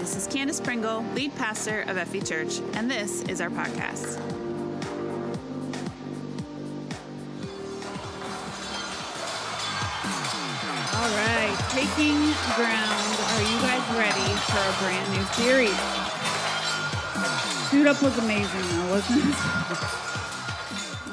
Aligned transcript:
this 0.00 0.16
is 0.16 0.26
Candace 0.26 0.60
Pringle, 0.62 1.04
lead 1.14 1.34
pastor 1.36 1.82
of 1.82 1.98
Effie 1.98 2.22
Church, 2.22 2.60
and 2.72 2.90
this 2.90 3.20
is 3.24 3.42
our 3.42 3.50
podcast. 3.50 4.18
All 10.96 11.10
right, 11.16 11.54
taking 11.68 12.16
ground. 12.56 13.18
Are 13.28 13.42
you 13.42 13.60
guys 13.60 13.84
ready 13.94 14.32
for 14.48 14.62
a 14.64 14.72
brand 14.80 15.06
new 15.12 15.22
series? 15.34 15.78
Suit 17.68 17.86
Up 17.86 18.00
was 18.02 18.16
amazing, 18.16 18.88
wasn't 18.88 19.22
it? 19.26 19.36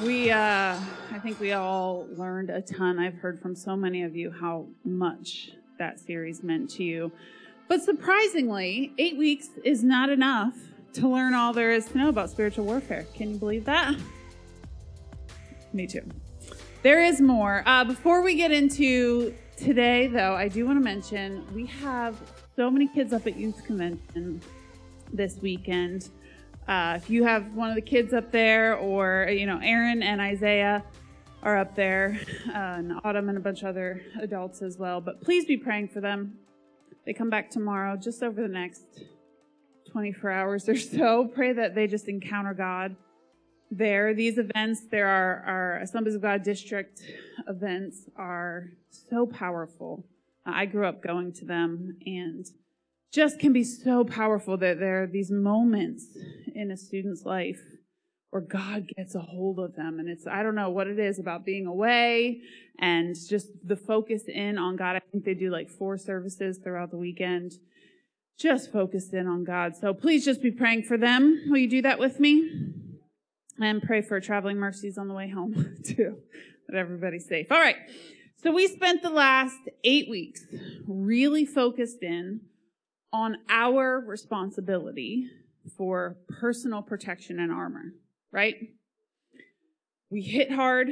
we, 0.08 0.32
uh, 0.32 0.80
I 1.12 1.20
think 1.22 1.42
we 1.42 1.52
all 1.52 2.08
learned 2.16 2.50
a 2.50 2.62
ton. 2.62 3.00
I've 3.00 3.16
heard 3.16 3.42
from 3.42 3.54
so 3.54 3.76
many 3.76 4.04
of 4.04 4.16
you 4.16 4.32
how 4.32 4.68
much 4.86 5.52
that 5.78 6.00
series 6.00 6.42
meant 6.42 6.70
to 6.70 6.86
you. 6.86 7.12
But 7.68 7.84
surprisingly, 7.84 8.94
eight 8.98 9.18
weeks 9.18 9.50
is 9.64 9.84
not 9.84 10.10
enough 10.10 10.56
to 10.94 11.08
learn 11.08 11.34
all 11.34 11.54
there 11.54 11.72
is 11.72 11.86
to 11.88 11.98
know 11.98 12.10
about 12.10 12.30
spiritual 12.30 12.66
warfare. 12.66 13.06
Can 13.14 13.32
you 13.32 13.38
believe 13.38 13.66
that? 13.66 13.96
Me 15.74 15.86
too. 15.86 16.02
There 16.82 17.04
is 17.04 17.20
more. 17.20 17.64
Uh, 17.66 17.84
before 17.84 18.22
we 18.22 18.36
get 18.36 18.52
into 18.52 19.34
today, 19.58 20.08
though, 20.08 20.34
I 20.36 20.48
do 20.48 20.66
want 20.66 20.78
to 20.80 20.84
mention 20.84 21.46
we 21.54 21.66
have 21.66 22.16
so 22.56 22.72
many 22.72 22.88
kids 22.88 23.12
up 23.12 23.28
at 23.28 23.36
Youth 23.36 23.64
Convention 23.66 24.42
this 25.12 25.38
weekend. 25.42 26.10
Uh, 26.68 26.94
if 26.96 27.10
you 27.10 27.24
have 27.24 27.54
one 27.54 27.70
of 27.70 27.76
the 27.76 27.82
kids 27.82 28.14
up 28.14 28.32
there, 28.32 28.76
or 28.76 29.28
you 29.30 29.46
know, 29.46 29.60
Aaron 29.62 30.02
and 30.02 30.22
Isaiah 30.22 30.84
are 31.44 31.58
up 31.58 31.76
there, 31.76 32.20
uh, 32.50 32.52
and 32.52 32.94
Autumn 33.04 33.30
and 33.30 33.38
a 33.38 33.42
bunch 33.42 33.62
of 33.62 33.68
other 33.68 34.02
adults 34.22 34.62
as 34.62 34.78
well. 34.78 35.02
But 35.02 35.22
please 35.22 35.46
be 35.46 35.58
praying 35.58 35.90
for 35.90 36.02
them. 36.02 36.38
They 37.08 37.14
come 37.14 37.30
back 37.30 37.50
tomorrow, 37.50 37.96
just 37.96 38.22
over 38.22 38.42
the 38.42 38.50
next 38.50 38.84
24 39.94 40.30
hours 40.30 40.68
or 40.68 40.76
so. 40.76 41.32
Pray 41.34 41.54
that 41.54 41.74
they 41.74 41.88
just 41.88 42.10
encounter 42.10 42.54
God 42.54 42.98
there. 43.72 44.14
These 44.14 44.38
events, 44.38 44.82
there 44.92 45.08
are 45.08 45.42
our 45.48 45.78
Assemblies 45.78 46.16
of 46.16 46.22
God 46.22 46.44
district 46.44 47.02
events, 47.48 48.10
are 48.18 48.72
so 49.10 49.26
powerful. 49.26 50.06
I 50.46 50.66
grew 50.66 50.86
up 50.86 51.02
going 51.02 51.32
to 51.36 51.46
them 51.46 51.98
and 52.06 52.46
just 53.14 53.40
can 53.40 53.54
be 53.54 53.64
so 53.64 54.04
powerful 54.04 54.58
that 54.58 54.78
there 54.78 55.04
are 55.04 55.08
these 55.08 55.32
moments 55.32 56.08
in 56.54 56.72
a 56.72 56.78
student's 56.78 57.24
life 57.24 57.62
where 58.30 58.42
God 58.42 58.90
gets 58.96 59.16
a 59.16 59.20
hold 59.20 59.60
of 59.60 59.76
them. 59.76 60.00
And 60.00 60.10
it's, 60.10 60.28
I 60.28 60.44
don't 60.44 60.56
know 60.56 60.70
what 60.70 60.88
it 60.88 61.00
is 61.00 61.20
about 61.20 61.46
being 61.46 61.66
away 61.66 62.42
and 62.80 63.16
just 63.16 63.48
the 63.64 63.78
focus 63.78 64.24
in 64.28 64.58
on 64.58 64.76
God. 64.76 64.96
I 64.96 65.02
think 65.12 65.24
they 65.24 65.34
do 65.34 65.50
like 65.50 65.70
four 65.70 65.98
services 65.98 66.60
throughout 66.62 66.92
the 66.92 66.98
weekend, 66.98 67.54
just 68.38 68.72
focused 68.72 69.14
in 69.14 69.28
on 69.28 69.44
God. 69.44 69.76
So 69.76 69.94
please 69.94 70.26
just 70.26 70.42
be 70.42 70.52
praying 70.52 70.84
for 70.84 70.98
them. 70.98 71.46
Will 71.48 71.58
you 71.58 71.70
do 71.70 71.82
that 71.84 72.00
with 72.00 72.20
me? 72.20 72.74
And 73.60 73.82
pray 73.82 74.02
for 74.02 74.20
traveling 74.20 74.58
mercies 74.58 74.98
on 74.98 75.08
the 75.08 75.14
way 75.14 75.30
home 75.30 75.78
too, 75.84 76.18
that 76.68 76.78
everybody's 76.78 77.28
safe. 77.28 77.52
All 77.52 77.60
right. 77.60 77.78
So 78.44 78.52
we 78.52 78.68
spent 78.68 79.02
the 79.02 79.10
last 79.10 79.58
eight 79.84 80.10
weeks 80.10 80.46
really 80.86 81.44
focused 81.44 82.04
in 82.04 82.42
on 83.12 83.38
our 83.50 84.00
responsibility 84.00 85.28
for 85.76 86.18
personal 86.40 86.84
protection 86.84 87.40
and 87.40 87.52
armor 87.52 87.94
right? 88.32 88.56
We 90.10 90.22
hit 90.22 90.52
hard 90.52 90.90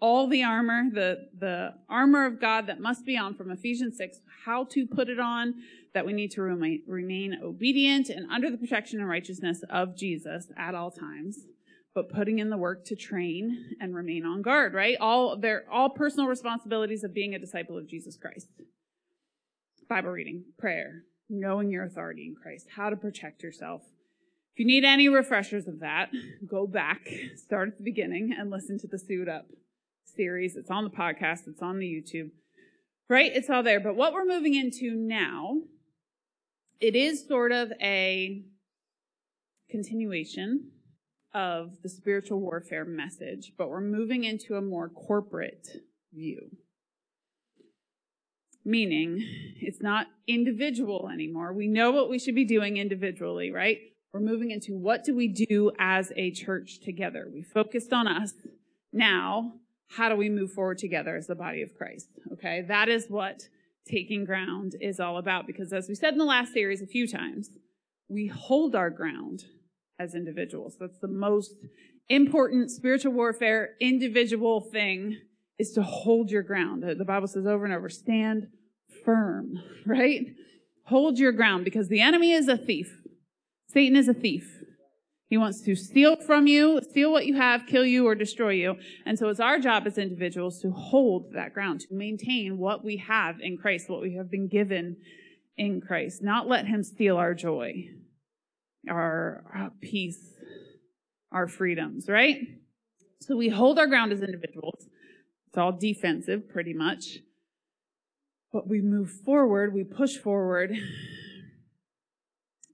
all 0.00 0.26
the 0.26 0.42
armor, 0.42 0.84
the, 0.92 1.28
the 1.38 1.74
armor 1.88 2.26
of 2.26 2.40
God 2.40 2.66
that 2.66 2.80
must 2.80 3.04
be 3.04 3.16
on 3.16 3.34
from 3.34 3.50
Ephesians 3.50 3.96
6, 3.98 4.18
how 4.44 4.64
to 4.64 4.86
put 4.86 5.08
it 5.08 5.20
on, 5.20 5.54
that 5.92 6.06
we 6.06 6.12
need 6.12 6.30
to 6.32 6.42
remain, 6.42 6.82
remain 6.86 7.38
obedient 7.42 8.08
and 8.08 8.30
under 8.30 8.50
the 8.50 8.56
protection 8.56 9.00
and 9.00 9.08
righteousness 9.08 9.62
of 9.68 9.96
Jesus 9.96 10.48
at 10.56 10.74
all 10.74 10.90
times, 10.90 11.40
but 11.94 12.08
putting 12.08 12.38
in 12.38 12.50
the 12.50 12.56
work 12.56 12.84
to 12.86 12.96
train 12.96 13.76
and 13.80 13.94
remain 13.94 14.24
on 14.24 14.42
guard, 14.42 14.72
right? 14.72 14.96
All 15.00 15.38
they're 15.38 15.64
all 15.70 15.90
personal 15.90 16.28
responsibilities 16.28 17.04
of 17.04 17.12
being 17.12 17.34
a 17.34 17.38
disciple 17.38 17.76
of 17.76 17.88
Jesus 17.88 18.16
Christ. 18.16 18.46
Bible 19.88 20.10
reading, 20.10 20.44
prayer, 20.56 21.02
knowing 21.28 21.68
your 21.68 21.84
authority 21.84 22.26
in 22.28 22.36
Christ, 22.40 22.68
how 22.76 22.90
to 22.90 22.96
protect 22.96 23.42
yourself, 23.42 23.82
you 24.60 24.66
need 24.66 24.84
any 24.84 25.08
refreshers 25.08 25.66
of 25.66 25.80
that, 25.80 26.10
go 26.46 26.66
back, 26.66 27.08
start 27.34 27.68
at 27.68 27.78
the 27.78 27.82
beginning, 27.82 28.34
and 28.38 28.50
listen 28.50 28.78
to 28.80 28.86
the 28.86 28.98
Suit 28.98 29.26
Up 29.26 29.46
series. 30.04 30.54
It's 30.54 30.70
on 30.70 30.84
the 30.84 30.90
podcast, 30.90 31.48
it's 31.48 31.62
on 31.62 31.78
the 31.78 31.86
YouTube. 31.86 32.28
Right? 33.08 33.32
It's 33.34 33.48
all 33.48 33.62
there. 33.62 33.80
But 33.80 33.96
what 33.96 34.12
we're 34.12 34.26
moving 34.26 34.54
into 34.54 34.94
now, 34.94 35.62
it 36.78 36.94
is 36.94 37.26
sort 37.26 37.52
of 37.52 37.72
a 37.80 38.42
continuation 39.70 40.72
of 41.32 41.80
the 41.82 41.88
spiritual 41.88 42.40
warfare 42.40 42.84
message, 42.84 43.54
but 43.56 43.70
we're 43.70 43.80
moving 43.80 44.24
into 44.24 44.56
a 44.56 44.60
more 44.60 44.90
corporate 44.90 45.68
view. 46.12 46.50
Meaning, 48.62 49.24
it's 49.58 49.80
not 49.80 50.08
individual 50.26 51.08
anymore. 51.10 51.54
We 51.54 51.66
know 51.66 51.92
what 51.92 52.10
we 52.10 52.18
should 52.18 52.34
be 52.34 52.44
doing 52.44 52.76
individually, 52.76 53.50
right? 53.50 53.78
We're 54.12 54.20
moving 54.20 54.50
into 54.50 54.76
what 54.76 55.04
do 55.04 55.14
we 55.14 55.28
do 55.28 55.70
as 55.78 56.12
a 56.16 56.32
church 56.32 56.80
together? 56.80 57.28
We 57.32 57.42
focused 57.42 57.92
on 57.92 58.08
us. 58.08 58.32
Now, 58.92 59.52
how 59.88 60.08
do 60.08 60.16
we 60.16 60.28
move 60.28 60.52
forward 60.52 60.78
together 60.78 61.16
as 61.16 61.28
the 61.28 61.36
body 61.36 61.62
of 61.62 61.74
Christ? 61.74 62.08
Okay, 62.32 62.64
that 62.68 62.88
is 62.88 63.06
what 63.08 63.48
taking 63.88 64.24
ground 64.24 64.74
is 64.80 64.98
all 65.00 65.18
about 65.18 65.46
because 65.46 65.72
as 65.72 65.88
we 65.88 65.94
said 65.94 66.12
in 66.12 66.18
the 66.18 66.24
last 66.24 66.52
series 66.52 66.82
a 66.82 66.86
few 66.86 67.06
times, 67.06 67.50
we 68.08 68.26
hold 68.26 68.74
our 68.74 68.90
ground 68.90 69.44
as 69.98 70.14
individuals. 70.14 70.76
That's 70.78 70.98
the 70.98 71.08
most 71.08 71.54
important 72.08 72.70
spiritual 72.70 73.12
warfare 73.12 73.70
individual 73.80 74.60
thing 74.60 75.18
is 75.58 75.72
to 75.72 75.82
hold 75.82 76.30
your 76.30 76.42
ground. 76.42 76.82
The 76.82 77.04
Bible 77.04 77.28
says 77.28 77.46
over 77.46 77.64
and 77.64 77.74
over, 77.74 77.88
stand 77.88 78.48
firm, 79.04 79.62
right? 79.86 80.26
Hold 80.84 81.18
your 81.18 81.30
ground 81.30 81.64
because 81.64 81.88
the 81.88 82.00
enemy 82.00 82.32
is 82.32 82.48
a 82.48 82.56
thief. 82.56 82.99
Satan 83.72 83.96
is 83.96 84.08
a 84.08 84.14
thief. 84.14 84.62
He 85.28 85.36
wants 85.36 85.60
to 85.62 85.76
steal 85.76 86.16
from 86.16 86.48
you, 86.48 86.80
steal 86.90 87.12
what 87.12 87.24
you 87.24 87.36
have, 87.36 87.66
kill 87.66 87.86
you, 87.86 88.04
or 88.06 88.16
destroy 88.16 88.50
you. 88.50 88.74
And 89.06 89.16
so 89.16 89.28
it's 89.28 89.38
our 89.38 89.60
job 89.60 89.86
as 89.86 89.96
individuals 89.96 90.60
to 90.62 90.72
hold 90.72 91.34
that 91.34 91.54
ground, 91.54 91.80
to 91.82 91.94
maintain 91.94 92.58
what 92.58 92.84
we 92.84 92.96
have 92.96 93.36
in 93.40 93.56
Christ, 93.56 93.88
what 93.88 94.00
we 94.00 94.16
have 94.16 94.28
been 94.28 94.48
given 94.48 94.96
in 95.56 95.80
Christ, 95.80 96.20
not 96.20 96.48
let 96.48 96.66
him 96.66 96.82
steal 96.82 97.16
our 97.16 97.32
joy, 97.32 97.90
our, 98.88 99.44
our 99.54 99.70
peace, 99.80 100.34
our 101.30 101.46
freedoms, 101.46 102.08
right? 102.08 102.38
So 103.20 103.36
we 103.36 103.50
hold 103.50 103.78
our 103.78 103.86
ground 103.86 104.12
as 104.12 104.20
individuals. 104.20 104.86
It's 105.46 105.58
all 105.58 105.72
defensive, 105.78 106.48
pretty 106.48 106.74
much. 106.74 107.18
But 108.52 108.66
we 108.66 108.80
move 108.80 109.10
forward, 109.24 109.72
we 109.72 109.84
push 109.84 110.16
forward 110.16 110.76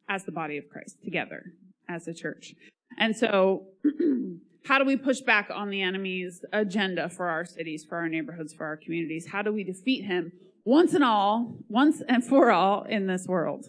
as 0.09 0.25
the 0.25 0.33
body 0.33 0.57
of 0.57 0.69
Christ 0.69 0.97
together 1.05 1.53
as 1.89 2.07
a 2.09 2.15
church. 2.15 2.55
And 2.99 3.17
so, 3.17 3.67
how 4.65 4.79
do 4.79 4.85
we 4.85 4.97
push 4.97 5.21
back 5.21 5.49
on 5.53 5.71
the 5.71 5.83
enemy's 5.83 6.45
agenda 6.53 7.09
for 7.09 7.29
our 7.29 7.45
cities, 7.45 7.85
for 7.89 7.99
our 7.99 8.09
neighborhoods, 8.09 8.53
for 8.53 8.67
our 8.67 8.77
communities? 8.77 9.29
How 9.31 9.43
do 9.43 9.53
we 9.53 9.65
defeat 9.65 10.05
him 10.05 10.33
once 10.65 10.95
and 10.95 11.05
all, 11.05 11.59
once 11.69 12.03
and 12.09 12.25
for 12.25 12.51
all 12.51 12.83
in 12.85 13.07
this 13.07 13.27
world? 13.27 13.67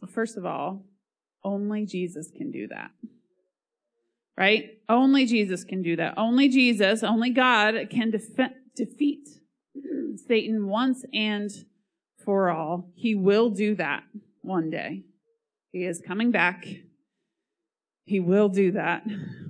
Well, 0.00 0.10
first 0.10 0.36
of 0.36 0.44
all, 0.44 0.84
only 1.44 1.86
Jesus 1.86 2.30
can 2.36 2.50
do 2.50 2.68
that. 2.68 2.90
Right? 4.36 4.78
Only 4.88 5.26
Jesus 5.26 5.64
can 5.64 5.82
do 5.82 5.96
that. 5.96 6.14
Only 6.16 6.48
Jesus, 6.48 7.02
only 7.02 7.30
God 7.30 7.74
can 7.90 8.10
def- 8.10 8.52
defeat 8.76 9.28
Satan 10.26 10.68
once 10.68 11.04
and 11.12 11.50
for 12.24 12.50
all. 12.50 12.90
He 12.94 13.14
will 13.14 13.50
do 13.50 13.74
that 13.76 14.04
one 14.42 14.70
day. 14.70 15.02
He 15.72 15.84
is 15.84 16.02
coming 16.06 16.30
back. 16.30 16.66
He 18.04 18.20
will 18.20 18.48
do 18.48 18.72
that 18.72 19.04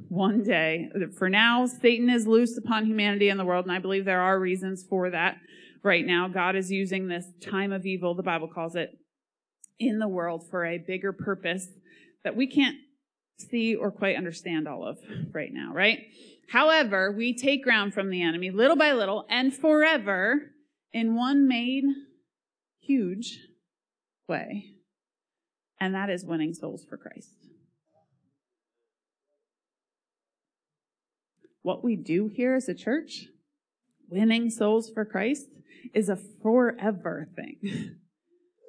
one 0.09 0.43
day. 0.43 0.91
For 1.17 1.29
now, 1.29 1.67
Satan 1.67 2.11
is 2.11 2.27
loose 2.27 2.57
upon 2.57 2.87
humanity 2.87 3.29
and 3.29 3.39
the 3.39 3.45
world, 3.45 3.67
and 3.67 3.73
I 3.73 3.79
believe 3.79 4.05
there 4.05 4.21
are 4.21 4.39
reasons 4.39 4.85
for 4.89 5.11
that 5.11 5.37
right 5.85 6.05
now. 6.05 6.29
God 6.29 6.57
is 6.57 6.71
using 6.71 7.07
this 7.07 7.27
time 7.41 7.73
of 7.73 7.87
evil, 7.87 8.15
the 8.15 8.23
Bible 8.23 8.49
calls 8.49 8.75
it, 8.75 8.91
in 9.79 10.01
the 10.01 10.09
world 10.09 10.49
for 10.51 10.67
a 10.67 10.79
bigger 10.79 11.13
purpose 11.13 11.69
that 12.25 12.35
we 12.35 12.49
can't 12.49 12.77
see 13.39 13.77
or 13.77 13.93
quite 13.93 14.17
understand 14.17 14.67
all 14.67 14.85
of 14.85 14.99
right 15.33 15.53
now, 15.53 15.73
right? 15.73 16.01
However, 16.51 17.13
we 17.13 17.37
take 17.37 17.63
ground 17.63 17.95
from 17.95 18.11
the 18.11 18.23
enemy 18.23 18.51
little 18.51 18.75
by 18.75 18.93
little 18.93 19.25
and 19.31 19.55
forever 19.55 20.51
in 20.93 21.15
one 21.15 21.47
made 21.47 21.85
huge 22.81 23.39
way 24.29 24.78
and 25.81 25.95
that 25.95 26.11
is 26.11 26.25
winning 26.25 26.55
souls 26.55 26.85
for 26.89 26.97
Christ. 26.97 27.35
What 31.63 31.85
we 31.85 31.97
do 31.97 32.29
here 32.29 32.55
as 32.55 32.69
a 32.69 32.75
church, 32.75 33.27
winning 34.09 34.51
souls 34.51 34.91
for 34.91 35.05
Christ, 35.05 35.47
is 35.95 36.09
a 36.09 36.17
forever 36.17 37.29
thing. 37.37 37.97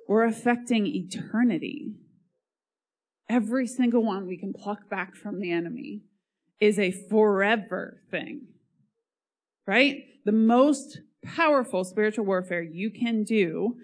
we're 0.10 0.26
affecting 0.26 0.88
eternity. 0.88 1.94
Every 3.30 3.68
single 3.68 4.04
one 4.04 4.26
we 4.26 4.38
can 4.38 4.54
pluck 4.54 4.90
back 4.90 5.16
from 5.16 5.40
the 5.40 5.52
enemy 5.52 6.02
is 6.60 6.80
a 6.80 6.92
forever 6.92 8.02
thing, 8.10 8.48
right? 9.68 10.04
The 10.26 10.32
most 10.32 11.02
powerful 11.24 11.84
spiritual 11.84 12.26
warfare 12.26 12.64
you 12.64 12.90
can 12.90 13.24
do 13.24 13.76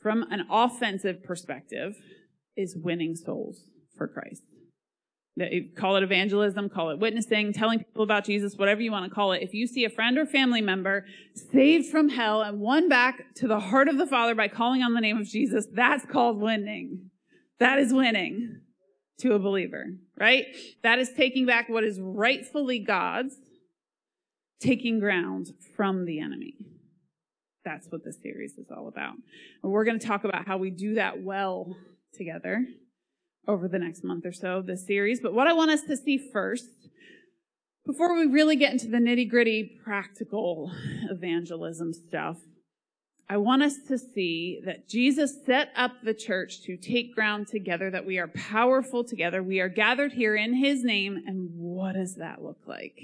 from 0.00 0.22
an 0.30 0.46
offensive 0.48 1.24
perspective 1.24 1.96
is 2.56 2.76
winning 2.76 3.14
souls 3.14 3.64
for 3.96 4.08
Christ. 4.08 4.42
Call 5.76 5.96
it 5.96 6.02
evangelism, 6.02 6.70
call 6.70 6.88
it 6.90 6.98
witnessing, 6.98 7.52
telling 7.52 7.80
people 7.80 8.02
about 8.02 8.24
Jesus, 8.24 8.56
whatever 8.56 8.80
you 8.80 8.90
want 8.90 9.04
to 9.04 9.14
call 9.14 9.32
it. 9.32 9.42
If 9.42 9.52
you 9.52 9.66
see 9.66 9.84
a 9.84 9.90
friend 9.90 10.16
or 10.16 10.24
family 10.24 10.62
member 10.62 11.04
saved 11.34 11.90
from 11.90 12.08
hell 12.08 12.40
and 12.40 12.58
won 12.58 12.88
back 12.88 13.34
to 13.36 13.46
the 13.46 13.60
heart 13.60 13.88
of 13.88 13.98
the 13.98 14.06
Father 14.06 14.34
by 14.34 14.48
calling 14.48 14.82
on 14.82 14.94
the 14.94 15.00
name 15.00 15.18
of 15.18 15.28
Jesus, 15.28 15.66
that's 15.70 16.06
called 16.06 16.40
winning. 16.40 17.10
That 17.58 17.78
is 17.78 17.92
winning 17.92 18.62
to 19.18 19.34
a 19.34 19.38
believer, 19.38 19.84
right? 20.18 20.46
That 20.82 20.98
is 20.98 21.12
taking 21.12 21.44
back 21.44 21.68
what 21.68 21.84
is 21.84 22.00
rightfully 22.00 22.78
God's, 22.78 23.36
taking 24.60 25.00
ground 25.00 25.52
from 25.76 26.06
the 26.06 26.18
enemy. 26.18 26.54
That's 27.62 27.88
what 27.90 28.04
this 28.04 28.16
series 28.22 28.52
is 28.52 28.70
all 28.74 28.88
about. 28.88 29.16
And 29.62 29.70
we're 29.70 29.84
going 29.84 29.98
to 29.98 30.06
talk 30.06 30.24
about 30.24 30.46
how 30.46 30.56
we 30.56 30.70
do 30.70 30.94
that 30.94 31.22
well 31.22 31.76
together 32.16 32.64
over 33.46 33.68
the 33.68 33.78
next 33.78 34.04
month 34.04 34.26
or 34.26 34.32
so 34.32 34.58
of 34.58 34.66
this 34.66 34.86
series. 34.86 35.20
But 35.20 35.34
what 35.34 35.46
I 35.46 35.52
want 35.52 35.70
us 35.70 35.82
to 35.82 35.96
see 35.96 36.18
first, 36.18 36.66
before 37.84 38.14
we 38.14 38.26
really 38.26 38.56
get 38.56 38.72
into 38.72 38.88
the 38.88 38.98
nitty 38.98 39.28
gritty 39.28 39.78
practical 39.84 40.72
evangelism 41.10 41.92
stuff, 41.92 42.38
I 43.28 43.38
want 43.38 43.62
us 43.62 43.74
to 43.88 43.98
see 43.98 44.60
that 44.64 44.88
Jesus 44.88 45.44
set 45.44 45.70
up 45.74 45.92
the 46.04 46.14
church 46.14 46.62
to 46.62 46.76
take 46.76 47.14
ground 47.14 47.48
together, 47.48 47.90
that 47.90 48.06
we 48.06 48.18
are 48.18 48.28
powerful 48.28 49.02
together. 49.02 49.42
We 49.42 49.58
are 49.58 49.68
gathered 49.68 50.12
here 50.12 50.36
in 50.36 50.54
his 50.54 50.84
name. 50.84 51.20
And 51.26 51.50
what 51.54 51.94
does 51.94 52.16
that 52.16 52.42
look 52.42 52.60
like? 52.66 52.96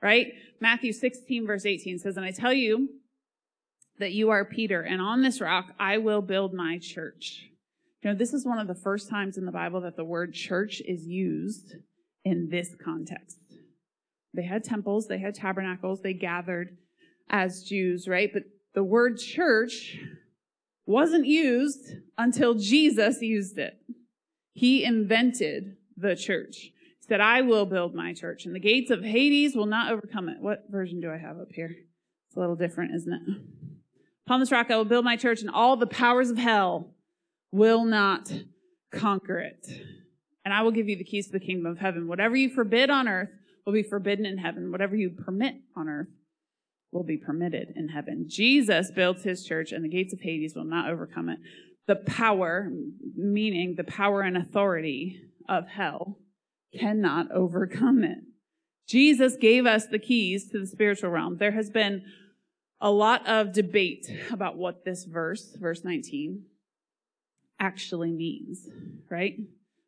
Right? 0.00 0.28
Matthew 0.60 0.92
16, 0.92 1.44
verse 1.44 1.66
18 1.66 1.98
says, 1.98 2.16
And 2.16 2.24
I 2.24 2.30
tell 2.30 2.52
you 2.52 2.88
that 3.98 4.12
you 4.12 4.30
are 4.30 4.44
Peter, 4.44 4.80
and 4.80 5.00
on 5.00 5.22
this 5.22 5.40
rock 5.40 5.74
I 5.78 5.98
will 5.98 6.22
build 6.22 6.54
my 6.54 6.78
church 6.78 7.47
you 8.02 8.10
know, 8.10 8.16
this 8.16 8.32
is 8.32 8.46
one 8.46 8.58
of 8.58 8.68
the 8.68 8.74
first 8.74 9.08
times 9.08 9.36
in 9.36 9.44
the 9.44 9.52
Bible 9.52 9.80
that 9.80 9.96
the 9.96 10.04
word 10.04 10.32
church 10.32 10.80
is 10.86 11.04
used 11.06 11.74
in 12.24 12.48
this 12.50 12.74
context. 12.82 13.38
They 14.34 14.44
had 14.44 14.62
temples, 14.62 15.08
they 15.08 15.18
had 15.18 15.34
tabernacles, 15.34 16.02
they 16.02 16.12
gathered 16.12 16.76
as 17.28 17.64
Jews, 17.64 18.06
right? 18.06 18.30
But 18.32 18.44
the 18.74 18.84
word 18.84 19.18
church 19.18 19.98
wasn't 20.86 21.26
used 21.26 21.92
until 22.16 22.54
Jesus 22.54 23.20
used 23.20 23.58
it. 23.58 23.74
He 24.52 24.84
invented 24.84 25.76
the 25.96 26.14
church. 26.14 26.56
He 26.56 27.06
said, 27.08 27.20
I 27.20 27.40
will 27.40 27.66
build 27.66 27.94
my 27.94 28.14
church, 28.14 28.46
and 28.46 28.54
the 28.54 28.60
gates 28.60 28.90
of 28.90 29.02
Hades 29.02 29.56
will 29.56 29.66
not 29.66 29.90
overcome 29.90 30.28
it. 30.28 30.36
What 30.40 30.64
version 30.70 31.00
do 31.00 31.10
I 31.10 31.16
have 31.16 31.38
up 31.38 31.52
here? 31.52 31.74
It's 32.28 32.36
a 32.36 32.40
little 32.40 32.56
different, 32.56 32.94
isn't 32.94 33.12
it? 33.12 33.22
Upon 34.26 34.40
this 34.40 34.52
rock 34.52 34.70
I 34.70 34.76
will 34.76 34.84
build 34.84 35.04
my 35.04 35.16
church, 35.16 35.40
and 35.40 35.50
all 35.50 35.76
the 35.76 35.86
powers 35.86 36.30
of 36.30 36.38
hell 36.38 36.94
will 37.52 37.84
not 37.84 38.32
conquer 38.92 39.38
it. 39.38 39.66
And 40.44 40.54
I 40.54 40.62
will 40.62 40.70
give 40.70 40.88
you 40.88 40.96
the 40.96 41.04
keys 41.04 41.26
to 41.26 41.32
the 41.32 41.44
kingdom 41.44 41.66
of 41.66 41.78
heaven. 41.78 42.08
Whatever 42.08 42.36
you 42.36 42.48
forbid 42.48 42.90
on 42.90 43.06
earth 43.08 43.30
will 43.66 43.72
be 43.72 43.82
forbidden 43.82 44.24
in 44.24 44.38
heaven. 44.38 44.72
Whatever 44.72 44.96
you 44.96 45.10
permit 45.10 45.56
on 45.76 45.88
earth 45.88 46.08
will 46.90 47.04
be 47.04 47.18
permitted 47.18 47.68
in 47.76 47.88
heaven. 47.88 48.24
Jesus 48.28 48.90
builds 48.90 49.24
his 49.24 49.44
church, 49.44 49.72
and 49.72 49.84
the 49.84 49.90
gates 49.90 50.14
of 50.14 50.20
Hades 50.20 50.54
will 50.56 50.64
not 50.64 50.88
overcome 50.90 51.28
it. 51.28 51.38
The 51.86 51.96
power, 51.96 52.70
meaning 53.14 53.74
the 53.76 53.84
power 53.84 54.22
and 54.22 54.36
authority 54.36 55.20
of 55.48 55.68
hell, 55.68 56.18
cannot 56.78 57.30
overcome 57.30 58.04
it. 58.04 58.18
Jesus 58.86 59.36
gave 59.36 59.66
us 59.66 59.86
the 59.86 59.98
keys 59.98 60.48
to 60.50 60.60
the 60.60 60.66
spiritual 60.66 61.10
realm. 61.10 61.36
There 61.36 61.52
has 61.52 61.68
been 61.68 62.04
a 62.80 62.90
lot 62.90 63.26
of 63.26 63.52
debate 63.52 64.06
about 64.30 64.56
what 64.56 64.84
this 64.84 65.04
verse, 65.04 65.54
verse 65.60 65.84
19, 65.84 66.44
actually 67.60 68.12
means, 68.12 68.68
right? 69.10 69.36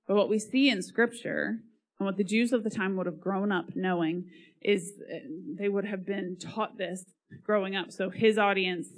But 0.07 0.17
what 0.17 0.29
we 0.29 0.39
see 0.39 0.69
in 0.69 0.83
scripture 0.83 1.61
and 1.99 2.07
what 2.07 2.17
the 2.17 2.25
Jews 2.25 2.53
of 2.53 2.65
the 2.65 2.71
time 2.71 2.97
would 2.97 3.07
have 3.07 3.21
grown 3.21 3.53
up 3.53 3.77
knowing 3.77 4.25
is 4.63 4.93
uh, 5.13 5.19
they 5.59 5.69
would 5.69 5.85
have 5.85 6.05
been 6.05 6.37
taught 6.37 6.79
this 6.79 7.05
growing 7.45 7.77
up. 7.77 7.93
So 7.93 8.11
his 8.11 8.39
audience 8.39 8.89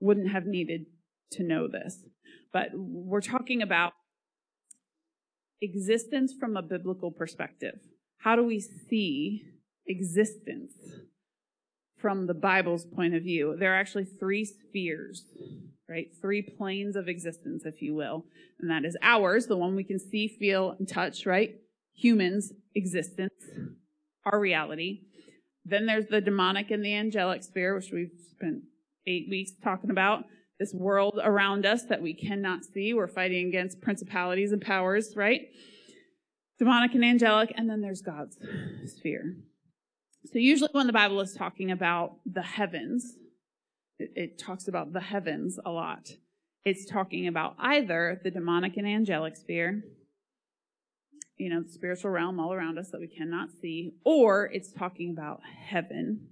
wouldn't 0.00 0.30
have 0.30 0.46
needed 0.46 0.86
to 1.32 1.42
know 1.42 1.66
this. 1.68 2.04
But 2.52 2.68
we're 2.74 3.20
talking 3.20 3.62
about 3.62 3.92
existence 5.60 6.34
from 6.38 6.56
a 6.56 6.62
biblical 6.62 7.10
perspective. 7.10 7.78
How 8.18 8.36
do 8.36 8.44
we 8.44 8.60
see 8.60 9.42
existence 9.86 10.72
from 11.98 12.26
the 12.26 12.34
Bible's 12.34 12.84
point 12.84 13.14
of 13.14 13.22
view? 13.22 13.56
There 13.58 13.72
are 13.72 13.80
actually 13.80 14.04
three 14.04 14.44
spheres 14.44 15.24
right? 15.92 16.08
Three 16.22 16.40
planes 16.40 16.96
of 16.96 17.06
existence, 17.06 17.64
if 17.66 17.82
you 17.82 17.94
will. 17.94 18.24
And 18.58 18.70
that 18.70 18.86
is 18.86 18.96
ours, 19.02 19.46
the 19.46 19.58
one 19.58 19.76
we 19.76 19.84
can 19.84 19.98
see, 19.98 20.26
feel, 20.26 20.74
and 20.78 20.88
touch, 20.88 21.26
right? 21.26 21.56
Humans' 21.96 22.54
existence, 22.74 23.34
our 24.24 24.40
reality. 24.40 25.02
Then 25.66 25.84
there's 25.84 26.06
the 26.06 26.22
demonic 26.22 26.70
and 26.70 26.82
the 26.82 26.94
angelic 26.94 27.42
sphere, 27.42 27.74
which 27.74 27.90
we've 27.92 28.10
spent 28.30 28.62
eight 29.06 29.26
weeks 29.28 29.52
talking 29.62 29.90
about. 29.90 30.24
This 30.58 30.72
world 30.72 31.20
around 31.22 31.66
us 31.66 31.84
that 31.90 32.00
we 32.00 32.14
cannot 32.14 32.64
see. 32.64 32.94
We're 32.94 33.06
fighting 33.08 33.48
against 33.48 33.82
principalities 33.82 34.52
and 34.52 34.62
powers, 34.62 35.12
right? 35.14 35.42
Demonic 36.58 36.94
and 36.94 37.04
angelic. 37.04 37.52
And 37.54 37.68
then 37.68 37.82
there's 37.82 38.00
God's 38.00 38.38
sphere. 38.86 39.36
So 40.24 40.38
usually 40.38 40.70
when 40.72 40.86
the 40.86 40.92
Bible 40.92 41.20
is 41.20 41.34
talking 41.34 41.70
about 41.70 42.16
the 42.24 42.42
heavens, 42.42 43.16
it, 44.14 44.38
talks 44.38 44.68
about 44.68 44.92
the 44.92 45.00
heavens 45.00 45.58
a 45.64 45.70
lot. 45.70 46.10
It's 46.64 46.86
talking 46.86 47.26
about 47.26 47.56
either 47.58 48.20
the 48.22 48.30
demonic 48.30 48.76
and 48.76 48.86
angelic 48.86 49.36
sphere, 49.36 49.82
you 51.36 51.50
know, 51.50 51.62
the 51.62 51.72
spiritual 51.72 52.10
realm 52.10 52.38
all 52.38 52.52
around 52.52 52.78
us 52.78 52.90
that 52.90 53.00
we 53.00 53.08
cannot 53.08 53.48
see, 53.60 53.94
or 54.04 54.46
it's 54.52 54.72
talking 54.72 55.10
about 55.10 55.40
heaven, 55.66 56.28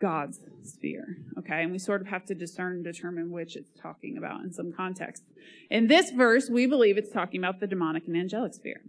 God's 0.00 0.40
sphere. 0.62 1.16
Okay, 1.38 1.62
and 1.62 1.72
we 1.72 1.78
sort 1.78 2.00
of 2.00 2.08
have 2.08 2.26
to 2.26 2.34
discern 2.34 2.72
and 2.74 2.84
determine 2.84 3.30
which 3.30 3.56
it's 3.56 3.70
talking 3.80 4.18
about 4.18 4.42
in 4.42 4.52
some 4.52 4.72
context. 4.72 5.22
In 5.70 5.86
this 5.86 6.10
verse, 6.10 6.50
we 6.50 6.66
believe 6.66 6.98
it's 6.98 7.12
talking 7.12 7.40
about 7.40 7.60
the 7.60 7.66
demonic 7.66 8.06
and 8.06 8.16
angelic 8.16 8.54
sphere. 8.54 8.82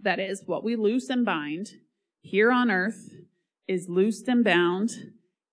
That 0.00 0.20
is, 0.20 0.42
what 0.46 0.62
we 0.62 0.76
loose 0.76 1.08
and 1.08 1.24
bind 1.24 1.72
here 2.20 2.52
on 2.52 2.70
earth 2.70 3.10
is 3.66 3.88
loosed 3.88 4.28
and 4.28 4.44
bound 4.44 4.90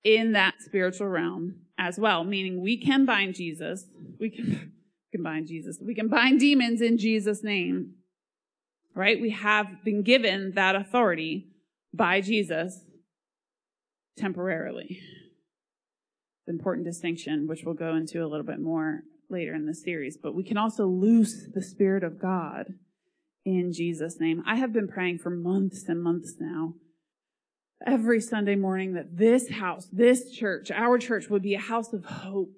in 0.03 0.33
that 0.33 0.55
spiritual 0.59 1.07
realm 1.07 1.55
as 1.77 1.97
well, 1.97 2.23
meaning 2.23 2.61
we 2.61 2.77
can 2.77 3.05
bind 3.05 3.35
Jesus. 3.35 3.85
We 4.19 4.29
can, 4.29 4.73
can 5.11 5.23
bind 5.23 5.47
Jesus. 5.47 5.79
We 5.81 5.95
can 5.95 6.07
bind 6.07 6.39
demons 6.39 6.81
in 6.81 6.97
Jesus' 6.97 7.43
name, 7.43 7.95
right? 8.95 9.19
We 9.19 9.31
have 9.31 9.83
been 9.83 10.03
given 10.03 10.53
that 10.55 10.75
authority 10.75 11.47
by 11.93 12.21
Jesus 12.21 12.81
temporarily. 14.17 14.99
The 16.45 16.53
important 16.53 16.85
distinction, 16.85 17.47
which 17.47 17.63
we'll 17.63 17.75
go 17.75 17.95
into 17.95 18.23
a 18.23 18.27
little 18.27 18.45
bit 18.45 18.59
more 18.59 19.03
later 19.29 19.55
in 19.55 19.65
the 19.65 19.73
series, 19.73 20.17
but 20.17 20.35
we 20.35 20.43
can 20.43 20.57
also 20.57 20.85
loose 20.85 21.47
the 21.53 21.61
Spirit 21.61 22.03
of 22.03 22.19
God 22.19 22.73
in 23.45 23.71
Jesus' 23.71 24.19
name. 24.19 24.43
I 24.45 24.55
have 24.55 24.73
been 24.73 24.87
praying 24.87 25.19
for 25.19 25.29
months 25.29 25.85
and 25.87 26.03
months 26.03 26.35
now 26.39 26.75
every 27.85 28.21
Sunday 28.21 28.55
morning 28.55 28.93
that 28.93 29.17
this 29.17 29.49
house, 29.49 29.87
this 29.91 30.31
church, 30.31 30.71
our 30.71 30.97
church 30.97 31.29
would 31.29 31.41
be 31.41 31.55
a 31.55 31.59
house 31.59 31.93
of 31.93 32.05
hope, 32.05 32.53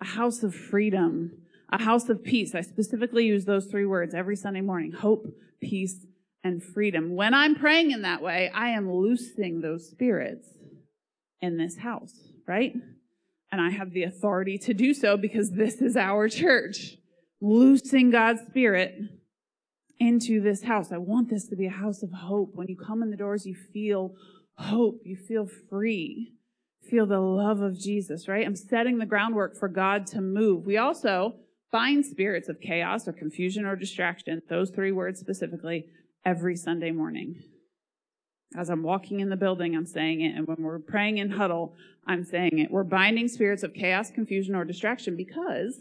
a 0.00 0.04
house 0.04 0.42
of 0.42 0.54
freedom, 0.54 1.32
a 1.72 1.82
house 1.82 2.08
of 2.08 2.22
peace. 2.22 2.54
I 2.54 2.60
specifically 2.60 3.24
use 3.24 3.44
those 3.44 3.66
three 3.66 3.86
words 3.86 4.14
every 4.14 4.36
Sunday 4.36 4.60
morning 4.60 4.92
hope, 4.92 5.26
peace, 5.60 6.04
and 6.42 6.62
freedom. 6.62 7.16
When 7.16 7.32
I'm 7.32 7.54
praying 7.54 7.90
in 7.90 8.02
that 8.02 8.22
way, 8.22 8.50
I 8.54 8.70
am 8.70 8.92
loosing 8.92 9.60
those 9.60 9.88
spirits 9.88 10.46
in 11.40 11.56
this 11.56 11.78
house, 11.78 12.14
right? 12.46 12.74
And 13.50 13.60
I 13.60 13.70
have 13.70 13.92
the 13.92 14.02
authority 14.02 14.58
to 14.58 14.74
do 14.74 14.92
so 14.92 15.16
because 15.16 15.52
this 15.52 15.80
is 15.80 15.96
our 15.96 16.28
church. 16.28 16.96
Loosing 17.40 18.10
God's 18.10 18.42
spirit 18.42 18.94
into 19.98 20.40
this 20.40 20.64
house. 20.64 20.92
I 20.92 20.98
want 20.98 21.30
this 21.30 21.46
to 21.48 21.56
be 21.56 21.66
a 21.66 21.70
house 21.70 22.02
of 22.02 22.10
hope. 22.10 22.50
When 22.54 22.68
you 22.68 22.76
come 22.76 23.02
in 23.02 23.10
the 23.10 23.16
doors, 23.16 23.46
you 23.46 23.54
feel 23.54 24.14
hope. 24.56 25.00
You 25.04 25.16
feel 25.16 25.48
free. 25.70 26.32
Feel 26.88 27.06
the 27.06 27.20
love 27.20 27.60
of 27.60 27.78
Jesus, 27.78 28.28
right? 28.28 28.46
I'm 28.46 28.56
setting 28.56 28.98
the 28.98 29.06
groundwork 29.06 29.56
for 29.56 29.68
God 29.68 30.06
to 30.08 30.20
move. 30.20 30.66
We 30.66 30.76
also 30.76 31.36
bind 31.72 32.04
spirits 32.04 32.48
of 32.48 32.60
chaos 32.60 33.08
or 33.08 33.12
confusion 33.12 33.64
or 33.64 33.74
distraction, 33.74 34.42
those 34.48 34.70
three 34.70 34.92
words 34.92 35.18
specifically, 35.18 35.86
every 36.24 36.56
Sunday 36.56 36.90
morning. 36.90 37.42
As 38.56 38.68
I'm 38.68 38.82
walking 38.82 39.20
in 39.20 39.30
the 39.30 39.36
building, 39.36 39.74
I'm 39.74 39.86
saying 39.86 40.20
it. 40.20 40.36
And 40.36 40.46
when 40.46 40.58
we're 40.60 40.78
praying 40.78 41.18
in 41.18 41.30
huddle, 41.30 41.74
I'm 42.06 42.22
saying 42.22 42.58
it. 42.58 42.70
We're 42.70 42.84
binding 42.84 43.28
spirits 43.28 43.62
of 43.62 43.74
chaos, 43.74 44.10
confusion, 44.10 44.54
or 44.54 44.64
distraction 44.64 45.16
because 45.16 45.80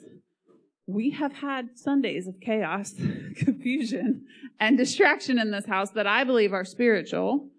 we 0.88 1.12
have 1.12 1.34
had 1.34 1.78
Sundays 1.78 2.28
of 2.28 2.40
chaos, 2.42 2.94
confusion, 3.38 4.26
and 4.60 4.78
distraction 4.78 5.38
in 5.38 5.52
this 5.52 5.66
house 5.66 5.92
that 5.92 6.08
I 6.08 6.24
believe 6.24 6.54
are 6.54 6.66
spiritual, 6.66 7.50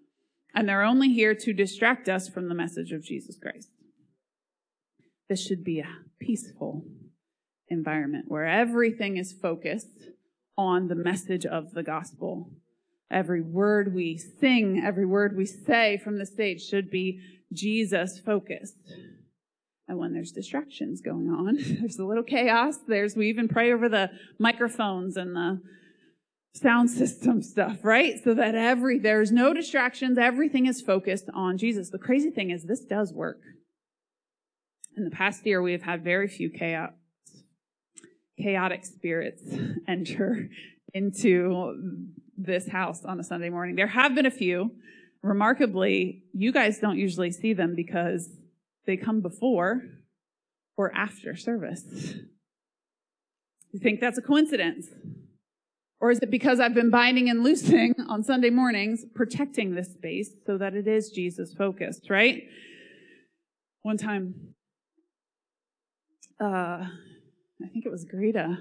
and 0.55 0.67
they're 0.67 0.83
only 0.83 1.09
here 1.09 1.35
to 1.35 1.53
distract 1.53 2.07
us 2.07 2.29
from 2.29 2.47
the 2.47 2.55
message 2.55 2.93
of 2.93 3.03
Jesus 3.03 3.37
Christ. 3.37 3.69
This 5.29 5.45
should 5.45 5.63
be 5.63 5.79
a 5.79 5.97
peaceful 6.19 6.85
environment 7.67 8.25
where 8.27 8.45
everything 8.45 9.17
is 9.17 9.33
focused 9.33 10.09
on 10.57 10.87
the 10.87 10.95
message 10.95 11.45
of 11.45 11.73
the 11.73 11.83
gospel. 11.83 12.51
Every 13.11 13.41
word 13.41 13.93
we 13.93 14.17
sing, 14.17 14.81
every 14.83 15.05
word 15.05 15.35
we 15.35 15.45
say 15.45 15.97
from 15.97 16.17
the 16.17 16.25
stage 16.25 16.61
should 16.61 16.89
be 16.89 17.19
Jesus 17.51 18.19
focused. 18.19 18.77
And 19.87 19.97
when 19.97 20.13
there's 20.13 20.31
distractions 20.31 21.01
going 21.01 21.27
on, 21.27 21.57
there's 21.79 21.99
a 21.99 22.05
little 22.05 22.23
chaos. 22.23 22.77
There's, 22.87 23.15
we 23.15 23.29
even 23.29 23.47
pray 23.47 23.73
over 23.73 23.89
the 23.89 24.09
microphones 24.39 25.17
and 25.17 25.35
the 25.35 25.61
sound 26.55 26.89
system 26.89 27.41
stuff, 27.41 27.79
right? 27.83 28.15
So 28.23 28.33
that 28.33 28.55
every, 28.55 28.97
there's 28.99 29.31
no 29.31 29.53
distractions. 29.53 30.17
Everything 30.17 30.65
is 30.65 30.81
focused 30.81 31.25
on 31.33 31.57
Jesus. 31.57 31.89
The 31.89 31.99
crazy 31.99 32.31
thing 32.31 32.49
is 32.49 32.63
this 32.63 32.85
does 32.85 33.13
work. 33.13 33.41
In 34.95 35.03
the 35.03 35.11
past 35.11 35.45
year, 35.45 35.61
we 35.61 35.73
have 35.73 35.81
had 35.81 36.03
very 36.03 36.29
few 36.29 36.49
chaos, 36.49 36.93
chaotic 38.41 38.85
spirits 38.85 39.43
enter 39.87 40.49
into 40.93 42.09
this 42.37 42.69
house 42.69 43.03
on 43.03 43.19
a 43.19 43.23
Sunday 43.23 43.49
morning. 43.49 43.75
There 43.75 43.87
have 43.87 44.15
been 44.15 44.25
a 44.25 44.31
few. 44.31 44.71
Remarkably, 45.21 46.23
you 46.33 46.53
guys 46.53 46.79
don't 46.79 46.97
usually 46.97 47.31
see 47.31 47.53
them 47.53 47.75
because 47.75 48.29
they 48.85 48.95
come 48.95 49.21
before 49.21 49.81
or 50.77 50.95
after 50.95 51.35
service. 51.35 51.83
You 53.71 53.79
think 53.79 53.99
that's 53.99 54.17
a 54.17 54.21
coincidence? 54.21 54.87
Or 56.05 56.11
is 56.11 56.19
it 56.19 56.29
because 56.29 56.59
I've 56.59 56.75
been 56.75 56.91
binding 56.91 57.31
and 57.31 57.43
loosing 57.43 57.95
on 58.09 58.23
Sunday 58.23 58.51
mornings, 58.51 59.05
protecting 59.15 59.73
this 59.73 59.91
space 59.91 60.29
so 60.45 60.55
that 60.55 60.75
it 60.75 60.87
is 60.87 61.09
Jesus 61.09 61.51
focused, 61.51 62.11
right? 62.11 62.43
One 63.81 63.97
time, 63.97 64.53
uh, 66.39 66.45
I 66.85 67.67
think 67.73 67.87
it 67.87 67.91
was 67.91 68.05
Greta 68.05 68.55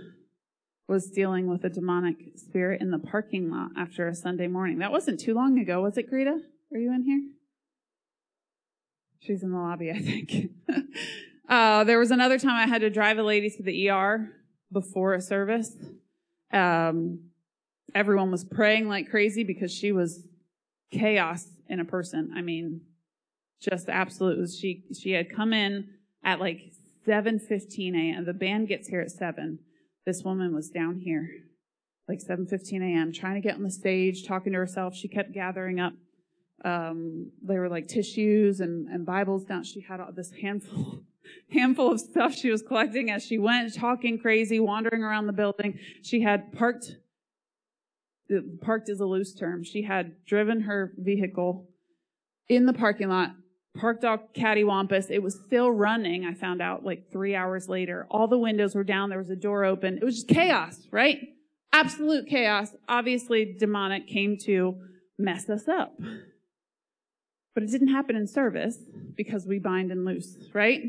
was 0.89 1.11
dealing 1.11 1.47
with 1.47 1.65
a 1.65 1.69
demonic 1.69 2.17
spirit 2.37 2.81
in 2.81 2.91
the 2.91 2.99
parking 2.99 3.51
lot 3.51 3.73
after 3.77 4.09
a 4.09 4.15
Sunday 4.15 4.47
morning. 4.47 4.79
That 4.79 4.91
wasn't 4.91 5.21
too 5.21 5.35
long 5.35 5.59
ago, 5.59 5.83
was 5.83 5.99
it, 5.99 6.09
Greta? 6.09 6.39
Are 6.73 6.79
you 6.79 6.95
in 6.95 7.03
here? 7.03 7.21
She's 9.21 9.43
in 9.43 9.53
the 9.53 9.59
lobby, 9.59 9.91
I 9.91 9.99
think. 9.99 10.51
uh, 11.51 11.85
there 11.85 11.99
was 11.99 12.11
another 12.11 12.39
time 12.39 12.53
I 12.55 12.67
had 12.67 12.81
to 12.81 12.89
drive 12.89 13.19
a 13.19 13.23
lady 13.23 13.51
to 13.51 13.63
the 13.63 13.91
ER 13.91 14.31
before 14.73 15.13
a 15.13 15.21
service. 15.21 15.77
Um, 16.51 17.19
everyone 17.95 18.31
was 18.31 18.45
praying 18.45 18.89
like 18.89 19.11
crazy 19.11 19.45
because 19.45 19.73
she 19.73 19.93
was 19.93 20.27
chaos 20.93 21.47
in 21.69 21.81
a 21.81 21.85
person. 21.85 22.33
I 22.37 22.43
mean, 22.43 22.83
just 23.61 23.89
absolute. 23.89 24.49
She 24.51 24.85
she 24.99 25.13
had 25.13 25.35
come 25.35 25.53
in 25.53 25.89
at 26.25 26.41
like 26.41 26.73
7:15 27.07 27.95
a.m. 27.95 28.25
The 28.25 28.33
band 28.33 28.69
gets 28.69 28.89
here 28.89 29.01
at 29.01 29.11
seven. 29.11 29.59
This 30.07 30.23
woman 30.23 30.55
was 30.55 30.71
down 30.71 31.01
here 31.01 31.29
like 32.09 32.21
7:15 32.21 32.83
a.m. 32.83 33.13
trying 33.13 33.35
to 33.35 33.41
get 33.41 33.57
on 33.57 33.63
the 33.63 33.71
stage, 33.71 34.27
talking 34.27 34.53
to 34.53 34.59
herself. 34.59 34.95
She 34.95 35.09
kept 35.09 35.33
gathering 35.33 35.81
up 35.81 35.95
um, 36.65 37.31
they 37.43 37.59
were 37.59 37.69
like 37.69 37.89
tissues 37.89 38.61
and, 38.61 38.89
and 38.89 39.05
Bibles 39.05 39.45
down. 39.45 39.65
She 39.65 39.81
had 39.81 40.01
all 40.01 40.13
this 40.13 40.33
handful, 40.41 41.03
handful 41.51 41.93
of 41.93 42.01
stuff 42.01 42.35
she 42.35 42.51
was 42.51 42.63
collecting 42.63 43.11
as 43.11 43.25
she 43.25 43.39
went, 43.39 43.75
talking 43.75 44.19
crazy, 44.19 44.59
wandering 44.61 45.03
around 45.03 45.27
the 45.27 45.33
building. 45.33 45.79
She 46.03 46.23
had 46.23 46.53
parked, 46.53 46.97
parked 48.61 48.89
is 48.89 49.01
a 49.01 49.07
loose 49.07 49.35
term. 49.35 49.65
She 49.65 49.83
had 49.83 50.25
driven 50.25 50.63
her 50.63 50.93
vehicle 50.97 51.69
in 52.49 52.67
the 52.67 52.73
parking 52.73 53.09
lot, 53.09 53.31
parked 53.77 54.05
all 54.05 54.19
cattywampus. 54.35 55.11
It 55.11 55.23
was 55.23 55.41
still 55.47 55.71
running. 55.71 56.25
I 56.25 56.35
found 56.35 56.63
out 56.63 56.85
like 56.85 57.11
three 57.11 57.35
hours 57.35 57.69
later. 57.69 58.07
All 58.11 58.29
the 58.29 58.39
windows 58.39 58.75
were 58.75 58.85
down. 58.85 59.11
There 59.11 59.19
was 59.19 59.31
a 59.31 59.37
door 59.37 59.65
open. 59.65 59.99
It 59.99 60.05
was 60.05 60.17
just 60.17 60.29
chaos, 60.29 60.87
right? 60.91 61.19
Absolute 61.73 62.27
chaos. 62.29 62.71
Obviously, 62.89 63.57
demonic 63.59 64.07
came 64.07 64.37
to 64.45 64.77
mess 65.19 65.49
us 65.49 65.69
up. 65.69 65.95
But 67.55 67.63
it 67.63 67.71
didn't 67.71 67.89
happen 67.89 68.17
in 68.17 68.27
service 68.27 68.79
because 69.17 69.47
we 69.47 69.59
bind 69.59 69.91
and 69.93 70.05
loose, 70.05 70.37
right? 70.53 70.83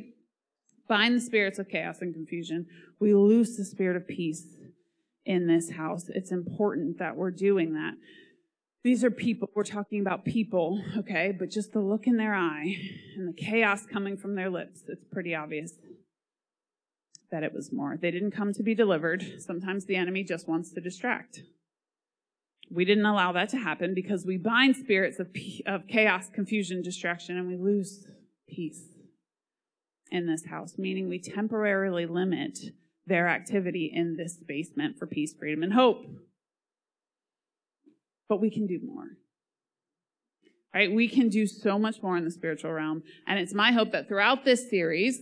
Bind 0.87 1.15
the 1.15 1.21
spirits 1.21 1.59
of 1.59 1.69
chaos 1.69 2.01
and 2.01 2.13
confusion. 2.13 2.67
We 2.99 3.13
loose 3.13 3.57
the 3.57 3.65
spirit 3.65 3.97
of 3.97 4.07
peace 4.07 4.54
in 5.25 5.47
this 5.47 5.71
house. 5.71 6.05
It's 6.09 6.31
important 6.31 6.99
that 6.99 7.15
we're 7.15 7.31
doing 7.31 7.73
that. 7.73 7.93
These 8.83 9.03
are 9.03 9.09
people, 9.09 9.49
we're 9.55 9.63
talking 9.63 9.99
about 9.99 10.25
people, 10.25 10.83
okay? 10.97 11.33
But 11.37 11.49
just 11.49 11.73
the 11.73 11.79
look 11.79 12.05
in 12.05 12.17
their 12.17 12.35
eye 12.35 12.75
and 13.17 13.27
the 13.27 13.33
chaos 13.33 13.85
coming 13.91 14.15
from 14.15 14.35
their 14.35 14.49
lips, 14.49 14.83
it's 14.87 15.03
pretty 15.11 15.33
obvious 15.33 15.73
that 17.31 17.41
it 17.41 17.51
was 17.51 17.71
more. 17.71 17.97
They 17.99 18.11
didn't 18.11 18.31
come 18.31 18.53
to 18.53 18.61
be 18.61 18.75
delivered. 18.75 19.41
Sometimes 19.41 19.85
the 19.85 19.95
enemy 19.95 20.23
just 20.23 20.47
wants 20.47 20.71
to 20.73 20.81
distract. 20.81 21.41
We 22.69 22.85
didn't 22.85 23.05
allow 23.05 23.31
that 23.31 23.49
to 23.49 23.57
happen 23.57 23.95
because 23.95 24.23
we 24.25 24.37
bind 24.37 24.75
spirits 24.75 25.19
of, 25.19 25.29
of 25.65 25.87
chaos, 25.87 26.29
confusion, 26.31 26.83
distraction, 26.83 27.37
and 27.37 27.47
we 27.47 27.57
lose 27.57 28.05
peace 28.47 28.83
in 30.11 30.27
this 30.27 30.45
house, 30.45 30.75
meaning 30.77 31.09
we 31.09 31.19
temporarily 31.19 32.05
limit 32.05 32.59
their 33.07 33.27
activity 33.27 33.91
in 33.93 34.17
this 34.17 34.35
space 34.35 34.71
meant 34.75 34.97
for 34.97 35.05
peace, 35.07 35.33
freedom, 35.33 35.63
and 35.63 35.73
hope. 35.73 36.05
But 38.27 38.41
we 38.41 38.49
can 38.49 38.65
do 38.65 38.79
more. 38.83 39.17
Right? 40.73 40.91
We 40.91 41.07
can 41.07 41.29
do 41.29 41.47
so 41.47 41.79
much 41.79 42.01
more 42.03 42.17
in 42.17 42.25
the 42.25 42.31
spiritual 42.31 42.71
realm. 42.71 43.03
And 43.27 43.39
it's 43.39 43.53
my 43.53 43.71
hope 43.71 43.91
that 43.91 44.07
throughout 44.07 44.43
this 44.43 44.69
series, 44.69 45.21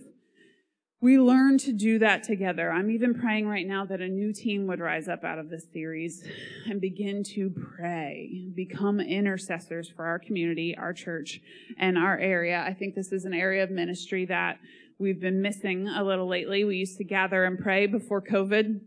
we 1.04 1.20
learn 1.20 1.58
to 1.58 1.74
do 1.74 2.00
that 2.00 2.24
together. 2.24 2.72
I'm 2.72 2.90
even 2.90 3.14
praying 3.14 3.46
right 3.46 3.68
now 3.68 3.86
that 3.86 4.00
a 4.00 4.08
new 4.08 4.32
team 4.32 4.68
would 4.68 4.80
rise 4.80 5.10
up 5.10 5.26
out 5.26 5.38
of 5.38 5.50
this 5.50 5.66
series 5.74 6.26
and 6.66 6.80
begin 6.80 7.26
to 7.36 7.50
pray, 7.50 8.48
become 8.56 9.02
intercessors 9.02 9.90
for 9.90 10.06
our 10.06 10.18
community, 10.18 10.78
our 10.78 10.94
church, 10.94 11.42
and 11.78 11.98
our 11.98 12.18
area. 12.18 12.64
I 12.66 12.74
think 12.74 12.96
this 12.96 13.12
is 13.12 13.26
an 13.26 13.34
area 13.34 13.64
of 13.64 13.70
ministry 13.70 14.26
that 14.28 14.60
we've 15.00 15.20
been 15.20 15.42
missing 15.42 15.88
a 15.88 16.04
little 16.04 16.28
lately. 16.28 16.64
We 16.64 16.78
used 16.78 16.98
to 16.98 17.04
gather 17.04 17.44
and 17.44 17.58
pray 17.60 17.88
before 17.88 18.22
COVID. 18.22 18.82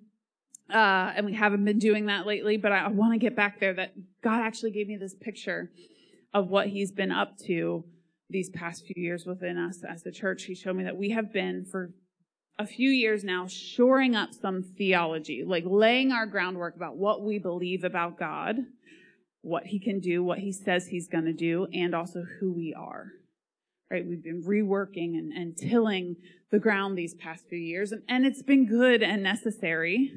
Uh, 0.68 1.12
and 1.14 1.26
we 1.26 1.32
haven't 1.32 1.64
been 1.64 1.78
doing 1.78 2.06
that 2.06 2.26
lately, 2.26 2.56
but 2.56 2.72
I, 2.72 2.78
I 2.78 2.88
want 2.88 3.12
to 3.12 3.18
get 3.18 3.36
back 3.36 3.60
there 3.60 3.74
that 3.74 3.92
God 4.22 4.40
actually 4.40 4.72
gave 4.72 4.88
me 4.88 4.96
this 4.96 5.14
picture 5.14 5.70
of 6.34 6.48
what 6.48 6.66
he's 6.66 6.90
been 6.90 7.12
up 7.12 7.38
to 7.46 7.84
these 8.28 8.50
past 8.50 8.84
few 8.84 9.00
years 9.00 9.24
within 9.24 9.58
us 9.58 9.84
as 9.88 10.04
a 10.04 10.10
church. 10.10 10.44
He 10.44 10.54
showed 10.56 10.74
me 10.74 10.84
that 10.84 10.96
we 10.96 11.10
have 11.10 11.32
been 11.32 11.64
for 11.64 11.92
a 12.58 12.66
few 12.66 12.90
years 12.90 13.22
now 13.22 13.46
shoring 13.46 14.16
up 14.16 14.32
some 14.32 14.62
theology, 14.62 15.44
like 15.46 15.64
laying 15.66 16.10
our 16.10 16.26
groundwork 16.26 16.74
about 16.74 16.96
what 16.96 17.22
we 17.22 17.38
believe 17.38 17.84
about 17.84 18.18
God, 18.18 18.56
what 19.42 19.66
he 19.66 19.78
can 19.78 20.00
do, 20.00 20.24
what 20.24 20.38
he 20.38 20.52
says 20.52 20.88
he's 20.88 21.08
going 21.08 21.26
to 21.26 21.32
do, 21.32 21.68
and 21.72 21.94
also 21.94 22.24
who 22.40 22.52
we 22.52 22.74
are. 22.74 23.12
Right? 23.90 24.04
We've 24.06 24.22
been 24.22 24.42
reworking 24.42 25.16
and, 25.16 25.32
and 25.32 25.56
tilling 25.56 26.16
the 26.50 26.58
ground 26.58 26.96
these 26.96 27.14
past 27.14 27.48
few 27.48 27.58
years, 27.58 27.92
and, 27.92 28.02
and 28.08 28.26
it's 28.26 28.42
been 28.42 28.66
good 28.66 29.02
and 29.02 29.22
necessary 29.22 30.12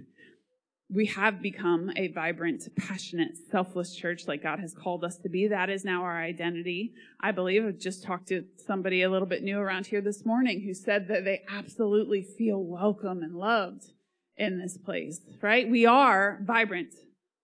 we 0.91 1.05
have 1.05 1.41
become 1.41 1.91
a 1.95 2.07
vibrant, 2.07 2.63
passionate, 2.75 3.33
selfless 3.51 3.95
church 3.95 4.27
like 4.27 4.41
God 4.41 4.59
has 4.59 4.73
called 4.73 5.03
us 5.03 5.17
to 5.19 5.29
be. 5.29 5.47
That 5.47 5.69
is 5.69 5.85
now 5.85 6.01
our 6.01 6.19
identity. 6.19 6.93
I 7.21 7.31
believe 7.31 7.63
I 7.63 7.71
just 7.71 8.03
talked 8.03 8.27
to 8.29 8.45
somebody 8.57 9.03
a 9.03 9.09
little 9.09 9.27
bit 9.27 9.43
new 9.43 9.59
around 9.59 9.85
here 9.85 10.01
this 10.01 10.25
morning 10.25 10.61
who 10.61 10.73
said 10.73 11.07
that 11.09 11.25
they 11.25 11.43
absolutely 11.47 12.23
feel 12.23 12.63
welcome 12.63 13.21
and 13.21 13.35
loved 13.35 13.91
in 14.35 14.57
this 14.57 14.77
place, 14.77 15.21
right? 15.41 15.69
We 15.69 15.85
are 15.85 16.39
vibrant, 16.43 16.95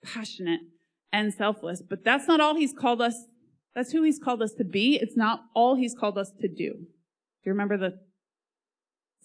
passionate, 0.03 0.61
and 1.13 1.31
selfless, 1.31 1.83
but 1.87 2.03
that's 2.03 2.27
not 2.27 2.41
all 2.41 2.55
he's 2.55 2.73
called 2.73 3.01
us. 3.01 3.15
That's 3.75 3.91
who 3.91 4.03
he's 4.03 4.19
called 4.19 4.41
us 4.41 4.53
to 4.53 4.63
be. 4.63 4.95
It's 4.95 5.17
not 5.17 5.43
all 5.53 5.75
he's 5.75 5.93
called 5.93 6.17
us 6.17 6.31
to 6.41 6.47
do. 6.47 6.73
Do 6.73 7.49
you 7.49 7.51
remember 7.51 7.77
the 7.77 7.99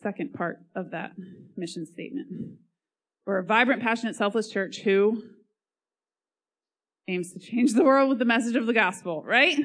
second 0.03 0.35
part 0.35 0.59
of 0.75 0.91
that 0.91 1.13
mission 1.57 1.87
statement? 1.87 2.27
We're 3.25 3.39
a 3.39 3.45
vibrant, 3.45 3.81
passionate, 3.83 4.17
selfless 4.17 4.51
church 4.51 4.81
who 4.81 5.23
aims 7.07 7.33
to 7.33 7.39
change 7.39 7.75
the 7.75 7.85
world 7.85 8.09
with 8.09 8.19
the 8.19 8.25
message 8.25 8.57
of 8.57 8.67
the 8.67 8.73
gospel, 8.73 9.23
right? 9.25 9.59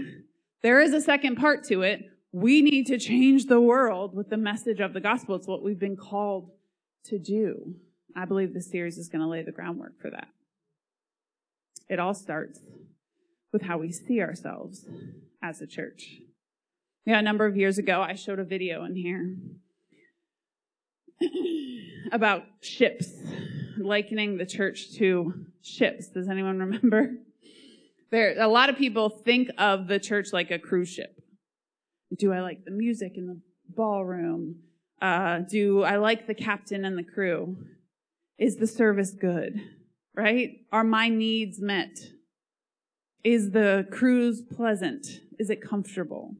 There 0.61 0.79
is 0.81 0.93
a 0.93 1.01
second 1.01 1.35
part 1.35 1.63
to 1.65 1.81
it. 1.81 2.03
We 2.31 2.61
need 2.61 2.85
to 2.87 2.99
change 2.99 3.45
the 3.45 3.61
world 3.61 4.13
with 4.13 4.29
the 4.29 4.37
message 4.37 4.79
of 4.79 4.93
the 4.93 4.99
gospel. 4.99 5.35
It's 5.35 5.47
what 5.47 5.63
we've 5.63 5.79
been 5.79 5.97
called 5.97 6.51
to 7.05 7.17
do. 7.17 7.75
I 8.15 8.25
believe 8.25 8.53
this 8.53 8.69
series 8.69 8.97
is 8.97 9.09
going 9.09 9.21
to 9.21 9.27
lay 9.27 9.41
the 9.41 9.51
groundwork 9.51 9.99
for 9.99 10.09
that. 10.11 10.27
It 11.89 11.99
all 11.99 12.13
starts 12.13 12.59
with 13.55 13.61
how 13.61 13.77
we 13.77 13.89
see 13.89 14.19
ourselves 14.19 14.85
as 15.41 15.61
a 15.61 15.65
church. 15.65 16.17
Yeah, 17.05 17.19
a 17.19 17.21
number 17.21 17.45
of 17.45 17.55
years 17.55 17.77
ago, 17.77 18.01
I 18.01 18.15
showed 18.15 18.37
a 18.37 18.43
video 18.43 18.83
in 18.83 18.97
here 18.97 19.37
about 22.11 22.43
ships, 22.59 23.07
likening 23.77 24.35
the 24.35 24.45
church 24.45 24.91
to 24.97 25.45
ships. 25.61 26.09
Does 26.09 26.27
anyone 26.27 26.59
remember? 26.59 27.11
There, 28.11 28.39
a 28.39 28.47
lot 28.47 28.69
of 28.69 28.77
people 28.77 29.09
think 29.09 29.49
of 29.57 29.87
the 29.87 29.99
church 29.99 30.31
like 30.31 30.51
a 30.51 30.59
cruise 30.59 30.89
ship. 30.89 31.19
Do 32.15 32.31
I 32.31 32.39
like 32.39 32.63
the 32.63 32.71
music 32.71 33.13
in 33.17 33.25
the 33.25 33.41
ballroom? 33.67 34.57
Uh, 35.01 35.39
do 35.39 35.81
I 35.81 35.97
like 35.97 36.27
the 36.27 36.35
captain 36.35 36.85
and 36.85 36.97
the 36.97 37.03
crew? 37.03 37.57
Is 38.37 38.57
the 38.57 38.67
service 38.67 39.11
good? 39.11 39.59
Right? 40.13 40.61
Are 40.71 40.83
my 40.83 41.09
needs 41.09 41.59
met? 41.59 41.97
Is 43.25 43.49
the 43.49 43.87
cruise 43.89 44.43
pleasant? 44.43 45.07
Is 45.39 45.49
it 45.49 45.59
comfortable? 45.59 46.35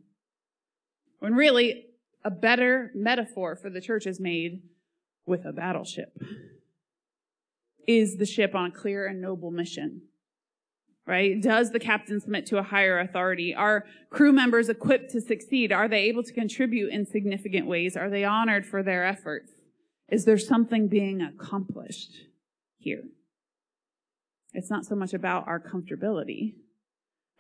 When 1.18 1.34
really, 1.34 1.88
a 2.24 2.30
better 2.30 2.92
metaphor 2.94 3.56
for 3.56 3.72
the 3.72 3.82
church 3.82 4.06
is 4.06 4.20
made 4.20 4.62
with 5.26 5.46
a 5.46 5.52
battleship. 5.52 6.16
Is 7.88 8.18
the 8.18 8.26
ship 8.28 8.54
on 8.54 8.68
a 8.68 8.72
clear 8.72 9.08
and 9.08 9.20
noble 9.20 9.50
mission? 9.50 10.04
Right? 11.08 11.42
Does 11.42 11.72
the 11.72 11.80
captain 11.80 12.22
submit 12.22 12.46
to 12.48 12.60
a 12.60 12.64
higher 12.64 13.00
authority? 13.00 13.56
Are 13.56 13.86
crew 14.12 14.32
members 14.32 14.70
equipped 14.70 15.10
to 15.12 15.22
succeed? 15.22 15.72
Are 15.72 15.88
they 15.88 16.02
able 16.02 16.22
to 16.22 16.34
contribute 16.34 16.92
in 16.92 17.08
significant 17.08 17.66
ways? 17.66 17.98
Are 17.98 18.12
they 18.12 18.26
honored 18.26 18.66
for 18.66 18.84
their 18.84 19.04
efforts? 19.04 19.52
Is 20.08 20.26
there 20.26 20.38
something 20.38 20.88
being 20.88 21.24
accomplished 21.24 22.12
here? 22.78 23.06
It's 24.54 24.70
not 24.70 24.86
so 24.86 24.96
much 24.96 25.16
about 25.16 25.48
our 25.48 25.60
comfortability 25.60 26.54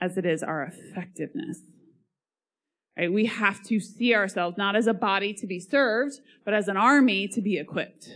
as 0.01 0.17
it 0.17 0.25
is 0.25 0.43
our 0.43 0.63
effectiveness. 0.63 1.59
Right? 2.97 3.11
We 3.11 3.25
have 3.25 3.61
to 3.63 3.79
see 3.79 4.15
ourselves 4.15 4.57
not 4.57 4.75
as 4.75 4.87
a 4.87 4.93
body 4.93 5.33
to 5.33 5.47
be 5.47 5.59
served, 5.59 6.19
but 6.43 6.53
as 6.53 6.67
an 6.67 6.77
army 6.77 7.27
to 7.29 7.41
be 7.41 7.57
equipped. 7.57 8.09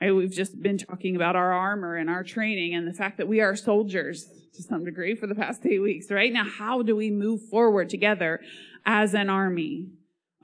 Right? 0.00 0.12
We've 0.12 0.30
just 0.30 0.60
been 0.60 0.76
talking 0.76 1.16
about 1.16 1.36
our 1.36 1.52
armor 1.52 1.96
and 1.96 2.10
our 2.10 2.22
training 2.22 2.74
and 2.74 2.86
the 2.86 2.92
fact 2.92 3.16
that 3.18 3.28
we 3.28 3.40
are 3.40 3.56
soldiers 3.56 4.28
to 4.54 4.62
some 4.62 4.84
degree 4.84 5.14
for 5.14 5.26
the 5.26 5.34
past 5.34 5.64
eight 5.66 5.80
weeks, 5.80 6.10
right? 6.10 6.32
Now, 6.32 6.44
how 6.44 6.82
do 6.82 6.94
we 6.94 7.10
move 7.10 7.42
forward 7.48 7.88
together 7.88 8.40
as 8.84 9.14
an 9.14 9.30
army? 9.30 9.88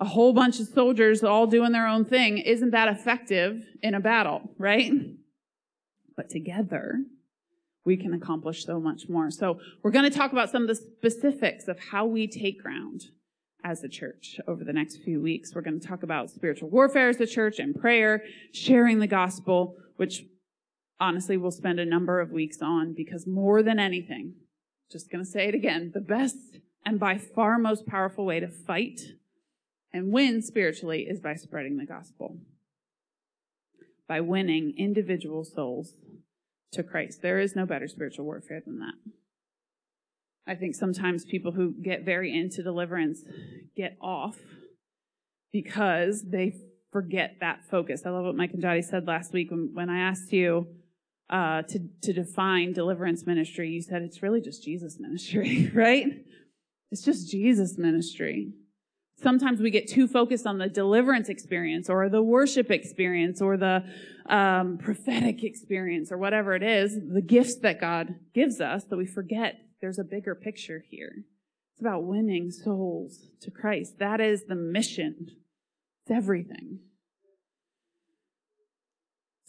A 0.00 0.06
whole 0.06 0.32
bunch 0.32 0.58
of 0.60 0.68
soldiers 0.68 1.22
all 1.22 1.46
doing 1.46 1.72
their 1.72 1.86
own 1.86 2.06
thing 2.06 2.38
isn't 2.38 2.70
that 2.70 2.88
effective 2.88 3.62
in 3.82 3.94
a 3.94 4.00
battle, 4.00 4.50
right? 4.56 4.92
But 6.16 6.30
together, 6.30 7.00
we 7.84 7.96
can 7.96 8.12
accomplish 8.12 8.64
so 8.64 8.78
much 8.78 9.08
more. 9.08 9.30
So 9.30 9.58
we're 9.82 9.90
going 9.90 10.10
to 10.10 10.16
talk 10.16 10.32
about 10.32 10.50
some 10.50 10.62
of 10.62 10.68
the 10.68 10.75
specifics 10.75 11.68
of 11.68 11.78
how 11.78 12.06
we 12.06 12.26
take 12.26 12.62
ground 12.62 13.04
as 13.64 13.82
a 13.82 13.88
church 13.88 14.38
over 14.46 14.64
the 14.64 14.72
next 14.72 14.99
few 14.99 15.20
weeks. 15.20 15.54
We're 15.54 15.62
going 15.62 15.80
to 15.80 15.87
talk 15.87 16.02
about 16.02 16.30
spiritual 16.30 16.70
warfare 16.70 17.08
as 17.08 17.20
a 17.20 17.26
church 17.26 17.58
and 17.58 17.75
prayer, 17.75 18.22
sharing 18.52 18.99
the 18.99 19.06
gospel, 19.06 19.76
which 19.96 20.25
honestly 20.99 21.37
we'll 21.37 21.50
spend 21.50 21.80
a 21.80 21.84
number 21.84 22.20
of 22.20 22.30
weeks 22.30 22.58
on 22.62 22.94
because 22.94 23.26
more 23.26 23.62
than 23.62 23.78
anything, 23.78 24.34
just 24.90 25.10
going 25.10 25.25
to 25.25 25.30
say 25.30 25.49
it 25.49 25.54
again, 25.54 25.90
the 25.94 26.00
best 26.00 26.37
and 26.84 26.99
by 26.99 27.18
far 27.18 27.58
most 27.58 27.87
powerful 27.87 28.25
way 28.25 28.40
to 28.40 28.49
fight 28.49 29.00
and 29.92 30.12
win 30.12 30.42
spiritually 30.42 31.06
is 31.08 31.20
by 31.20 31.34
spreading 31.34 31.76
the 31.76 31.87
gospel. 31.87 32.38
By 34.08 34.20
winning 34.20 34.75
individual 34.76 35.44
souls 35.44 35.94
to 36.72 36.82
Christ. 36.82 37.22
There 37.22 37.38
is 37.38 37.56
no 37.56 37.66
better 37.66 37.88
spiritual 37.88 38.24
warfare 38.24 38.62
than 38.64 38.78
that. 38.78 38.94
I 40.46 40.54
think 40.54 40.74
sometimes 40.74 41.24
people 41.24 41.52
who 41.52 41.74
get 41.82 42.04
very 42.04 42.36
into 42.36 42.62
deliverance 42.62 43.20
get 43.76 43.96
off 44.00 44.36
because 45.52 46.24
they 46.28 46.54
forget 46.92 47.36
that 47.40 47.64
focus. 47.70 48.02
I 48.04 48.10
love 48.10 48.24
what 48.24 48.36
Mike 48.36 48.52
and 48.52 48.62
Jody 48.62 48.83
said 48.83 49.06
last 49.06 49.33
week 49.33 49.50
when, 49.50 49.70
when 49.74 49.90
I 49.90 50.00
asked 50.00 50.33
you 50.33 50.66
uh, 51.28 51.62
to, 51.62 51.78
to 52.02 52.12
define 52.12 52.72
deliverance 52.72 53.26
ministry. 53.26 53.70
You 53.70 53.83
said 53.83 54.02
it's 54.02 54.22
really 54.22 54.40
just 54.40 54.64
Jesus 54.64 54.98
ministry, 54.98 55.70
right? 55.74 56.06
It's 56.90 57.02
just 57.02 57.30
Jesus 57.30 57.78
ministry 57.78 58.52
sometimes 59.22 59.61
we 59.61 59.70
get 59.70 59.88
too 59.88 60.06
focused 60.06 60.46
on 60.46 60.59
the 60.59 60.68
deliverance 60.68 61.28
experience 61.28 61.88
or 61.88 62.09
the 62.09 62.22
worship 62.22 62.70
experience 62.70 63.40
or 63.40 63.56
the 63.56 63.85
um, 64.26 64.78
prophetic 64.78 65.42
experience 65.42 66.11
or 66.12 66.18
whatever 66.18 66.54
it 66.54 66.62
is, 66.62 66.98
the 67.12 67.22
gifts 67.22 67.56
that 67.56 67.80
God 67.80 68.14
gives 68.35 68.61
us, 68.61 68.85
that 68.85 68.96
we 68.96 69.06
forget 69.06 69.61
there's 69.80 69.98
a 69.98 70.04
bigger 70.04 70.35
picture 70.35 70.85
here. 70.88 71.24
It's 71.72 71.80
about 71.80 72.04
winning 72.04 72.50
souls 72.50 73.18
to 73.40 73.50
Christ. 73.50 73.98
That 73.98 74.20
is 74.20 74.44
the 74.44 74.54
mission. 74.54 75.28
It's 76.02 76.11
everything. 76.11 76.80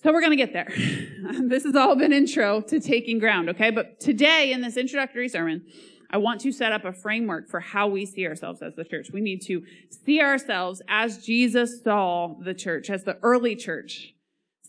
So 0.04 0.12
we're 0.12 0.22
going 0.22 0.32
to 0.32 0.38
get 0.38 0.54
there. 0.54 0.72
this 1.48 1.64
has 1.64 1.76
all 1.76 1.96
been 1.96 2.12
intro 2.12 2.62
to 2.62 2.80
taking 2.80 3.20
ground, 3.20 3.50
okay? 3.50 3.70
But 3.70 4.00
today 4.00 4.52
in 4.52 4.62
this 4.62 4.76
introductory 4.76 5.30
sermon, 5.30 5.66
I 6.12 6.18
want 6.18 6.42
to 6.42 6.52
set 6.52 6.74
up 6.74 6.84
a 6.84 6.92
framework 6.92 7.50
for 7.50 7.62
how 7.62 7.88
we 7.88 8.06
see 8.06 8.28
ourselves 8.28 8.62
as 8.62 8.76
the 8.76 8.84
church. 8.84 9.08
We 9.14 9.22
need 9.22 9.42
to 9.44 9.64
see 10.06 10.22
ourselves 10.22 10.82
as 10.90 11.26
Jesus 11.26 11.82
saw 11.84 12.36
the 12.44 12.54
church, 12.54 12.90
as 12.90 13.04
the 13.04 13.18
early 13.24 13.56
church 13.56 14.14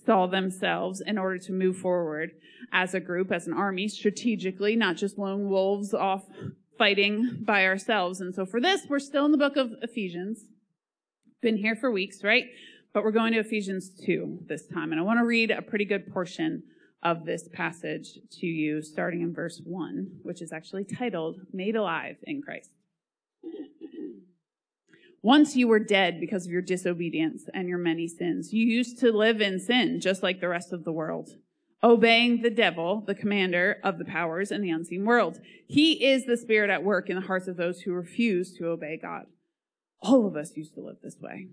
saw 0.06 0.26
themselves 0.26 1.00
in 1.04 1.18
order 1.18 1.38
to 1.38 1.52
move 1.52 1.76
forward 1.76 2.30
as 2.72 2.94
a 2.94 3.00
group, 3.00 3.32
as 3.32 3.46
an 3.46 3.52
army, 3.52 3.88
strategically, 3.88 4.76
not 4.76 4.96
just 4.96 5.18
lone 5.18 5.48
wolves 5.48 5.92
off 5.92 6.24
fighting 6.78 7.38
by 7.44 7.66
ourselves. 7.66 8.20
And 8.20 8.34
so 8.34 8.46
for 8.46 8.60
this, 8.60 8.86
we're 8.88 8.98
still 8.98 9.24
in 9.24 9.32
the 9.32 9.38
book 9.38 9.56
of 9.56 9.72
Ephesians. 9.82 10.44
Been 11.40 11.56
here 11.56 11.76
for 11.76 11.90
weeks, 11.90 12.22
right? 12.22 12.44
But 12.94 13.04
we're 13.04 13.10
going 13.10 13.32
to 13.32 13.40
Ephesians 13.40 13.90
2 14.04 14.44
this 14.46 14.66
time. 14.66 14.92
And 14.92 15.00
I 15.00 15.04
want 15.04 15.18
to 15.18 15.24
read 15.24 15.50
a 15.50 15.62
pretty 15.62 15.84
good 15.84 16.12
portion 16.12 16.62
of 17.02 17.24
this 17.24 17.48
passage 17.52 18.18
to 18.30 18.46
you, 18.46 18.82
starting 18.82 19.22
in 19.22 19.34
verse 19.34 19.60
1, 19.64 20.20
which 20.22 20.40
is 20.40 20.52
actually 20.52 20.84
titled 20.84 21.40
Made 21.52 21.76
Alive 21.76 22.16
in 22.22 22.42
Christ. 22.42 22.70
Once 25.22 25.54
you 25.54 25.68
were 25.68 25.78
dead 25.78 26.18
because 26.18 26.46
of 26.46 26.52
your 26.52 26.62
disobedience 26.62 27.44
and 27.54 27.68
your 27.68 27.78
many 27.78 28.08
sins. 28.08 28.52
You 28.52 28.66
used 28.66 28.98
to 28.98 29.12
live 29.12 29.40
in 29.40 29.60
sin 29.60 30.00
just 30.00 30.22
like 30.22 30.40
the 30.40 30.48
rest 30.48 30.72
of 30.72 30.84
the 30.84 30.92
world, 30.92 31.30
obeying 31.82 32.42
the 32.42 32.50
devil, 32.50 33.04
the 33.06 33.14
commander 33.14 33.78
of 33.84 33.98
the 33.98 34.04
powers 34.04 34.50
in 34.50 34.62
the 34.62 34.70
unseen 34.70 35.04
world. 35.04 35.40
He 35.68 36.04
is 36.04 36.26
the 36.26 36.36
spirit 36.36 36.70
at 36.70 36.82
work 36.82 37.08
in 37.08 37.14
the 37.14 37.26
hearts 37.26 37.46
of 37.46 37.56
those 37.56 37.82
who 37.82 37.92
refuse 37.92 38.52
to 38.54 38.66
obey 38.66 38.98
God. 39.00 39.26
All 40.00 40.26
of 40.26 40.34
us 40.34 40.56
used 40.56 40.74
to 40.74 40.80
live 40.80 40.96
this 41.02 41.18
way 41.20 41.48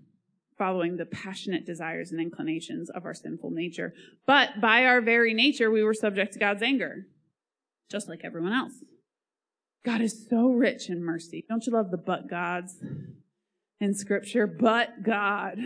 following 0.60 0.98
the 0.98 1.06
passionate 1.06 1.64
desires 1.64 2.12
and 2.12 2.20
inclinations 2.20 2.90
of 2.90 3.06
our 3.06 3.14
sinful 3.14 3.50
nature. 3.50 3.94
But 4.26 4.60
by 4.60 4.84
our 4.84 5.00
very 5.00 5.32
nature, 5.32 5.70
we 5.70 5.82
were 5.82 5.94
subject 5.94 6.34
to 6.34 6.38
God's 6.38 6.62
anger, 6.62 7.06
just 7.90 8.10
like 8.10 8.20
everyone 8.24 8.52
else. 8.52 8.74
God 9.86 10.02
is 10.02 10.26
so 10.28 10.48
rich 10.50 10.90
in 10.90 11.02
mercy. 11.02 11.46
Don't 11.48 11.66
you 11.66 11.72
love 11.72 11.90
the 11.90 11.96
but 11.96 12.28
gods 12.28 12.76
in 13.80 13.94
scripture? 13.94 14.46
But 14.46 15.02
God. 15.02 15.56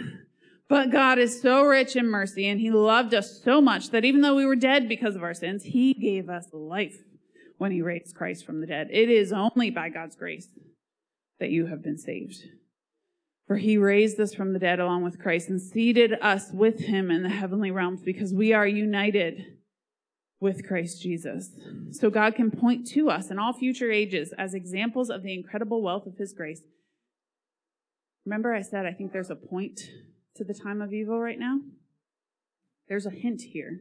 But 0.69 0.93
God 0.93 1.19
is 1.19 1.43
so 1.43 1.65
rich 1.65 1.97
in 1.97 2.07
mercy 2.07 2.47
and 2.47 2.61
he 2.61 2.71
loved 2.71 3.15
us 3.15 3.43
so 3.43 3.61
much 3.61 3.91
that 3.91 4.05
even 4.05 4.21
though 4.21 4.37
we 4.37 4.47
were 4.47 4.55
dead 4.55 4.89
because 4.89 5.17
of 5.17 5.25
our 5.25 5.35
sins, 5.35 5.65
he 5.65 5.93
gave 5.93 6.29
us 6.29 6.47
life 6.53 6.99
when 7.59 7.73
he 7.73 7.83
raised 7.83 8.15
Christ 8.15 8.47
from 8.47 8.61
the 8.61 8.67
dead. 8.69 8.91
It 8.93 9.11
is 9.11 9.33
only 9.33 9.71
by 9.71 9.89
God's 9.89 10.15
grace 10.15 10.47
that 11.41 11.51
you 11.51 11.67
have 11.67 11.83
been 11.83 11.99
saved. 11.99 12.37
For 13.47 13.57
he 13.57 13.77
raised 13.77 14.19
us 14.19 14.33
from 14.33 14.53
the 14.53 14.59
dead 14.59 14.81
along 14.81 15.05
with 15.05 15.21
Christ 15.21 15.51
and 15.51 15.61
seated 15.61 16.15
us 16.23 16.51
with 16.53 16.81
him 16.81 17.11
in 17.11 17.23
the 17.23 17.29
heavenly 17.29 17.71
realms 17.71 18.01
because 18.03 18.33
we 18.33 18.53
are 18.53 18.67
united 18.67 19.59
with 20.41 20.67
Christ 20.67 21.03
Jesus. 21.03 21.51
So 21.91 22.11
God 22.11 22.35
can 22.35 22.51
point 22.51 22.87
to 22.89 23.11
us 23.11 23.31
in 23.31 23.39
all 23.39 23.53
future 23.53 23.91
ages 23.91 24.33
as 24.39 24.55
examples 24.55 25.11
of 25.11 25.23
the 25.23 25.35
incredible 25.35 25.83
wealth 25.83 26.07
of 26.07 26.17
his 26.17 26.33
grace. 26.33 26.63
Remember, 28.25 28.55
I 28.55 28.63
said 28.63 28.87
I 28.87 28.93
think 28.93 29.13
there's 29.13 29.31
a 29.31 29.37
point 29.37 29.91
to 30.37 30.45
the 30.45 30.55
time 30.55 30.81
of 30.81 30.93
evil 30.93 31.21
right 31.21 31.39
now? 31.39 31.61
There's 32.89 33.07
a 33.07 33.11
hint 33.11 33.43
here. 33.43 33.81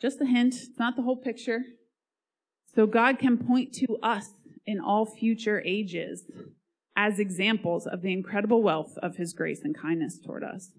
Just 0.00 0.20
a 0.20 0.26
hint, 0.26 0.54
it's 0.54 0.78
not 0.78 0.96
the 0.96 1.02
whole 1.02 1.16
picture. 1.16 1.62
So 2.74 2.86
God 2.86 3.18
can 3.18 3.38
point 3.38 3.72
to 3.74 3.98
us 4.02 4.30
in 4.66 4.80
all 4.80 5.06
future 5.06 5.62
ages 5.64 6.24
as 6.96 7.18
examples 7.18 7.86
of 7.86 8.00
the 8.00 8.12
incredible 8.12 8.62
wealth 8.62 8.96
of 9.02 9.16
his 9.16 9.34
grace 9.34 9.60
and 9.62 9.76
kindness 9.76 10.18
toward 10.18 10.42
us, 10.42 10.70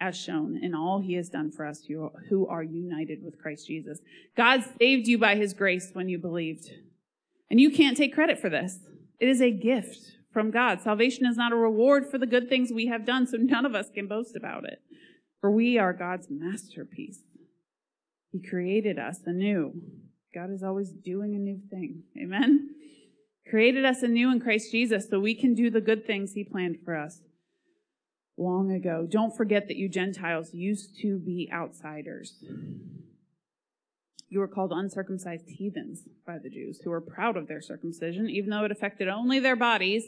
as 0.00 0.16
shown 0.16 0.56
in 0.62 0.74
all 0.74 1.00
he 1.00 1.14
has 1.14 1.28
done 1.28 1.50
for 1.50 1.66
us 1.66 1.84
who 2.28 2.46
are 2.46 2.62
united 2.62 3.22
with 3.22 3.40
Christ 3.42 3.66
Jesus. 3.66 3.98
God 4.36 4.64
saved 4.80 5.08
you 5.08 5.18
by 5.18 5.34
his 5.34 5.52
grace 5.52 5.90
when 5.92 6.08
you 6.08 6.18
believed. 6.18 6.70
And 7.50 7.60
you 7.60 7.70
can't 7.70 7.96
take 7.96 8.14
credit 8.14 8.38
for 8.38 8.48
this. 8.48 8.78
It 9.18 9.28
is 9.28 9.42
a 9.42 9.50
gift 9.50 9.98
from 10.32 10.52
God. 10.52 10.80
Salvation 10.80 11.26
is 11.26 11.36
not 11.36 11.52
a 11.52 11.56
reward 11.56 12.08
for 12.08 12.18
the 12.18 12.26
good 12.26 12.48
things 12.48 12.70
we 12.72 12.86
have 12.86 13.04
done, 13.04 13.26
so 13.26 13.36
none 13.36 13.66
of 13.66 13.74
us 13.74 13.90
can 13.92 14.06
boast 14.06 14.36
about 14.36 14.64
it. 14.64 14.80
For 15.40 15.50
we 15.50 15.76
are 15.76 15.92
God's 15.92 16.28
masterpiece. 16.30 17.20
He 18.30 18.40
created 18.40 18.98
us 18.98 19.20
anew. 19.26 19.72
God 20.32 20.52
is 20.52 20.62
always 20.62 20.90
doing 20.90 21.34
a 21.34 21.38
new 21.38 21.58
thing. 21.70 22.02
Amen 22.16 22.74
created 23.48 23.84
us 23.84 24.02
anew 24.02 24.30
in 24.30 24.40
Christ 24.40 24.70
Jesus 24.70 25.08
so 25.08 25.20
we 25.20 25.34
can 25.34 25.54
do 25.54 25.70
the 25.70 25.80
good 25.80 26.06
things 26.06 26.32
he 26.32 26.44
planned 26.44 26.78
for 26.84 26.96
us. 26.96 27.20
long 28.36 28.70
ago. 28.70 29.06
Don't 29.10 29.36
forget 29.36 29.66
that 29.66 29.76
you 29.76 29.88
Gentiles 29.88 30.54
used 30.54 30.96
to 31.02 31.18
be 31.18 31.50
outsiders. 31.52 32.44
You 34.28 34.38
were 34.40 34.48
called 34.48 34.72
uncircumcised 34.72 35.48
heathens 35.48 36.02
by 36.26 36.38
the 36.38 36.50
Jews, 36.50 36.80
who 36.84 36.90
were 36.90 37.00
proud 37.00 37.36
of 37.36 37.48
their 37.48 37.62
circumcision, 37.62 38.28
even 38.28 38.50
though 38.50 38.64
it 38.64 38.70
affected 38.70 39.08
only 39.08 39.40
their 39.40 39.56
bodies 39.56 40.04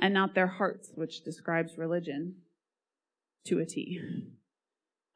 and 0.00 0.14
not 0.14 0.34
their 0.34 0.46
hearts, 0.46 0.90
which 0.94 1.22
describes 1.22 1.78
religion 1.78 2.36
to 3.46 3.58
a 3.58 3.66
T. 3.66 4.00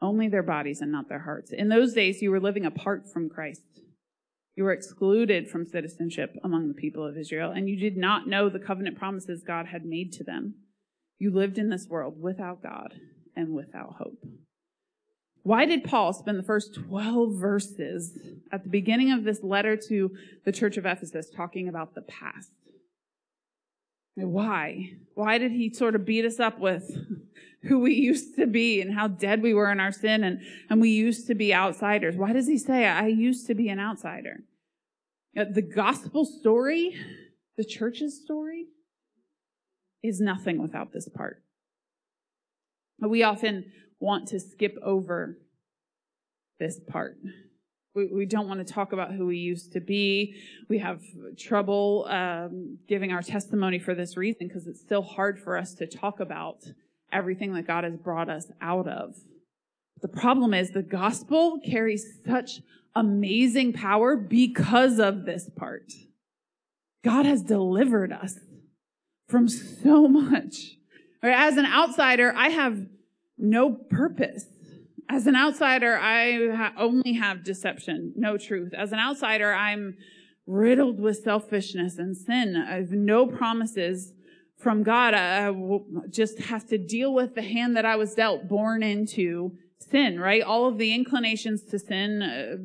Only 0.00 0.28
their 0.28 0.42
bodies 0.42 0.80
and 0.80 0.92
not 0.92 1.08
their 1.08 1.20
hearts. 1.20 1.50
In 1.52 1.70
those 1.70 1.94
days, 1.94 2.20
you 2.20 2.30
were 2.30 2.40
living 2.40 2.66
apart 2.66 3.10
from 3.10 3.30
Christ. 3.30 3.62
You 4.56 4.64
were 4.64 4.72
excluded 4.72 5.48
from 5.48 5.64
citizenship 5.64 6.36
among 6.44 6.68
the 6.68 6.74
people 6.74 7.04
of 7.04 7.18
Israel, 7.18 7.50
and 7.50 7.68
you 7.68 7.76
did 7.76 7.96
not 7.96 8.28
know 8.28 8.48
the 8.48 8.60
covenant 8.60 8.96
promises 8.96 9.42
God 9.42 9.66
had 9.66 9.84
made 9.84 10.12
to 10.12 10.24
them. 10.24 10.54
You 11.18 11.32
lived 11.32 11.58
in 11.58 11.70
this 11.70 11.88
world 11.88 12.20
without 12.20 12.62
God 12.62 12.94
and 13.34 13.52
without 13.52 13.94
hope. 13.98 14.24
Why 15.42 15.66
did 15.66 15.84
Paul 15.84 16.12
spend 16.12 16.38
the 16.38 16.44
first 16.44 16.74
12 16.74 17.34
verses 17.38 18.16
at 18.50 18.62
the 18.62 18.70
beginning 18.70 19.12
of 19.12 19.24
this 19.24 19.42
letter 19.42 19.76
to 19.88 20.10
the 20.44 20.52
church 20.52 20.76
of 20.76 20.86
Ephesus 20.86 21.28
talking 21.30 21.68
about 21.68 21.94
the 21.94 22.02
past? 22.02 22.50
Why? 24.16 24.92
Why 25.14 25.38
did 25.38 25.52
he 25.52 25.72
sort 25.72 25.94
of 25.94 26.04
beat 26.04 26.24
us 26.24 26.38
up 26.38 26.58
with 26.58 26.90
who 27.64 27.80
we 27.80 27.94
used 27.94 28.36
to 28.36 28.46
be 28.46 28.80
and 28.80 28.94
how 28.94 29.08
dead 29.08 29.42
we 29.42 29.54
were 29.54 29.70
in 29.70 29.80
our 29.80 29.92
sin 29.92 30.24
and, 30.24 30.40
and 30.70 30.80
we 30.80 30.90
used 30.90 31.26
to 31.28 31.34
be 31.34 31.54
outsiders? 31.54 32.16
Why 32.16 32.32
does 32.32 32.46
he 32.46 32.58
say, 32.58 32.86
I 32.86 33.06
used 33.06 33.46
to 33.48 33.54
be 33.54 33.68
an 33.68 33.80
outsider? 33.80 34.44
Uh, 35.36 35.44
the 35.50 35.62
gospel 35.62 36.24
story, 36.24 36.94
the 37.56 37.64
church's 37.64 38.20
story, 38.22 38.66
is 40.02 40.20
nothing 40.20 40.60
without 40.62 40.92
this 40.92 41.08
part. 41.08 41.42
We 43.00 43.22
often 43.22 43.72
want 43.98 44.28
to 44.28 44.38
skip 44.38 44.76
over 44.82 45.38
this 46.60 46.78
part. 46.78 47.18
We, 47.94 48.06
we 48.06 48.26
don't 48.26 48.48
want 48.48 48.66
to 48.66 48.72
talk 48.72 48.92
about 48.92 49.12
who 49.12 49.26
we 49.26 49.36
used 49.36 49.72
to 49.72 49.80
be. 49.80 50.34
We 50.68 50.78
have 50.78 51.00
trouble 51.38 52.06
um, 52.08 52.78
giving 52.88 53.12
our 53.12 53.22
testimony 53.22 53.78
for 53.78 53.94
this 53.94 54.16
reason 54.16 54.48
because 54.48 54.66
it's 54.66 54.80
still 54.80 55.02
hard 55.02 55.38
for 55.38 55.56
us 55.56 55.74
to 55.74 55.86
talk 55.86 56.20
about 56.20 56.64
everything 57.12 57.54
that 57.54 57.66
God 57.66 57.84
has 57.84 57.96
brought 57.96 58.28
us 58.28 58.50
out 58.60 58.88
of. 58.88 59.14
The 60.02 60.08
problem 60.08 60.52
is 60.52 60.70
the 60.70 60.82
gospel 60.82 61.60
carries 61.64 62.18
such 62.26 62.60
amazing 62.96 63.72
power 63.72 64.16
because 64.16 64.98
of 64.98 65.24
this 65.24 65.48
part. 65.56 65.92
God 67.04 67.26
has 67.26 67.42
delivered 67.42 68.12
us 68.12 68.38
from 69.28 69.48
so 69.48 70.08
much. 70.08 70.76
As 71.22 71.56
an 71.56 71.66
outsider, 71.66 72.34
I 72.36 72.48
have 72.48 72.86
no 73.38 73.70
purpose. 73.70 74.46
As 75.08 75.26
an 75.26 75.36
outsider, 75.36 75.98
I 75.98 76.54
ha- 76.54 76.72
only 76.78 77.14
have 77.14 77.44
deception, 77.44 78.12
no 78.16 78.36
truth. 78.36 78.72
As 78.74 78.92
an 78.92 78.98
outsider, 78.98 79.52
I'm 79.52 79.96
riddled 80.46 81.00
with 81.00 81.18
selfishness 81.18 81.98
and 81.98 82.16
sin. 82.16 82.56
I 82.56 82.76
have 82.76 82.90
no 82.90 83.26
promises 83.26 84.12
from 84.58 84.82
God. 84.82 85.14
I 85.14 85.52
just 86.10 86.38
have 86.38 86.66
to 86.68 86.78
deal 86.78 87.12
with 87.12 87.34
the 87.34 87.42
hand 87.42 87.76
that 87.76 87.84
I 87.84 87.96
was 87.96 88.14
dealt, 88.14 88.48
born 88.48 88.82
into 88.82 89.52
sin, 89.78 90.18
right? 90.18 90.42
All 90.42 90.66
of 90.66 90.78
the 90.78 90.94
inclinations 90.94 91.62
to 91.64 91.78
sin. 91.78 92.22
Uh, 92.22 92.56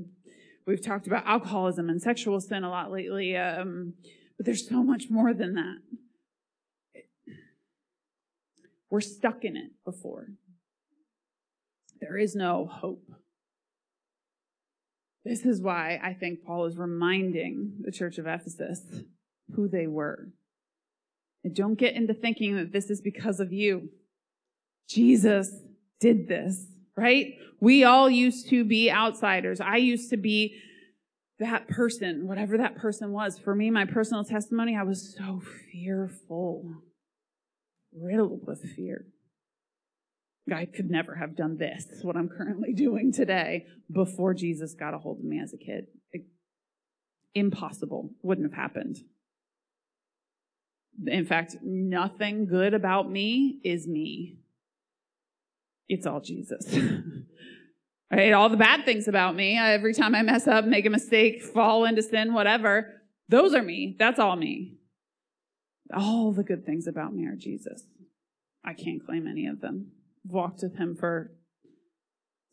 we've 0.66 0.84
talked 0.84 1.08
about 1.08 1.26
alcoholism 1.26 1.90
and 1.90 2.02
sexual 2.02 2.40
sin 2.40 2.64
a 2.64 2.70
lot 2.70 2.92
lately, 2.92 3.36
um, 3.36 3.94
but 4.38 4.46
there's 4.46 4.68
so 4.68 4.84
much 4.84 5.10
more 5.10 5.34
than 5.34 5.56
that. 5.56 5.78
We're 8.90 9.02
stuck 9.02 9.44
in 9.44 9.56
it 9.56 9.72
before. 9.86 10.30
There 12.02 12.18
is 12.18 12.36
no 12.36 12.66
hope. 12.72 13.04
This 15.26 15.46
is 15.46 15.62
why 15.62 16.00
I 16.02 16.14
think 16.14 16.44
Paul 16.46 16.66
is 16.66 16.78
reminding 16.78 17.80
the 17.82 17.92
church 17.92 18.18
of 18.18 18.26
Ephesus 18.26 18.82
who 19.56 19.68
they 19.68 19.88
were. 19.88 20.30
And 21.44 21.56
don't 21.56 21.78
get 21.78 21.96
into 21.96 22.14
thinking 22.14 22.56
that 22.58 22.72
this 22.72 22.90
is 22.90 23.02
because 23.02 23.40
of 23.40 23.52
you. 23.52 23.90
Jesus 24.90 25.52
did 26.00 26.28
this, 26.28 26.66
right? 26.96 27.34
We 27.60 27.84
all 27.84 28.10
used 28.10 28.50
to 28.50 28.64
be 28.64 28.90
outsiders. 28.90 29.62
I 29.62 29.78
used 29.78 30.10
to 30.10 30.18
be 30.18 30.56
that 31.40 31.68
person, 31.68 32.28
whatever 32.28 32.58
that 32.58 32.76
person 32.76 33.12
was. 33.12 33.38
For 33.38 33.56
me, 33.56 33.70
my 33.70 33.86
personal 33.86 34.24
testimony, 34.24 34.76
I 34.76 34.84
was 34.84 35.16
so 35.18 35.42
fearful 35.72 36.66
riddled 37.94 38.46
with 38.46 38.62
fear. 38.76 39.06
I 40.54 40.66
could 40.66 40.90
never 40.90 41.16
have 41.16 41.36
done 41.36 41.58
this, 41.58 41.86
what 42.02 42.16
I'm 42.16 42.30
currently 42.30 42.74
doing 42.74 43.12
today, 43.12 43.66
before 43.92 44.34
Jesus 44.34 44.74
got 44.74 44.94
a 44.94 44.98
hold 44.98 45.20
of 45.20 45.26
me 45.26 45.40
as 45.40 45.54
a 45.54 45.58
kid. 45.58 45.88
It, 46.12 46.26
impossible. 47.34 48.12
Wouldn't 48.22 48.52
have 48.52 48.60
happened. 48.60 48.98
In 51.06 51.26
fact, 51.26 51.58
nothing 51.64 52.46
good 52.46 52.74
about 52.74 53.10
me 53.10 53.60
is 53.64 53.88
me. 53.88 54.40
It's 55.88 56.06
all 56.06 56.20
Jesus. 56.20 56.66
right? 58.12 58.34
All 58.34 58.50
the 58.50 58.58
bad 58.58 58.86
things 58.86 59.08
about 59.08 59.36
me, 59.36 59.58
every 59.58 59.94
time 59.94 60.14
I 60.14 60.22
mess 60.22 60.48
up, 60.48 60.66
make 60.66 60.86
a 60.86 60.90
mistake, 60.90 61.42
fall 61.42 61.86
into 61.86 62.02
sin, 62.02 62.34
whatever, 62.34 63.02
those 63.30 63.54
are 63.54 63.62
me. 63.62 63.96
That's 63.98 64.20
all 64.20 64.36
me. 64.36 64.78
All 65.96 66.32
the 66.32 66.44
good 66.44 66.66
things 66.66 66.88
about 66.88 67.14
me 67.14 67.26
are 67.28 67.36
Jesus. 67.36 67.84
I 68.64 68.74
can't 68.74 69.04
claim 69.04 69.28
any 69.28 69.48
of 69.48 69.62
them. 69.62 69.92
Walked 70.30 70.62
with 70.62 70.78
him 70.78 70.96
for 70.96 71.32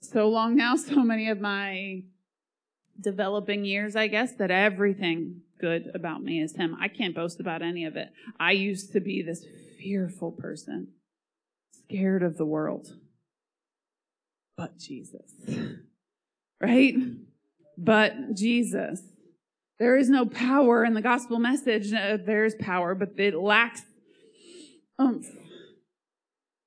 so 0.00 0.28
long 0.28 0.56
now, 0.56 0.76
so 0.76 1.02
many 1.02 1.28
of 1.28 1.40
my 1.40 2.02
developing 3.00 3.64
years, 3.64 3.96
I 3.96 4.06
guess, 4.08 4.32
that 4.34 4.50
everything 4.50 5.42
good 5.60 5.90
about 5.94 6.22
me 6.22 6.40
is 6.40 6.56
him. 6.56 6.76
I 6.80 6.88
can't 6.88 7.14
boast 7.14 7.40
about 7.40 7.62
any 7.62 7.84
of 7.84 7.96
it. 7.96 8.08
I 8.38 8.52
used 8.52 8.92
to 8.92 9.00
be 9.00 9.22
this 9.22 9.44
fearful 9.78 10.32
person, 10.32 10.88
scared 11.72 12.22
of 12.22 12.36
the 12.36 12.46
world. 12.46 12.94
But 14.56 14.78
Jesus. 14.78 15.30
Right? 16.58 16.94
But 17.76 18.34
Jesus. 18.34 19.02
There 19.78 19.98
is 19.98 20.08
no 20.08 20.24
power 20.24 20.86
in 20.86 20.94
the 20.94 21.02
gospel 21.02 21.38
message. 21.38 21.92
Uh, 21.92 22.16
there's 22.16 22.54
power, 22.54 22.94
but 22.94 23.10
it 23.18 23.34
lacks 23.34 23.82
oomph 24.98 25.28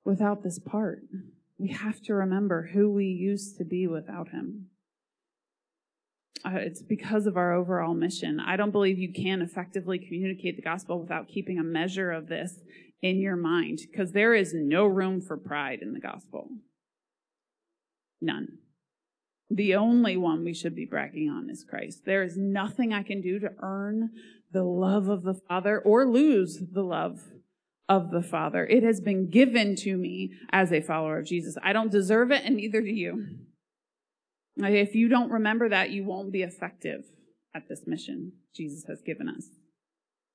without 0.06 0.44
this 0.44 0.60
part. 0.60 1.04
We 1.58 1.70
have 1.70 2.02
to 2.04 2.14
remember 2.14 2.70
who 2.74 2.92
we 2.92 3.06
used 3.06 3.58
to 3.58 3.66
be 3.66 3.86
without 3.88 4.30
him. 4.30 4.68
Uh, 6.46 6.52
it's 6.56 6.82
because 6.82 7.26
of 7.26 7.36
our 7.36 7.52
overall 7.52 7.94
mission. 7.94 8.40
I 8.40 8.56
don't 8.56 8.72
believe 8.72 8.98
you 8.98 9.12
can 9.12 9.42
effectively 9.42 10.00
communicate 10.00 10.56
the 10.56 10.62
gospel 10.62 11.00
without 11.00 11.28
keeping 11.28 11.60
a 11.60 11.64
measure 11.64 12.12
of 12.12 12.28
this 12.28 12.60
in 13.02 13.20
your 13.20 13.36
mind, 13.36 13.80
because 13.90 14.12
there 14.12 14.34
is 14.34 14.54
no 14.54 14.86
room 14.86 15.22
for 15.22 15.38
pride 15.38 15.80
in 15.82 15.94
the 15.94 16.00
gospel. 16.00 16.50
None. 18.22 18.58
The 19.50 19.76
only 19.76 20.16
one 20.16 20.44
we 20.44 20.54
should 20.54 20.76
be 20.76 20.86
bragging 20.86 21.30
on 21.30 21.50
is 21.50 21.66
Christ. 21.68 22.06
There 22.06 22.24
is 22.24 22.38
nothing 22.38 22.94
I 22.94 23.04
can 23.04 23.22
do 23.22 23.40
to 23.40 23.52
earn 23.62 24.12
the 24.52 24.64
love 24.64 25.08
of 25.08 25.24
the 25.24 25.34
Father 25.34 25.80
or 25.80 26.06
lose 26.06 26.62
the 26.72 26.84
love 26.84 27.22
of 27.90 28.12
the 28.12 28.22
Father. 28.22 28.66
It 28.66 28.84
has 28.84 29.02
been 29.02 29.30
given 29.30 29.76
to 29.78 29.98
me 29.98 30.32
as 30.52 30.72
a 30.72 30.80
follower 30.80 31.18
of 31.18 31.26
Jesus. 31.26 31.58
I 31.62 31.74
don't 31.74 31.92
deserve 31.92 32.32
it, 32.32 32.46
and 32.46 32.56
neither 32.56 32.80
do 32.82 32.88
you. 32.88 33.26
If 34.58 34.94
you 34.94 35.10
don't 35.10 35.32
remember 35.32 35.68
that, 35.70 35.90
you 35.90 36.04
won't 36.04 36.32
be 36.32 36.44
effective 36.44 37.02
at 37.56 37.68
this 37.68 37.82
mission 37.88 38.34
Jesus 38.56 38.86
has 38.88 39.02
given 39.02 39.28
us. 39.28 39.46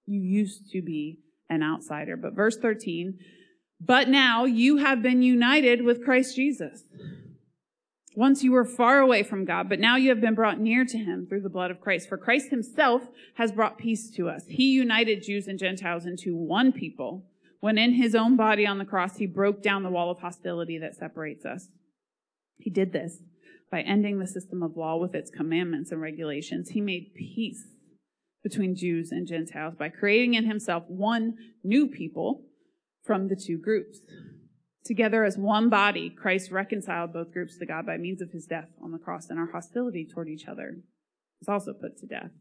You 0.06 0.20
used 0.20 0.70
to 0.72 0.82
be 0.82 1.20
an 1.48 1.62
outsider. 1.62 2.16
But 2.16 2.34
verse 2.34 2.56
13, 2.56 3.18
but 3.80 4.08
now 4.08 4.44
you 4.44 4.78
have 4.78 5.00
been 5.02 5.22
united 5.22 5.84
with 5.84 6.04
Christ 6.04 6.34
Jesus. 6.34 6.82
Once 8.16 8.42
you 8.42 8.52
were 8.52 8.64
far 8.64 8.98
away 8.98 9.22
from 9.22 9.44
God, 9.44 9.68
but 9.68 9.80
now 9.80 9.96
you 9.96 10.08
have 10.08 10.20
been 10.20 10.34
brought 10.34 10.58
near 10.58 10.84
to 10.84 10.98
him 10.98 11.26
through 11.28 11.42
the 11.42 11.48
blood 11.48 11.70
of 11.70 11.80
Christ. 11.80 12.08
For 12.08 12.16
Christ 12.16 12.50
himself 12.50 13.02
has 13.34 13.52
brought 13.52 13.76
peace 13.78 14.10
to 14.12 14.28
us. 14.28 14.44
He 14.48 14.70
united 14.70 15.22
Jews 15.22 15.46
and 15.46 15.58
Gentiles 15.58 16.06
into 16.06 16.34
one 16.36 16.72
people 16.72 17.26
when 17.64 17.78
in 17.78 17.94
his 17.94 18.14
own 18.14 18.36
body 18.36 18.66
on 18.66 18.76
the 18.76 18.84
cross 18.84 19.16
he 19.16 19.24
broke 19.24 19.62
down 19.62 19.82
the 19.82 19.88
wall 19.88 20.10
of 20.10 20.18
hostility 20.18 20.76
that 20.76 20.94
separates 20.94 21.46
us. 21.46 21.68
He 22.58 22.68
did 22.68 22.92
this 22.92 23.22
by 23.70 23.80
ending 23.80 24.18
the 24.18 24.26
system 24.26 24.62
of 24.62 24.76
law 24.76 24.98
with 24.98 25.14
its 25.14 25.30
commandments 25.30 25.90
and 25.90 25.98
regulations. 25.98 26.68
He 26.68 26.82
made 26.82 27.14
peace 27.14 27.64
between 28.42 28.76
Jews 28.76 29.10
and 29.10 29.26
Gentiles 29.26 29.76
by 29.78 29.88
creating 29.88 30.34
in 30.34 30.44
himself 30.44 30.84
one 30.88 31.38
new 31.62 31.86
people 31.86 32.42
from 33.02 33.28
the 33.28 33.34
two 33.34 33.56
groups. 33.56 34.00
Together 34.84 35.24
as 35.24 35.38
one 35.38 35.70
body, 35.70 36.10
Christ 36.10 36.50
reconciled 36.50 37.14
both 37.14 37.32
groups 37.32 37.56
to 37.56 37.64
God 37.64 37.86
by 37.86 37.96
means 37.96 38.20
of 38.20 38.32
his 38.32 38.44
death 38.44 38.68
on 38.82 38.92
the 38.92 38.98
cross, 38.98 39.30
and 39.30 39.38
our 39.38 39.52
hostility 39.52 40.06
toward 40.06 40.28
each 40.28 40.46
other 40.46 40.82
was 41.40 41.48
also 41.48 41.72
put 41.72 41.96
to 42.00 42.06
death. 42.06 42.32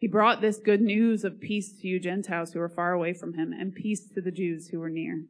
He 0.00 0.08
brought 0.08 0.40
this 0.40 0.56
good 0.56 0.80
news 0.80 1.24
of 1.24 1.42
peace 1.42 1.72
to 1.78 1.86
you 1.86 2.00
Gentiles 2.00 2.52
who 2.52 2.58
were 2.58 2.70
far 2.70 2.92
away 2.92 3.12
from 3.12 3.34
him, 3.34 3.52
and 3.52 3.74
peace 3.74 4.08
to 4.14 4.22
the 4.22 4.30
Jews 4.30 4.68
who 4.68 4.80
were 4.80 4.88
near. 4.88 5.26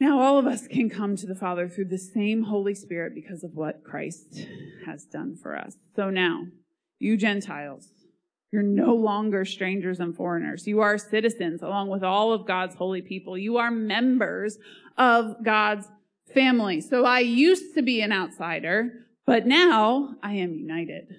Now, 0.00 0.18
all 0.20 0.38
of 0.38 0.46
us 0.46 0.66
can 0.66 0.88
come 0.88 1.16
to 1.16 1.26
the 1.26 1.34
Father 1.34 1.68
through 1.68 1.84
the 1.84 1.98
same 1.98 2.44
Holy 2.44 2.74
Spirit 2.74 3.14
because 3.14 3.44
of 3.44 3.54
what 3.54 3.84
Christ 3.84 4.46
has 4.86 5.04
done 5.04 5.36
for 5.36 5.54
us. 5.54 5.76
So 5.94 6.08
now, 6.08 6.46
you 6.98 7.18
Gentiles, 7.18 7.90
you're 8.50 8.62
no 8.62 8.94
longer 8.94 9.44
strangers 9.44 10.00
and 10.00 10.16
foreigners. 10.16 10.66
You 10.66 10.80
are 10.80 10.96
citizens 10.96 11.62
along 11.62 11.90
with 11.90 12.02
all 12.02 12.32
of 12.32 12.46
God's 12.46 12.74
holy 12.74 13.02
people. 13.02 13.36
You 13.36 13.58
are 13.58 13.70
members 13.70 14.56
of 14.96 15.44
God's 15.44 15.86
family. 16.32 16.80
So 16.80 17.04
I 17.04 17.20
used 17.20 17.74
to 17.74 17.82
be 17.82 18.00
an 18.00 18.12
outsider, 18.12 19.06
but 19.26 19.46
now 19.46 20.16
I 20.22 20.32
am 20.36 20.54
united. 20.54 21.14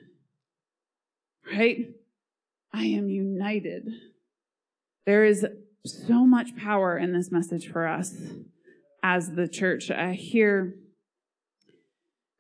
Right? 1.46 1.92
I 2.74 2.86
am 2.86 3.10
united. 3.10 3.88
There 5.06 5.24
is 5.24 5.46
so 5.86 6.26
much 6.26 6.56
power 6.58 6.98
in 6.98 7.14
this 7.14 7.32
message 7.32 7.72
for 7.72 7.88
us 7.88 8.16
as 9.04 9.32
the 9.32 9.48
church. 9.48 9.92
I 9.92 10.14
hear 10.14 10.76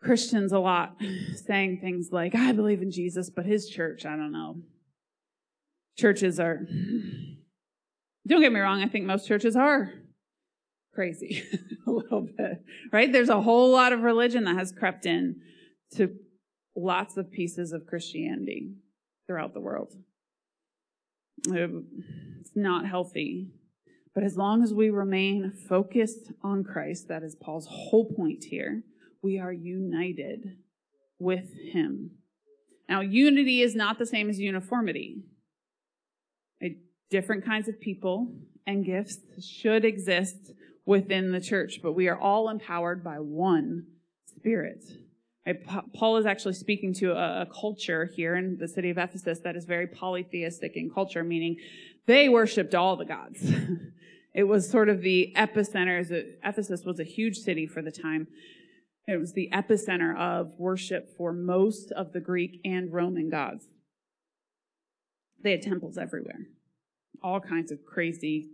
Christians 0.01 0.51
a 0.51 0.59
lot 0.59 0.95
saying 1.45 1.79
things 1.79 2.09
like, 2.11 2.35
I 2.35 2.51
believe 2.51 2.81
in 2.81 2.91
Jesus, 2.91 3.29
but 3.29 3.45
his 3.45 3.69
church, 3.69 4.05
I 4.05 4.15
don't 4.15 4.31
know. 4.31 4.57
Churches 5.97 6.39
are, 6.39 6.65
don't 8.27 8.41
get 8.41 8.51
me 8.51 8.59
wrong, 8.59 8.81
I 8.81 8.87
think 8.87 9.05
most 9.05 9.27
churches 9.27 9.55
are 9.55 9.91
crazy 10.93 11.43
a 11.87 11.91
little 11.91 12.21
bit, 12.21 12.63
right? 12.91 13.11
There's 13.11 13.29
a 13.29 13.41
whole 13.41 13.71
lot 13.71 13.93
of 13.93 14.01
religion 14.01 14.45
that 14.45 14.57
has 14.57 14.71
crept 14.71 15.05
in 15.05 15.37
to 15.95 16.15
lots 16.75 17.17
of 17.17 17.31
pieces 17.31 17.71
of 17.71 17.85
Christianity 17.85 18.71
throughout 19.27 19.53
the 19.53 19.59
world. 19.59 19.93
Um, 21.49 21.85
it's 22.39 22.55
not 22.55 22.87
healthy. 22.87 23.49
But 24.13 24.23
as 24.23 24.37
long 24.37 24.63
as 24.63 24.73
we 24.73 24.89
remain 24.89 25.51
focused 25.51 26.31
on 26.43 26.63
Christ, 26.63 27.07
that 27.07 27.23
is 27.23 27.35
Paul's 27.35 27.67
whole 27.69 28.05
point 28.05 28.43
here, 28.43 28.83
we 29.21 29.39
are 29.39 29.51
united 29.51 30.57
with 31.17 31.53
him. 31.71 32.11
Now, 32.87 33.01
unity 33.01 33.61
is 33.61 33.75
not 33.75 33.97
the 33.97 34.05
same 34.05 34.29
as 34.29 34.39
uniformity. 34.39 35.23
Different 37.09 37.45
kinds 37.45 37.67
of 37.67 37.79
people 37.79 38.33
and 38.65 38.85
gifts 38.85 39.19
should 39.43 39.85
exist 39.85 40.51
within 40.85 41.31
the 41.31 41.41
church, 41.41 41.79
but 41.81 41.93
we 41.93 42.07
are 42.07 42.19
all 42.19 42.49
empowered 42.49 43.03
by 43.03 43.15
one 43.17 43.85
Spirit. 44.25 44.83
Paul 45.93 46.17
is 46.17 46.25
actually 46.25 46.53
speaking 46.53 46.93
to 46.95 47.11
a, 47.11 47.45
culture 47.45 48.09
here 48.15 48.35
in 48.35 48.57
the 48.57 48.67
city 48.67 48.89
of 48.89 48.97
Ephesus 48.97 49.39
that 49.39 49.55
is 49.55 49.65
very 49.65 49.87
polytheistic 49.87 50.73
in 50.75 50.89
culture, 50.89 51.23
meaning 51.23 51.57
they 52.05 52.29
worshiped 52.29 52.73
all 52.73 52.95
the 52.95 53.05
gods. 53.05 53.51
it 54.33 54.43
was 54.43 54.69
sort 54.69 54.87
of 54.87 55.01
the 55.01 55.33
epicenter. 55.35 55.99
Ephesus 56.43 56.83
was 56.85 56.99
a 56.99 57.03
huge 57.03 57.37
city 57.37 57.67
for 57.67 57.81
the 57.81 57.91
time. 57.91 58.27
It 59.05 59.19
was 59.19 59.33
the 59.33 59.49
epicenter 59.51 60.17
of 60.17 60.53
worship 60.57 61.09
for 61.17 61.33
most 61.33 61.91
of 61.91 62.13
the 62.13 62.21
Greek 62.21 62.61
and 62.63 62.93
Roman 62.93 63.29
gods. 63.29 63.65
They 65.43 65.51
had 65.51 65.61
temples 65.61 65.97
everywhere, 65.97 66.47
all 67.21 67.41
kinds 67.41 67.69
of 67.69 67.79
crazy 67.85 68.49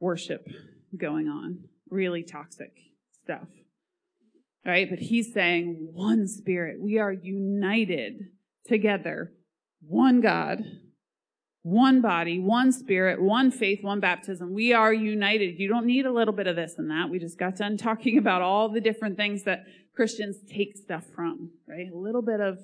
worship 0.00 0.48
going 0.96 1.28
on, 1.28 1.64
really 1.90 2.22
toxic 2.22 2.72
stuff 3.22 3.48
right? 4.66 4.90
But 4.90 4.98
he's 4.98 5.32
saying 5.32 5.90
one 5.92 6.26
spirit. 6.26 6.80
We 6.80 6.98
are 6.98 7.12
united 7.12 8.14
together, 8.66 9.32
one 9.80 10.20
God, 10.20 10.64
one 11.62 12.00
body, 12.00 12.38
one 12.38 12.72
spirit, 12.72 13.22
one 13.22 13.50
faith, 13.50 13.82
one 13.82 14.00
baptism. 14.00 14.52
We 14.52 14.72
are 14.72 14.92
united. 14.92 15.58
You 15.58 15.68
don't 15.68 15.86
need 15.86 16.06
a 16.06 16.12
little 16.12 16.34
bit 16.34 16.46
of 16.46 16.56
this 16.56 16.74
and 16.78 16.90
that. 16.90 17.10
We 17.10 17.18
just 17.18 17.38
got 17.38 17.56
done 17.56 17.76
talking 17.78 18.18
about 18.18 18.42
all 18.42 18.68
the 18.68 18.80
different 18.80 19.16
things 19.16 19.44
that 19.44 19.64
Christians 19.94 20.36
take 20.52 20.76
stuff 20.76 21.04
from, 21.14 21.50
right? 21.68 21.86
A 21.92 21.96
little 21.96 22.22
bit 22.22 22.40
of 22.40 22.58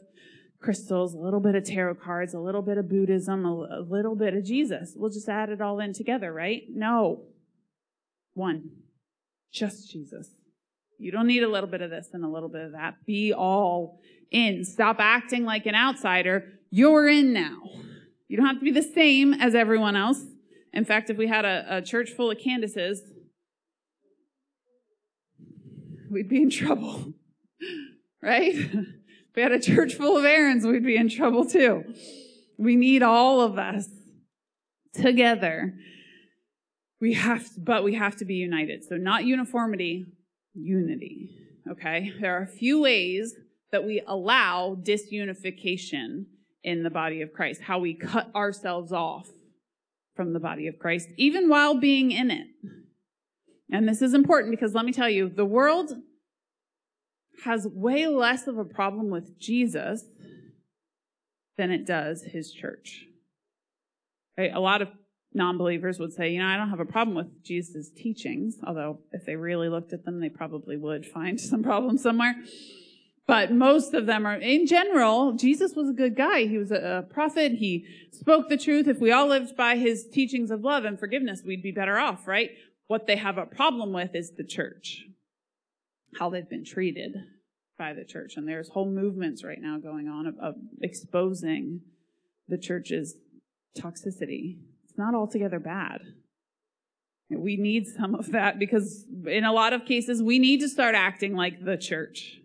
crystals, 0.61 1.15
a 1.15 1.19
little 1.19 1.41
bit 1.41 1.55
of 1.55 1.65
tarot 1.65 1.97
cards, 1.97 2.35
a 2.35 2.39
little 2.39 2.63
bit 2.63 2.79
of 2.79 2.89
Buddhism, 2.89 3.45
a, 3.45 3.81
a 3.81 3.83
little 3.89 4.15
bit 4.15 4.35
of 4.35 4.45
Jesus. 4.45 4.93
We'll 4.97 5.11
just 5.11 5.29
add 5.29 5.51
it 5.51 5.61
all 5.61 5.81
in 5.81 5.93
together, 5.93 6.33
right? 6.33 6.63
No. 6.69 7.23
One. 8.35 8.71
Just 9.53 9.91
Jesus. 9.91 10.29
You 11.03 11.11
don't 11.11 11.27
need 11.27 11.43
a 11.43 11.49
little 11.49 11.69
bit 11.69 11.83
of 11.83 11.91
this 11.91 12.11
and 12.13 12.25
a 12.25 12.29
little 12.29 12.49
bit 12.49 12.61
of 12.61 12.73
that. 12.73 12.95
Be 13.05 13.33
all 13.33 13.99
in. 14.31 14.65
Stop 14.65 14.97
acting 15.01 15.45
like 15.45 15.67
an 15.67 15.75
outsider. 15.75 16.45
You're 16.71 17.09
in 17.09 17.33
now. 17.33 17.59
You 18.29 18.37
don't 18.37 18.47
have 18.47 18.61
to 18.61 18.65
be 18.65 18.71
the 18.71 18.85
same 18.85 19.35
as 19.35 19.57
everyone 19.57 19.97
else. 19.97 20.23
In 20.73 20.85
fact, 20.85 21.11
if 21.11 21.17
we 21.17 21.27
had 21.27 21.45
a, 21.45 21.79
a 21.79 21.83
church 21.83 22.11
full 22.11 22.31
of 22.31 22.39
Candaces, 22.39 23.03
we'd 26.09 26.29
be 26.29 26.41
in 26.41 26.51
trouble. 26.51 27.15
right? 28.23 28.55
If 28.55 29.37
we 29.37 29.43
had 29.43 29.51
a 29.51 29.61
church 29.61 29.95
full 29.95 30.17
of 30.17 30.25
Aarons, 30.25 30.65
we'd 30.65 30.85
be 30.85 30.97
in 30.97 31.09
trouble 31.09 31.45
too. 31.45 31.83
We 32.59 32.77
need 32.77 33.03
all 33.03 33.41
of 33.41 33.59
us 33.59 33.89
together. 34.95 35.75
We 37.01 37.15
have, 37.15 37.43
to, 37.55 37.61
but 37.61 37.83
we 37.83 37.95
have 37.95 38.15
to 38.19 38.25
be 38.25 38.35
united. 38.35 38.85
So 38.85 38.97
not 38.97 39.25
uniformity, 39.25 40.07
unity. 40.55 41.31
Okay? 41.71 42.13
There 42.21 42.37
are 42.37 42.43
a 42.43 42.47
few 42.47 42.81
ways 42.81 43.35
that 43.71 43.85
we 43.85 44.03
allow 44.07 44.77
disunification 44.81 46.27
in 46.63 46.83
the 46.83 46.91
body 46.91 47.23
of 47.23 47.33
Christ, 47.33 47.63
how 47.63 47.79
we 47.79 47.95
cut 47.95 48.31
ourselves 48.35 48.93
off 48.93 49.29
from 50.15 50.33
the 50.33 50.41
body 50.41 50.67
of 50.69 50.79
Christ, 50.79 51.09
even 51.17 51.49
while 51.49 51.75
being 51.75 52.13
in 52.13 52.31
it. 52.31 52.49
And 53.71 53.89
this 53.89 54.03
is 54.03 54.13
important 54.13 54.51
because 54.51 54.75
let 54.75 54.85
me 54.85 54.93
tell 54.93 55.09
you, 55.09 55.29
the 55.29 55.47
world 55.47 55.93
has 57.45 57.67
way 57.67 58.07
less 58.07 58.47
of 58.47 58.59
a 58.59 58.65
problem 58.65 59.11
with 59.11 59.39
Jesus 59.39 60.05
than 61.57 61.71
it 61.71 61.87
does 61.87 62.23
his 62.23 62.53
church. 62.53 63.07
Right? 64.37 64.53
A 64.55 64.61
lot 64.61 64.83
of 64.83 64.89
non 65.35 65.59
believers 65.59 65.99
would 65.99 66.13
say, 66.13 66.31
you 66.31 66.39
know, 66.39 66.47
I 66.47 66.57
don't 66.57 66.71
have 66.71 66.81
a 66.81 66.85
problem 66.85 67.17
with 67.17 67.43
Jesus' 67.45 67.91
teachings, 67.91 68.57
although 68.67 69.01
if 69.13 69.25
they 69.25 69.37
really 69.37 69.69
looked 69.69 69.93
at 69.93 70.05
them, 70.05 70.21
they 70.21 70.29
probably 70.29 70.77
would 70.77 71.07
find 71.07 71.41
some 71.41 71.63
problem 71.63 71.99
somewhere. 71.99 72.35
But 73.27 73.53
most 73.53 73.95
of 73.95 74.07
them 74.07 74.27
are, 74.27 74.35
in 74.35 74.67
general, 74.67 75.33
Jesus 75.33 75.75
was 75.77 75.89
a 75.89 75.93
good 75.93 76.17
guy. 76.17 76.47
He 76.47 76.59
was 76.59 76.73
a, 76.73 77.07
prophet. 77.09 77.53
He 77.53 77.87
spoke 78.11 78.49
the 78.49 78.57
truth. 78.57 78.89
If 78.89 78.99
we 78.99 79.13
all 79.13 79.29
lived 79.29 79.57
by 79.57 79.77
his 79.77 80.07
teachings 80.09 80.51
of 80.51 80.63
love 80.63 80.85
and 80.85 80.99
forgiveness, 80.99 81.43
we'd 81.47 81.63
be 81.63 81.71
better 81.71 81.99
off, 81.99 82.27
right? 82.27 82.51
What 82.89 83.07
they 83.07 83.17
have 83.17 83.39
a 83.39 83.47
problem 83.47 83.93
with 83.93 84.15
is 84.15 84.33
the 84.37 84.45
church, 84.45 85.05
how 86.19 86.31
they've 86.31 86.49
been 86.49 86.65
treated 86.65 87.15
by 87.79 87.93
the 87.95 88.05
church. 88.05 88.35
And 88.37 88.47
there's 88.47 88.69
whole 88.69 88.91
movements 88.91 89.45
right 89.45 89.61
now 89.61 89.79
going 89.79 90.09
on 90.09 90.27
of, 90.27 90.35
of 90.43 90.55
exposing 90.83 91.81
the 92.49 92.59
church's 92.59 93.15
toxicity 93.79 94.59
it's 94.93 94.99
not 94.99 95.15
altogether 95.15 95.59
bad. 95.59 96.03
We 97.31 97.57
need 97.57 97.87
some 97.87 98.15
of 98.15 98.33
that 98.33 98.59
because 98.59 99.07
in 99.27 99.43
a 99.43 99.53
lot 99.53 99.73
of 99.73 99.87
cases, 99.87 100.23
we 100.23 100.39
need 100.39 100.61
to 100.61 100.69
start 100.69 100.95
acting 100.95 101.35
like 101.35 101.65
the 101.65 101.79
church. 101.79 102.41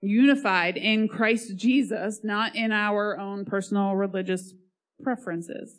Unified 0.00 0.78
in 0.78 1.06
Christ 1.06 1.56
Jesus, 1.56 2.20
not 2.24 2.56
in 2.56 2.72
our 2.72 3.18
own 3.18 3.44
personal 3.44 3.94
religious 3.94 4.54
preferences. 5.02 5.74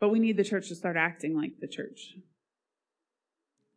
But 0.00 0.08
we 0.08 0.18
need 0.18 0.36
the 0.36 0.42
church 0.42 0.66
to 0.68 0.74
start 0.74 0.96
acting 0.96 1.36
like 1.36 1.60
the 1.60 1.68
church. 1.68 2.14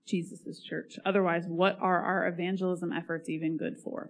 Jesus' 0.07 0.59
church. 0.67 0.97
Otherwise, 1.05 1.43
what 1.45 1.77
are 1.79 2.01
our 2.01 2.27
evangelism 2.27 2.91
efforts 2.91 3.29
even 3.29 3.57
good 3.57 3.77
for? 3.77 4.09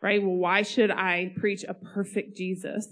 Right? 0.00 0.22
Well, 0.22 0.36
why 0.36 0.62
should 0.62 0.90
I 0.90 1.32
preach 1.36 1.64
a 1.68 1.74
perfect 1.74 2.36
Jesus 2.36 2.88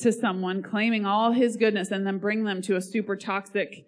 to 0.00 0.12
someone 0.12 0.62
claiming 0.62 1.06
all 1.06 1.32
his 1.32 1.56
goodness 1.56 1.90
and 1.90 2.06
then 2.06 2.18
bring 2.18 2.44
them 2.44 2.62
to 2.62 2.76
a 2.76 2.80
super 2.80 3.16
toxic 3.16 3.86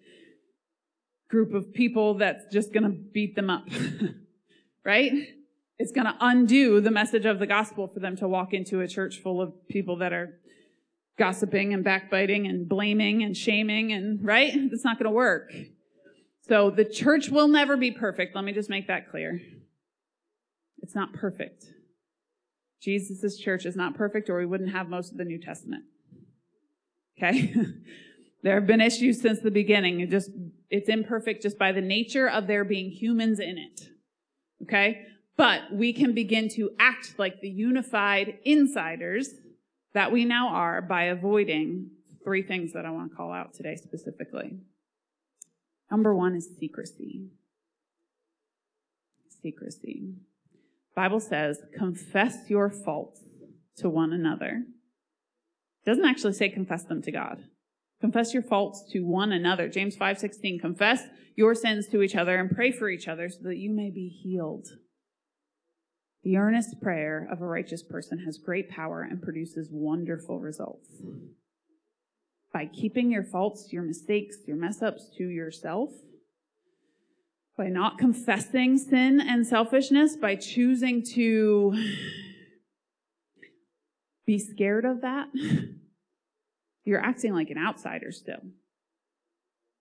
group 1.28 1.54
of 1.54 1.72
people 1.72 2.14
that's 2.14 2.44
just 2.52 2.72
going 2.72 2.84
to 2.84 2.90
beat 2.90 3.34
them 3.34 3.50
up? 3.50 3.66
right? 4.84 5.12
It's 5.78 5.92
going 5.92 6.06
to 6.06 6.16
undo 6.20 6.80
the 6.80 6.90
message 6.90 7.26
of 7.26 7.38
the 7.38 7.46
gospel 7.46 7.88
for 7.88 8.00
them 8.00 8.16
to 8.16 8.28
walk 8.28 8.52
into 8.52 8.80
a 8.80 8.88
church 8.88 9.18
full 9.18 9.40
of 9.40 9.52
people 9.68 9.96
that 9.96 10.12
are 10.12 10.38
gossiping 11.18 11.72
and 11.72 11.82
backbiting 11.82 12.46
and 12.46 12.68
blaming 12.68 13.22
and 13.22 13.36
shaming 13.36 13.92
and 13.92 14.24
right? 14.24 14.52
It's 14.54 14.84
not 14.84 14.98
going 14.98 15.10
to 15.10 15.14
work. 15.14 15.52
So 16.46 16.70
the 16.70 16.84
church 16.84 17.28
will 17.30 17.48
never 17.48 17.76
be 17.76 17.90
perfect. 17.90 18.34
Let 18.34 18.44
me 18.44 18.52
just 18.52 18.68
make 18.68 18.88
that 18.88 19.10
clear. 19.10 19.40
It's 20.82 20.94
not 20.94 21.12
perfect. 21.14 21.64
Jesus' 22.84 23.38
church 23.38 23.64
is 23.64 23.76
not 23.76 23.94
perfect, 23.94 24.28
or 24.28 24.38
we 24.38 24.46
wouldn't 24.46 24.72
have 24.72 24.88
most 24.90 25.10
of 25.10 25.16
the 25.16 25.24
New 25.24 25.40
Testament. 25.40 25.84
Okay? 27.16 27.54
there 28.42 28.54
have 28.54 28.66
been 28.66 28.82
issues 28.82 29.22
since 29.22 29.40
the 29.40 29.50
beginning. 29.50 30.00
It 30.00 30.10
just 30.10 30.30
it's 30.68 30.88
imperfect 30.88 31.42
just 31.42 31.58
by 31.58 31.72
the 31.72 31.80
nature 31.80 32.28
of 32.28 32.46
there 32.46 32.64
being 32.64 32.90
humans 32.90 33.40
in 33.40 33.56
it. 33.56 33.88
Okay? 34.62 35.06
But 35.36 35.72
we 35.72 35.92
can 35.94 36.14
begin 36.14 36.48
to 36.50 36.70
act 36.78 37.14
like 37.18 37.40
the 37.40 37.48
unified 37.48 38.38
insiders 38.44 39.30
that 39.94 40.12
we 40.12 40.24
now 40.24 40.48
are 40.48 40.82
by 40.82 41.04
avoiding 41.04 41.90
three 42.22 42.42
things 42.42 42.72
that 42.74 42.84
I 42.84 42.90
want 42.90 43.10
to 43.10 43.16
call 43.16 43.32
out 43.32 43.54
today 43.54 43.76
specifically. 43.76 44.58
Number 45.90 46.14
one 46.14 46.34
is 46.34 46.48
secrecy. 46.58 47.28
Secrecy. 49.42 50.14
Bible 50.94 51.20
says, 51.20 51.58
confess 51.76 52.48
your 52.48 52.70
faults 52.70 53.20
to 53.78 53.90
one 53.90 54.12
another. 54.12 54.62
It 55.84 55.90
doesn't 55.90 56.04
actually 56.04 56.34
say 56.34 56.48
confess 56.48 56.84
them 56.84 57.02
to 57.02 57.12
God. 57.12 57.44
Confess 58.00 58.32
your 58.32 58.42
faults 58.42 58.84
to 58.92 59.00
one 59.00 59.32
another. 59.32 59.68
James 59.68 59.96
5:16, 59.96 60.60
confess 60.60 61.02
your 61.36 61.54
sins 61.54 61.88
to 61.88 62.02
each 62.02 62.14
other 62.14 62.36
and 62.36 62.50
pray 62.50 62.70
for 62.70 62.88
each 62.88 63.08
other 63.08 63.28
so 63.28 63.40
that 63.42 63.56
you 63.56 63.70
may 63.70 63.90
be 63.90 64.08
healed. 64.08 64.68
The 66.22 66.36
earnest 66.36 66.80
prayer 66.80 67.28
of 67.30 67.42
a 67.42 67.46
righteous 67.46 67.82
person 67.82 68.20
has 68.20 68.38
great 68.38 68.70
power 68.70 69.02
and 69.02 69.20
produces 69.20 69.68
wonderful 69.70 70.40
results. 70.40 71.02
By 72.52 72.66
keeping 72.66 73.10
your 73.10 73.24
faults, 73.24 73.72
your 73.72 73.82
mistakes, 73.82 74.36
your 74.46 74.56
mess 74.56 74.80
ups 74.80 75.10
to 75.18 75.24
yourself, 75.24 75.90
by 77.56 77.68
not 77.68 77.98
confessing 77.98 78.78
sin 78.78 79.20
and 79.20 79.46
selfishness, 79.46 80.16
by 80.16 80.34
choosing 80.34 81.02
to 81.02 81.74
be 84.26 84.38
scared 84.38 84.84
of 84.84 85.02
that, 85.02 85.28
you're 86.84 87.00
acting 87.00 87.32
like 87.32 87.50
an 87.50 87.58
outsider 87.58 88.10
still. 88.10 88.40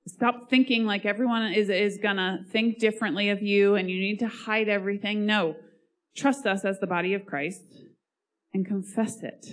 Stop 0.07 0.49
thinking 0.49 0.85
like 0.85 1.05
everyone 1.05 1.53
is, 1.53 1.69
is 1.69 1.97
gonna 1.97 2.43
think 2.51 2.77
differently 2.77 3.29
of 3.29 3.41
you 3.41 3.75
and 3.75 3.89
you 3.89 3.99
need 3.99 4.19
to 4.19 4.27
hide 4.27 4.67
everything. 4.67 5.25
No. 5.25 5.55
Trust 6.15 6.45
us 6.45 6.65
as 6.65 6.79
the 6.79 6.87
body 6.87 7.13
of 7.13 7.25
Christ 7.25 7.63
and 8.53 8.65
confess 8.65 9.23
it. 9.23 9.47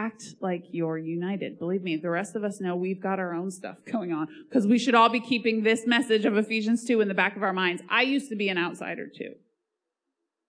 Act 0.00 0.36
like 0.40 0.64
you're 0.70 0.96
united. 0.96 1.58
Believe 1.58 1.82
me, 1.82 1.94
the 1.96 2.08
rest 2.08 2.34
of 2.34 2.42
us 2.42 2.58
know 2.58 2.74
we've 2.74 3.02
got 3.02 3.18
our 3.18 3.34
own 3.34 3.50
stuff 3.50 3.76
going 3.92 4.14
on 4.14 4.28
because 4.48 4.66
we 4.66 4.78
should 4.78 4.94
all 4.94 5.10
be 5.10 5.20
keeping 5.20 5.62
this 5.62 5.86
message 5.86 6.24
of 6.24 6.38
Ephesians 6.38 6.86
2 6.86 7.02
in 7.02 7.08
the 7.08 7.12
back 7.12 7.36
of 7.36 7.42
our 7.42 7.52
minds. 7.52 7.82
I 7.90 8.02
used 8.02 8.30
to 8.30 8.36
be 8.36 8.48
an 8.48 8.56
outsider 8.56 9.06
too. 9.06 9.34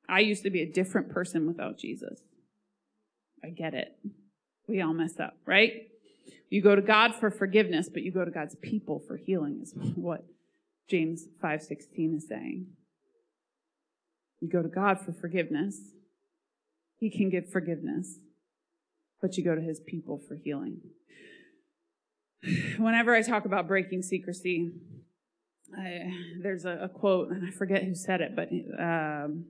I 0.07 0.21
used 0.21 0.43
to 0.43 0.49
be 0.49 0.61
a 0.61 0.71
different 0.71 1.09
person 1.09 1.47
without 1.47 1.77
Jesus. 1.77 2.21
I 3.43 3.49
get 3.49 3.73
it. 3.73 3.89
We 4.69 4.81
all 4.81 4.93
mess 4.93 5.19
up, 5.19 5.35
right? 5.45 5.73
You 6.49 6.61
go 6.61 6.73
to 6.73 6.81
God 6.81 7.13
for 7.13 7.29
forgiveness, 7.29 7.89
but 7.91 8.03
you 8.03 8.11
go 8.13 8.23
to 8.23 8.31
God's 8.31 8.55
people 8.55 8.99
for 9.05 9.17
healing 9.17 9.59
is 9.61 9.73
what 9.95 10.23
James 10.89 11.25
5:16 11.43 12.15
is 12.15 12.27
saying. 12.29 12.67
You 14.39 14.47
go 14.47 14.61
to 14.61 14.69
God 14.69 15.01
for 15.01 15.11
forgiveness. 15.11 15.77
He 16.95 17.09
can 17.09 17.29
give 17.29 17.49
forgiveness. 17.49 18.19
But 19.21 19.37
you 19.37 19.43
go 19.43 19.55
to 19.55 19.61
his 19.61 19.79
people 19.79 20.19
for 20.27 20.35
healing. 20.35 20.81
Whenever 22.77 23.13
I 23.15 23.21
talk 23.21 23.45
about 23.45 23.67
breaking 23.67 24.01
secrecy, 24.01 24.71
I, 25.77 26.11
there's 26.41 26.65
a, 26.65 26.79
a, 26.83 26.89
quote, 26.89 27.29
and 27.29 27.47
I 27.47 27.51
forget 27.51 27.83
who 27.83 27.95
said 27.95 28.21
it, 28.21 28.35
but 28.35 28.49
um, 28.81 29.45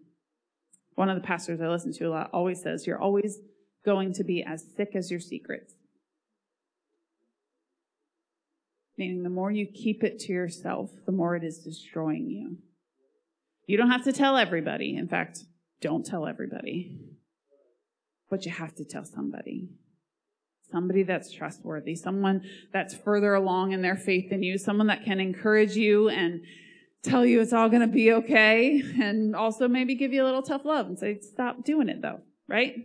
one 0.96 1.10
of 1.10 1.16
the 1.16 1.26
pastors 1.26 1.62
I 1.62 1.68
listen 1.68 1.94
to 1.94 2.06
a 2.06 2.10
lot 2.10 2.30
always 2.34 2.62
says, 2.62 2.86
You're 2.86 3.02
always 3.02 3.40
going 3.84 4.14
to 4.14 4.24
be 4.24 4.44
as 4.44 4.64
sick 4.76 4.92
as 4.96 5.10
your 5.10 5.20
secrets. 5.20 5.74
Meaning, 8.98 9.24
the 9.24 9.30
more 9.30 9.50
you 9.50 9.66
keep 9.66 10.04
it 10.04 10.20
to 10.20 10.34
yourself, 10.34 10.92
the 11.06 11.12
more 11.12 11.36
it 11.36 11.44
is 11.44 11.60
destroying 11.60 12.30
you. 12.30 12.58
You 13.66 13.78
don't 13.78 13.90
have 13.90 14.04
to 14.04 14.14
tell 14.14 14.38
everybody. 14.38 14.96
In 14.96 15.08
fact, 15.08 15.40
don't 15.82 16.06
tell 16.06 16.28
everybody. 16.28 17.00
But 18.32 18.46
you 18.46 18.52
have 18.52 18.74
to 18.76 18.86
tell 18.86 19.06
somebody. 19.06 19.70
Somebody 20.72 21.04
that's 21.04 21.32
trustworthy, 21.32 21.96
someone 21.96 22.44
that's 22.72 22.96
further 22.96 23.34
along 23.34 23.74
in 23.74 23.82
their 23.82 23.98
faith 23.98 24.30
than 24.30 24.42
you, 24.42 24.58
someone 24.58 24.88
that 24.88 25.04
can 25.04 25.20
encourage 25.20 25.76
you 25.76 26.08
and 26.08 26.42
tell 27.04 27.26
you 27.26 27.42
it's 27.42 27.52
all 27.52 27.68
going 27.68 27.82
to 27.82 27.88
be 27.88 28.14
okay, 28.14 28.82
and 29.02 29.36
also 29.36 29.68
maybe 29.68 29.96
give 29.96 30.14
you 30.14 30.24
a 30.24 30.26
little 30.26 30.42
tough 30.42 30.64
love 30.64 30.86
and 30.86 30.98
say, 30.98 31.20
stop 31.20 31.66
doing 31.66 31.90
it 31.90 32.02
though, 32.02 32.22
right? 32.48 32.76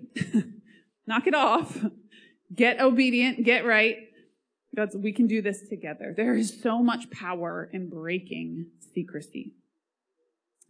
Knock 1.07 1.29
it 1.29 1.35
off. 1.35 1.79
Get 2.53 2.81
obedient, 2.81 3.45
get 3.45 3.65
right. 3.65 3.99
God's, 4.75 4.97
we 4.97 5.13
can 5.13 5.27
do 5.27 5.41
this 5.41 5.69
together. 5.69 6.13
There 6.17 6.35
is 6.35 6.61
so 6.61 6.83
much 6.83 7.11
power 7.11 7.71
in 7.73 7.89
breaking 7.89 8.67
secrecy. 8.95 9.53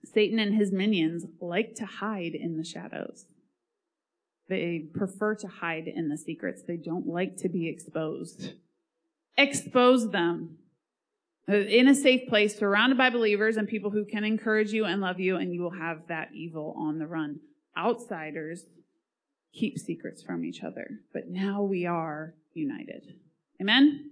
Satan 0.04 0.38
and 0.38 0.54
his 0.54 0.70
minions 0.70 1.24
like 1.40 1.74
to 1.76 1.86
hide 1.86 2.34
in 2.34 2.56
the 2.56 2.64
shadows. 2.64 3.24
They 4.48 4.84
prefer 4.94 5.34
to 5.36 5.48
hide 5.48 5.88
in 5.88 6.08
the 6.08 6.16
secrets. 6.16 6.62
They 6.62 6.76
don't 6.76 7.06
like 7.06 7.36
to 7.38 7.48
be 7.48 7.68
exposed. 7.68 8.52
Expose 9.36 10.10
them 10.10 10.58
in 11.48 11.88
a 11.88 11.94
safe 11.94 12.28
place, 12.28 12.58
surrounded 12.58 12.98
by 12.98 13.10
believers 13.10 13.56
and 13.56 13.68
people 13.68 13.90
who 13.90 14.04
can 14.04 14.24
encourage 14.24 14.72
you 14.72 14.84
and 14.84 15.00
love 15.00 15.20
you, 15.20 15.36
and 15.36 15.52
you 15.54 15.62
will 15.62 15.78
have 15.78 16.06
that 16.08 16.30
evil 16.34 16.74
on 16.76 16.98
the 16.98 17.06
run. 17.06 17.40
Outsiders 17.76 18.64
keep 19.52 19.78
secrets 19.78 20.22
from 20.22 20.44
each 20.44 20.62
other, 20.62 21.00
but 21.12 21.28
now 21.28 21.62
we 21.62 21.86
are 21.86 22.34
united. 22.52 23.14
Amen? 23.60 24.10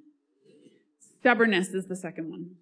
Stubbornness 1.21 1.69
is 1.69 1.87
the 1.87 1.97
second 1.97 2.31
one 2.31 2.57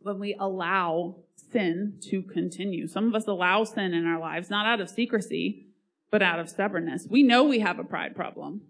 when 0.00 0.18
we 0.18 0.36
allow 0.38 1.16
sin 1.52 1.98
to 2.10 2.22
continue. 2.22 2.86
Some 2.86 3.06
of 3.06 3.14
us 3.14 3.26
allow 3.26 3.64
sin 3.64 3.94
in 3.94 4.06
our 4.06 4.18
lives, 4.18 4.50
not 4.50 4.66
out 4.66 4.80
of 4.80 4.90
secrecy, 4.90 5.66
but 6.12 6.22
out 6.22 6.38
of 6.38 6.48
stubbornness. 6.48 7.06
We 7.10 7.24
know 7.24 7.44
we 7.44 7.60
have 7.60 7.80
a 7.80 7.84
pride 7.84 8.14
problem. 8.14 8.60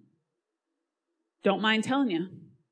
Don't 1.43 1.61
mind 1.61 1.83
telling 1.85 2.09
you 2.09 2.29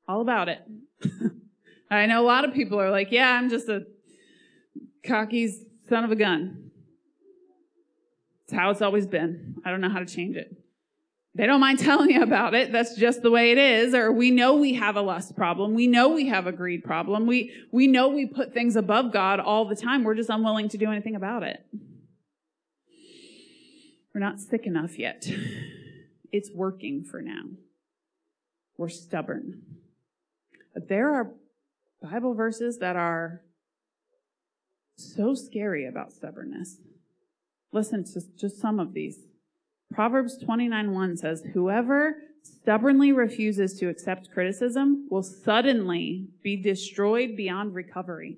all 0.07 0.21
about 0.21 0.47
it. 0.47 0.63
I 1.91 2.05
know 2.05 2.23
a 2.23 2.25
lot 2.25 2.45
of 2.45 2.53
people 2.53 2.79
are 2.79 2.89
like, 2.89 3.11
yeah, 3.11 3.33
I'm 3.33 3.49
just 3.49 3.67
a 3.67 3.81
cocky 5.05 5.53
son 5.89 6.05
of 6.05 6.11
a 6.11 6.15
gun. 6.15 6.71
It's 8.45 8.53
how 8.53 8.69
it's 8.69 8.81
always 8.81 9.05
been. 9.05 9.57
I 9.65 9.71
don't 9.71 9.81
know 9.81 9.89
how 9.89 9.99
to 9.99 10.05
change 10.05 10.37
it. 10.37 10.55
They 11.35 11.45
don't 11.45 11.59
mind 11.59 11.79
telling 11.79 12.09
you 12.09 12.23
about 12.23 12.53
it. 12.53 12.71
That's 12.71 12.95
just 12.95 13.23
the 13.23 13.31
way 13.31 13.51
it 13.51 13.57
is. 13.57 13.93
Or 13.93 14.09
we 14.13 14.31
know 14.31 14.55
we 14.55 14.75
have 14.75 14.95
a 14.95 15.01
lust 15.01 15.35
problem. 15.35 15.73
We 15.73 15.87
know 15.87 16.07
we 16.09 16.29
have 16.29 16.47
a 16.47 16.53
greed 16.53 16.85
problem. 16.85 17.27
We, 17.27 17.53
we 17.73 17.87
know 17.87 18.07
we 18.07 18.25
put 18.25 18.53
things 18.53 18.77
above 18.77 19.11
God 19.11 19.41
all 19.41 19.65
the 19.65 19.75
time. 19.75 20.05
We're 20.05 20.15
just 20.15 20.29
unwilling 20.29 20.69
to 20.69 20.77
do 20.77 20.89
anything 20.89 21.15
about 21.15 21.43
it. 21.43 21.61
We're 24.13 24.21
not 24.21 24.39
sick 24.39 24.65
enough 24.65 24.99
yet. 24.99 25.25
It's 26.31 26.49
working 26.53 27.03
for 27.03 27.21
now. 27.21 27.43
We're 28.77 28.89
stubborn. 28.89 29.63
But 30.73 30.87
there 30.87 31.13
are 31.13 31.33
Bible 32.01 32.33
verses 32.33 32.79
that 32.79 32.95
are 32.95 33.41
so 34.97 35.33
scary 35.33 35.85
about 35.85 36.13
stubbornness. 36.13 36.77
Listen 37.71 38.03
to 38.03 38.21
just 38.37 38.59
some 38.59 38.79
of 38.79 38.93
these. 38.93 39.19
Proverbs 39.93 40.37
29 40.37 40.93
1 40.93 41.17
says, 41.17 41.43
Whoever 41.53 42.15
stubbornly 42.43 43.11
refuses 43.11 43.77
to 43.79 43.89
accept 43.89 44.31
criticism 44.31 45.07
will 45.09 45.23
suddenly 45.23 46.27
be 46.41 46.55
destroyed 46.55 47.35
beyond 47.35 47.75
recovery. 47.75 48.37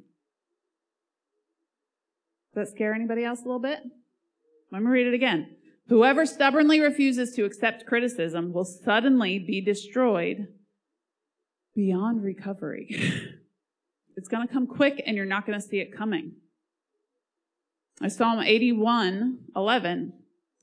Does 2.54 2.68
that 2.68 2.76
scare 2.76 2.94
anybody 2.94 3.24
else 3.24 3.42
a 3.42 3.46
little 3.46 3.60
bit? 3.60 3.80
Let 4.72 4.82
me 4.82 4.90
read 4.90 5.08
it 5.08 5.14
again. 5.14 5.56
Whoever 5.90 6.26
stubbornly 6.26 6.80
refuses 6.80 7.32
to 7.36 7.44
accept 7.44 7.86
criticism 7.86 8.54
will 8.54 8.66
suddenly 8.66 9.38
be 9.38 9.62
destroyed 9.62 10.48
beyond 11.76 12.24
recovery. 12.24 12.88
it's 14.16 14.30
going 14.30 14.48
to 14.48 14.54
come 14.54 14.68
quick 14.68 15.04
and 15.06 15.18
you're 15.18 15.26
not 15.26 15.46
going 15.46 15.60
to 15.60 15.66
see 15.66 15.80
it 15.80 15.96
coming. 15.96 16.34
Psalm 18.08 18.42
81 18.42 19.40
11 19.56 20.14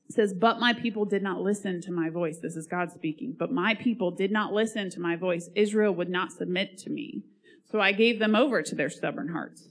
says, 0.09 0.35
But 0.35 0.59
my 0.59 0.73
people 0.73 1.05
did 1.05 1.23
not 1.23 1.41
listen 1.41 1.81
to 1.83 1.93
my 1.93 2.11
voice. 2.11 2.39
This 2.43 2.57
is 2.57 2.67
God 2.67 2.91
speaking. 2.91 3.37
But 3.39 3.53
my 3.53 3.75
people 3.75 4.11
did 4.11 4.33
not 4.33 4.53
listen 4.53 4.91
to 4.91 5.01
my 5.01 5.17
voice. 5.17 5.49
Israel 5.55 5.95
would 5.95 6.11
not 6.11 6.33
submit 6.33 6.79
to 6.79 6.91
me. 6.91 7.23
So 7.71 7.81
I 7.81 7.93
gave 7.93 8.19
them 8.19 8.35
over 8.35 8.63
to 8.63 8.75
their 8.75 8.91
stubborn 8.91 9.29
hearts 9.29 9.69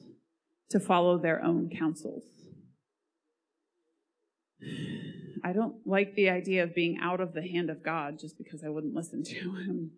to 0.69 0.79
follow 0.79 1.17
their 1.17 1.43
own 1.43 1.69
counsels. 1.69 2.23
I 5.43 5.53
don't 5.53 5.75
like 5.85 6.15
the 6.15 6.29
idea 6.29 6.63
of 6.63 6.75
being 6.75 6.99
out 7.01 7.21
of 7.21 7.33
the 7.33 7.41
hand 7.41 7.69
of 7.69 7.83
God 7.83 8.19
just 8.19 8.37
because 8.37 8.63
I 8.63 8.69
wouldn't 8.69 8.93
listen 8.93 9.23
to 9.23 9.35
him, 9.35 9.91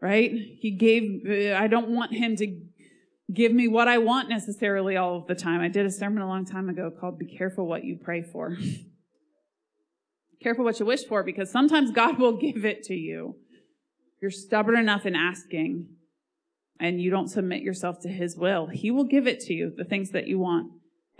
right? 0.00 0.30
He 0.30 0.72
gave, 0.72 1.54
I 1.54 1.66
don't 1.66 1.90
want 1.90 2.12
him 2.12 2.36
to 2.36 2.60
give 3.32 3.52
me 3.52 3.68
what 3.68 3.88
I 3.88 3.98
want 3.98 4.28
necessarily 4.28 4.96
all 4.96 5.16
of 5.16 5.26
the 5.26 5.34
time. 5.34 5.60
I 5.60 5.68
did 5.68 5.86
a 5.86 5.90
sermon 5.90 6.22
a 6.22 6.28
long 6.28 6.44
time 6.44 6.68
ago 6.68 6.90
called 6.90 7.18
Be 7.18 7.26
Careful 7.26 7.66
What 7.66 7.84
You 7.84 7.96
Pray 7.96 8.22
For. 8.22 8.56
Careful 10.42 10.64
what 10.64 10.80
you 10.80 10.86
wish 10.86 11.04
for 11.04 11.22
because 11.22 11.50
sometimes 11.50 11.92
God 11.92 12.18
will 12.18 12.36
give 12.36 12.64
it 12.64 12.82
to 12.84 12.94
you. 12.94 13.36
You're 14.20 14.32
stubborn 14.32 14.76
enough 14.76 15.06
in 15.06 15.14
asking 15.14 15.86
and 16.80 17.00
you 17.00 17.10
don't 17.10 17.28
submit 17.28 17.62
yourself 17.62 18.00
to 18.00 18.08
his 18.08 18.36
will. 18.36 18.66
He 18.66 18.90
will 18.90 19.04
give 19.04 19.28
it 19.28 19.38
to 19.40 19.54
you, 19.54 19.72
the 19.76 19.84
things 19.84 20.10
that 20.10 20.26
you 20.26 20.40
want. 20.40 20.72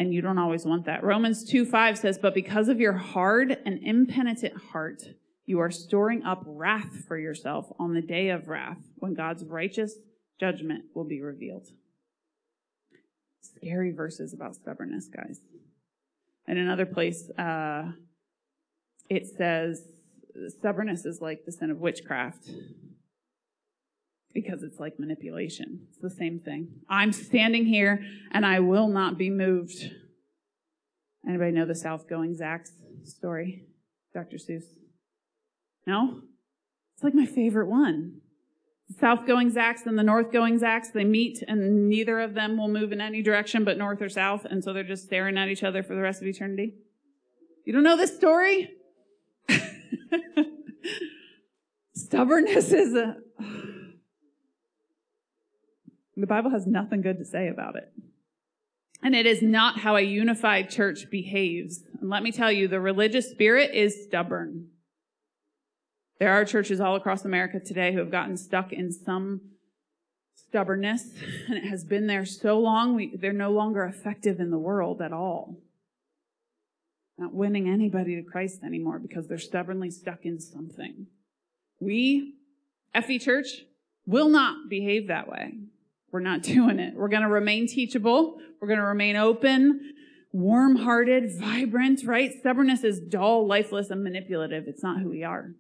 And 0.03 0.12
you 0.12 0.20
don't 0.20 0.38
always 0.38 0.66
want 0.66 0.86
that. 0.86 1.05
Romans 1.05 1.44
2 1.44 1.64
5 1.64 1.96
says, 1.96 2.18
But 2.18 2.34
because 2.34 2.68
of 2.68 2.80
your 2.80 2.94
hard 2.94 3.57
and 3.64 3.78
impenitent 3.84 4.61
heart, 4.72 5.00
you 5.46 5.61
are 5.61 5.70
storing 5.70 6.24
up 6.24 6.42
wrath 6.44 7.05
for 7.07 7.16
yourself 7.16 7.70
on 7.78 7.94
the 7.94 8.03
day 8.03 8.30
of 8.30 8.48
wrath 8.48 8.80
when 8.96 9.14
God's 9.14 9.44
righteous 9.44 9.94
judgment 10.40 10.86
will 10.92 11.05
be 11.05 11.20
revealed. 11.20 11.68
scary 13.42 13.92
verses 13.92 14.34
about 14.34 14.57
stubbornness, 14.57 15.07
guys. 15.07 15.40
In 16.48 16.59
another 16.59 16.84
place, 16.84 17.30
uh, 17.38 17.92
it 19.09 19.28
says 19.28 19.84
stubbornness 20.59 21.05
is 21.05 21.20
like 21.20 21.44
the 21.46 21.53
sin 21.53 21.70
of 21.70 21.78
witchcraft 21.78 22.50
because 24.35 24.62
it's 24.62 24.80
like 24.80 24.99
manipulation. 24.99 25.87
It's 25.89 25.99
the 25.99 26.11
same 26.11 26.41
thing. 26.41 26.68
I'm 26.89 27.12
standing 27.12 27.66
here 27.66 28.05
and 28.30 28.47
I 28.47 28.61
will 28.61 28.89
not 28.89 29.18
be 29.18 29.30
moved. 29.30 29.91
Anybody 31.26 31.53
know 31.53 31.66
the 31.66 31.74
South 31.74 32.09
Going 32.09 32.37
Zax 32.37 32.70
story? 33.05 33.64
Dr. 34.14 34.37
Seuss? 34.37 34.64
No? 35.87 36.20
It's 36.95 37.05
like 37.05 37.14
my 37.14 37.26
favorite 37.26 37.68
one. 37.68 38.20
South 38.99 39.26
going 39.26 39.51
Zax 39.51 39.87
and 39.87 39.99
the 39.99 40.03
north 40.03 40.33
going 40.33 40.61
Zax, 40.61 40.93
they 40.93 41.05
meet 41.05 41.43
and 41.49 41.89
neither 41.89 42.20
of 42.20 42.35
them 42.35 42.59
will 42.59 42.68
move 42.68 42.93
in 42.93 43.01
any 43.01 43.22
direction 43.22 43.64
but 43.64 43.78
north 43.78 44.03
or 44.03 44.09
south. 44.09 44.45
And 44.45 44.62
so 44.62 44.72
they're 44.72 44.83
just 44.83 45.05
staring 45.05 45.39
at 45.39 45.49
each 45.49 45.62
other 45.62 45.83
for 45.83 45.95
the 45.95 46.03
rest 46.03 46.20
of 46.20 46.28
eternity. 46.28 46.74
You 47.64 47.72
don't 47.72 47.85
know 47.85 47.97
this 47.97 48.14
story? 48.14 48.70
Stubbornness 51.95 52.72
is 52.72 52.95
a. 52.95 53.16
The 56.16 56.26
Bible 56.26 56.50
has 56.50 56.66
nothing 56.66 57.00
good 57.00 57.18
to 57.18 57.24
say 57.24 57.48
about 57.48 57.76
it. 57.76 57.92
And 59.02 59.14
it 59.14 59.26
is 59.26 59.42
not 59.42 59.80
how 59.80 59.96
a 59.96 60.02
unified 60.02 60.70
church 60.70 61.10
behaves. 61.10 61.82
And 62.00 62.08
let 62.08 62.22
me 62.22 62.30
tell 62.30 62.52
you, 62.52 62.68
the 62.68 62.80
religious 62.80 63.30
spirit 63.30 63.74
is 63.74 64.04
stubborn. 64.04 64.68
There 66.20 66.32
are 66.32 66.44
churches 66.44 66.80
all 66.80 66.94
across 66.94 67.24
America 67.24 67.58
today 67.58 67.92
who 67.92 67.98
have 67.98 68.12
gotten 68.12 68.36
stuck 68.36 68.72
in 68.72 68.92
some 68.92 69.40
stubbornness, 70.36 71.02
and 71.48 71.56
it 71.56 71.64
has 71.64 71.84
been 71.84 72.06
there 72.06 72.24
so 72.24 72.60
long, 72.60 72.94
we, 72.94 73.16
they're 73.16 73.32
no 73.32 73.50
longer 73.50 73.84
effective 73.84 74.38
in 74.38 74.50
the 74.50 74.58
world 74.58 75.00
at 75.00 75.12
all. 75.12 75.58
Not 77.18 77.34
winning 77.34 77.68
anybody 77.68 78.16
to 78.16 78.22
Christ 78.22 78.62
anymore 78.62 78.98
because 78.98 79.26
they're 79.26 79.38
stubbornly 79.38 79.90
stuck 79.90 80.24
in 80.24 80.38
something. 80.38 81.06
We, 81.80 82.34
FV 82.94 83.20
Church, 83.20 83.46
will 84.06 84.28
not 84.28 84.68
behave 84.68 85.08
that 85.08 85.28
way. 85.28 85.54
We're 86.12 86.20
not 86.20 86.42
doing 86.54 86.78
it. 86.78 86.94
We're 86.94 87.08
going 87.08 87.22
to 87.22 87.28
remain 87.28 87.66
teachable. 87.66 88.38
We're 88.60 88.68
going 88.68 88.78
to 88.78 88.86
remain 88.86 89.16
open, 89.16 89.94
warm 90.32 90.76
hearted, 90.76 91.32
vibrant, 91.36 92.02
right? 92.04 92.32
Stubbornness 92.38 92.84
is 92.84 93.00
dull, 93.00 93.46
lifeless, 93.46 93.90
and 93.90 94.04
manipulative. 94.04 94.64
It's 94.68 94.82
not 94.82 95.00
who 95.00 95.08
we 95.08 95.24
are. 95.24 95.52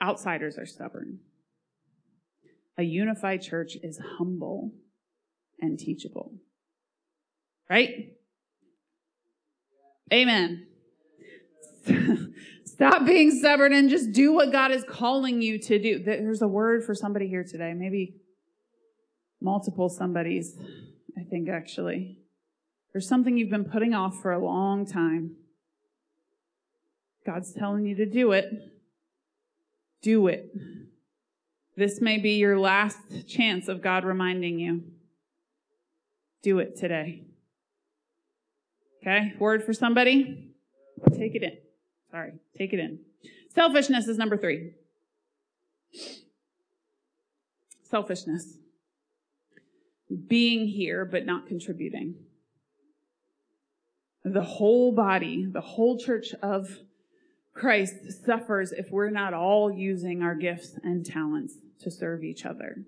Outsiders 0.00 0.56
are 0.58 0.66
stubborn. 0.66 1.18
A 2.78 2.82
unified 2.82 3.42
church 3.42 3.76
is 3.82 4.00
humble 4.18 4.72
and 5.60 5.78
teachable. 5.78 6.32
Right? 7.68 8.14
Amen. 10.12 10.66
Stop 12.82 13.06
being 13.06 13.30
stubborn 13.30 13.72
and 13.72 13.88
just 13.88 14.10
do 14.10 14.32
what 14.32 14.50
God 14.50 14.72
is 14.72 14.82
calling 14.82 15.40
you 15.40 15.56
to 15.56 15.78
do. 15.78 16.00
There's 16.00 16.42
a 16.42 16.48
word 16.48 16.84
for 16.84 16.96
somebody 16.96 17.28
here 17.28 17.44
today, 17.44 17.74
maybe 17.74 18.16
multiple 19.40 19.88
somebodies, 19.88 20.58
I 21.16 21.22
think 21.22 21.48
actually. 21.48 22.18
There's 22.92 23.08
something 23.08 23.38
you've 23.38 23.50
been 23.50 23.66
putting 23.66 23.94
off 23.94 24.20
for 24.20 24.32
a 24.32 24.44
long 24.44 24.84
time. 24.84 25.36
God's 27.24 27.52
telling 27.52 27.86
you 27.86 27.94
to 27.94 28.06
do 28.06 28.32
it 28.32 28.50
do 30.02 30.26
it. 30.26 30.52
This 31.76 32.00
may 32.00 32.18
be 32.18 32.32
your 32.32 32.58
last 32.58 32.98
chance 33.28 33.68
of 33.68 33.80
God 33.80 34.04
reminding 34.04 34.58
you. 34.58 34.82
Do 36.42 36.58
it 36.58 36.76
today. 36.76 37.22
Okay, 39.00 39.34
word 39.38 39.62
for 39.62 39.72
somebody? 39.72 40.52
Take 41.16 41.36
it 41.36 41.44
in. 41.44 41.71
Sorry, 42.12 42.34
take 42.56 42.72
it 42.74 42.78
in. 42.78 43.00
Selfishness 43.54 44.06
is 44.06 44.18
number 44.18 44.36
three. 44.36 44.74
Selfishness. 47.82 48.58
Being 50.28 50.68
here 50.68 51.06
but 51.06 51.24
not 51.24 51.46
contributing. 51.46 52.16
The 54.24 54.42
whole 54.42 54.92
body, 54.92 55.46
the 55.50 55.62
whole 55.62 55.98
church 55.98 56.34
of 56.42 56.78
Christ 57.54 57.94
suffers 58.24 58.72
if 58.72 58.90
we're 58.90 59.10
not 59.10 59.34
all 59.34 59.72
using 59.72 60.22
our 60.22 60.34
gifts 60.34 60.78
and 60.84 61.04
talents 61.04 61.54
to 61.80 61.90
serve 61.90 62.22
each 62.22 62.44
other. 62.44 62.84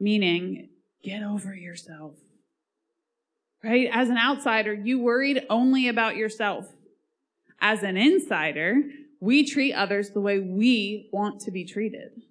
Meaning, 0.00 0.70
get 1.02 1.22
over 1.22 1.54
yourself. 1.54 2.14
Right? 3.62 3.88
As 3.92 4.08
an 4.08 4.18
outsider, 4.18 4.72
you 4.72 5.00
worried 5.00 5.46
only 5.48 5.88
about 5.88 6.16
yourself. 6.16 6.75
As 7.60 7.82
an 7.82 7.96
insider, 7.96 8.82
we 9.20 9.44
treat 9.44 9.72
others 9.72 10.10
the 10.10 10.20
way 10.20 10.38
we 10.38 11.08
want 11.12 11.40
to 11.42 11.50
be 11.50 11.64
treated. 11.64 12.10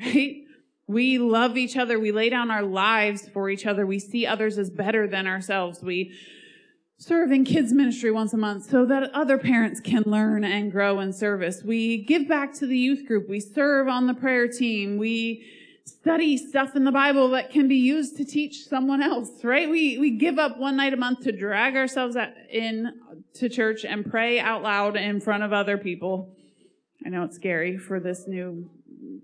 Right? 0.00 0.44
We 0.86 1.18
love 1.18 1.58
each 1.58 1.76
other. 1.76 1.98
We 2.00 2.12
lay 2.12 2.30
down 2.30 2.50
our 2.50 2.62
lives 2.62 3.28
for 3.28 3.50
each 3.50 3.66
other. 3.66 3.84
We 3.84 3.98
see 3.98 4.26
others 4.26 4.56
as 4.56 4.70
better 4.70 5.06
than 5.06 5.26
ourselves. 5.26 5.82
We 5.82 6.12
serve 6.96 7.30
in 7.30 7.44
kids 7.44 7.72
ministry 7.72 8.10
once 8.10 8.32
a 8.32 8.38
month 8.38 8.70
so 8.70 8.86
that 8.86 9.10
other 9.12 9.36
parents 9.36 9.80
can 9.80 10.02
learn 10.06 10.44
and 10.44 10.72
grow 10.72 10.98
in 11.00 11.12
service. 11.12 11.62
We 11.62 11.98
give 12.04 12.26
back 12.26 12.54
to 12.54 12.66
the 12.66 12.78
youth 12.78 13.06
group. 13.06 13.28
We 13.28 13.38
serve 13.38 13.86
on 13.86 14.06
the 14.06 14.14
prayer 14.14 14.48
team. 14.48 14.96
We 14.96 15.44
study 15.88 16.36
stuff 16.36 16.76
in 16.76 16.84
the 16.84 16.92
Bible 16.92 17.30
that 17.30 17.50
can 17.50 17.68
be 17.68 17.76
used 17.76 18.16
to 18.16 18.24
teach 18.24 18.66
someone 18.66 19.02
else, 19.02 19.30
right? 19.42 19.68
We, 19.68 19.98
we 19.98 20.10
give 20.10 20.38
up 20.38 20.58
one 20.58 20.76
night 20.76 20.92
a 20.92 20.96
month 20.96 21.20
to 21.20 21.32
drag 21.32 21.76
ourselves 21.76 22.16
in 22.50 22.92
to 23.34 23.48
church 23.48 23.84
and 23.84 24.08
pray 24.08 24.40
out 24.40 24.62
loud 24.62 24.96
in 24.96 25.20
front 25.20 25.42
of 25.42 25.52
other 25.52 25.78
people. 25.78 26.34
I 27.04 27.08
know 27.08 27.24
it's 27.24 27.36
scary 27.36 27.78
for 27.78 28.00
this 28.00 28.26
new 28.26 28.70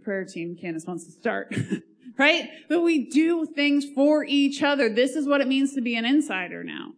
prayer 0.03 0.25
team 0.25 0.57
Candace 0.61 0.87
wants 0.87 1.05
to 1.07 1.12
start. 1.12 1.55
right? 2.19 2.49
But 2.69 2.81
we 2.81 3.11
do 3.11 3.47
things 3.47 3.85
for 3.95 4.25
each 4.25 4.62
other. 4.62 4.89
This 4.89 5.17
is 5.17 5.27
what 5.27 5.41
it 5.41 5.49
means 5.49 5.75
to 5.75 5.81
be 5.81 5.97
an 5.97 6.05
insider 6.05 6.62
now. 6.62 6.93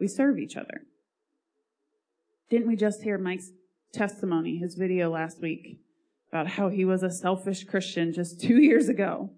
We 0.00 0.08
serve 0.08 0.38
each 0.38 0.56
other. 0.56 0.82
Didn't 2.50 2.68
we 2.68 2.76
just 2.76 3.02
hear 3.02 3.16
Mike's 3.16 3.50
testimony, 3.92 4.58
his 4.58 4.74
video 4.74 5.10
last 5.10 5.40
week, 5.40 5.78
about 6.32 6.46
how 6.48 6.68
he 6.68 6.84
was 6.84 7.02
a 7.02 7.10
selfish 7.10 7.64
Christian 7.64 8.12
just 8.12 8.40
two 8.40 8.56
years 8.56 8.88
ago? 8.88 9.30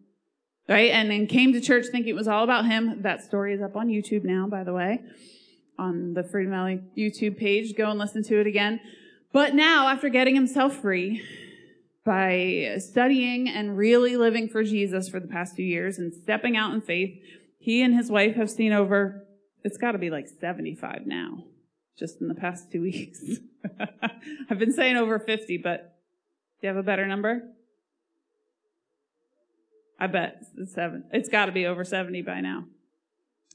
Right? 0.68 0.90
And 0.90 1.11
then 1.11 1.26
came 1.26 1.53
to 1.53 1.61
church 1.61 1.86
thinking 1.90 2.11
it 2.11 2.16
was 2.16 2.28
all 2.28 2.45
about 2.45 2.64
him. 2.66 3.03
That 3.03 3.22
story 3.22 3.53
is 3.53 3.61
up 3.61 3.76
on 3.76 3.88
YouTube 3.88 4.24
now, 4.24 4.47
by 4.47 4.64
the 4.64 4.72
way, 4.72 5.01
on 5.78 6.14
the 6.14 6.22
Freedom 6.22 6.53
Valley 6.53 6.80
YouTube 6.97 7.36
page. 7.36 7.76
Go 7.76 7.90
and 7.90 7.99
listen 7.99 8.22
to 8.24 8.40
it 8.40 8.47
again. 8.47 8.80
But 9.32 9.55
now, 9.55 9.88
after 9.88 10.09
getting 10.09 10.34
himself 10.34 10.76
free, 10.76 11.22
by 12.05 12.76
studying 12.78 13.49
and 13.49 13.76
really 13.76 14.16
living 14.16 14.49
for 14.49 14.62
Jesus 14.62 15.09
for 15.09 15.18
the 15.20 15.26
past 15.26 15.57
few 15.57 15.64
years 15.64 15.99
and 15.99 16.12
stepping 16.12 16.57
out 16.57 16.72
in 16.74 16.80
faith, 16.80 17.18
he 17.59 17.82
and 17.82 17.95
his 17.95 18.11
wife 18.11 18.36
have 18.36 18.51
seen 18.51 18.72
over 18.72 19.24
it's 19.64 19.78
got 19.78 19.92
to 19.92 19.99
be 19.99 20.11
like 20.11 20.28
75 20.28 21.07
now, 21.07 21.45
just 21.99 22.20
in 22.20 22.28
the 22.28 22.34
past 22.34 22.70
two 22.70 22.82
weeks. 22.82 23.22
I've 24.51 24.59
been 24.59 24.72
saying 24.72 24.97
over 24.97 25.18
50, 25.18 25.57
but 25.59 25.93
you 26.67 26.69
have 26.69 26.77
a 26.77 26.83
better 26.83 27.07
number? 27.07 27.43
I 29.99 30.07
bet 30.07 30.43
it's 30.59 30.75
seven. 30.75 31.05
It's 31.12 31.29
got 31.29 31.47
to 31.47 31.53
be 31.53 31.67
over 31.67 31.85
70 31.85 32.23
by 32.23 32.41
now. 32.41 32.65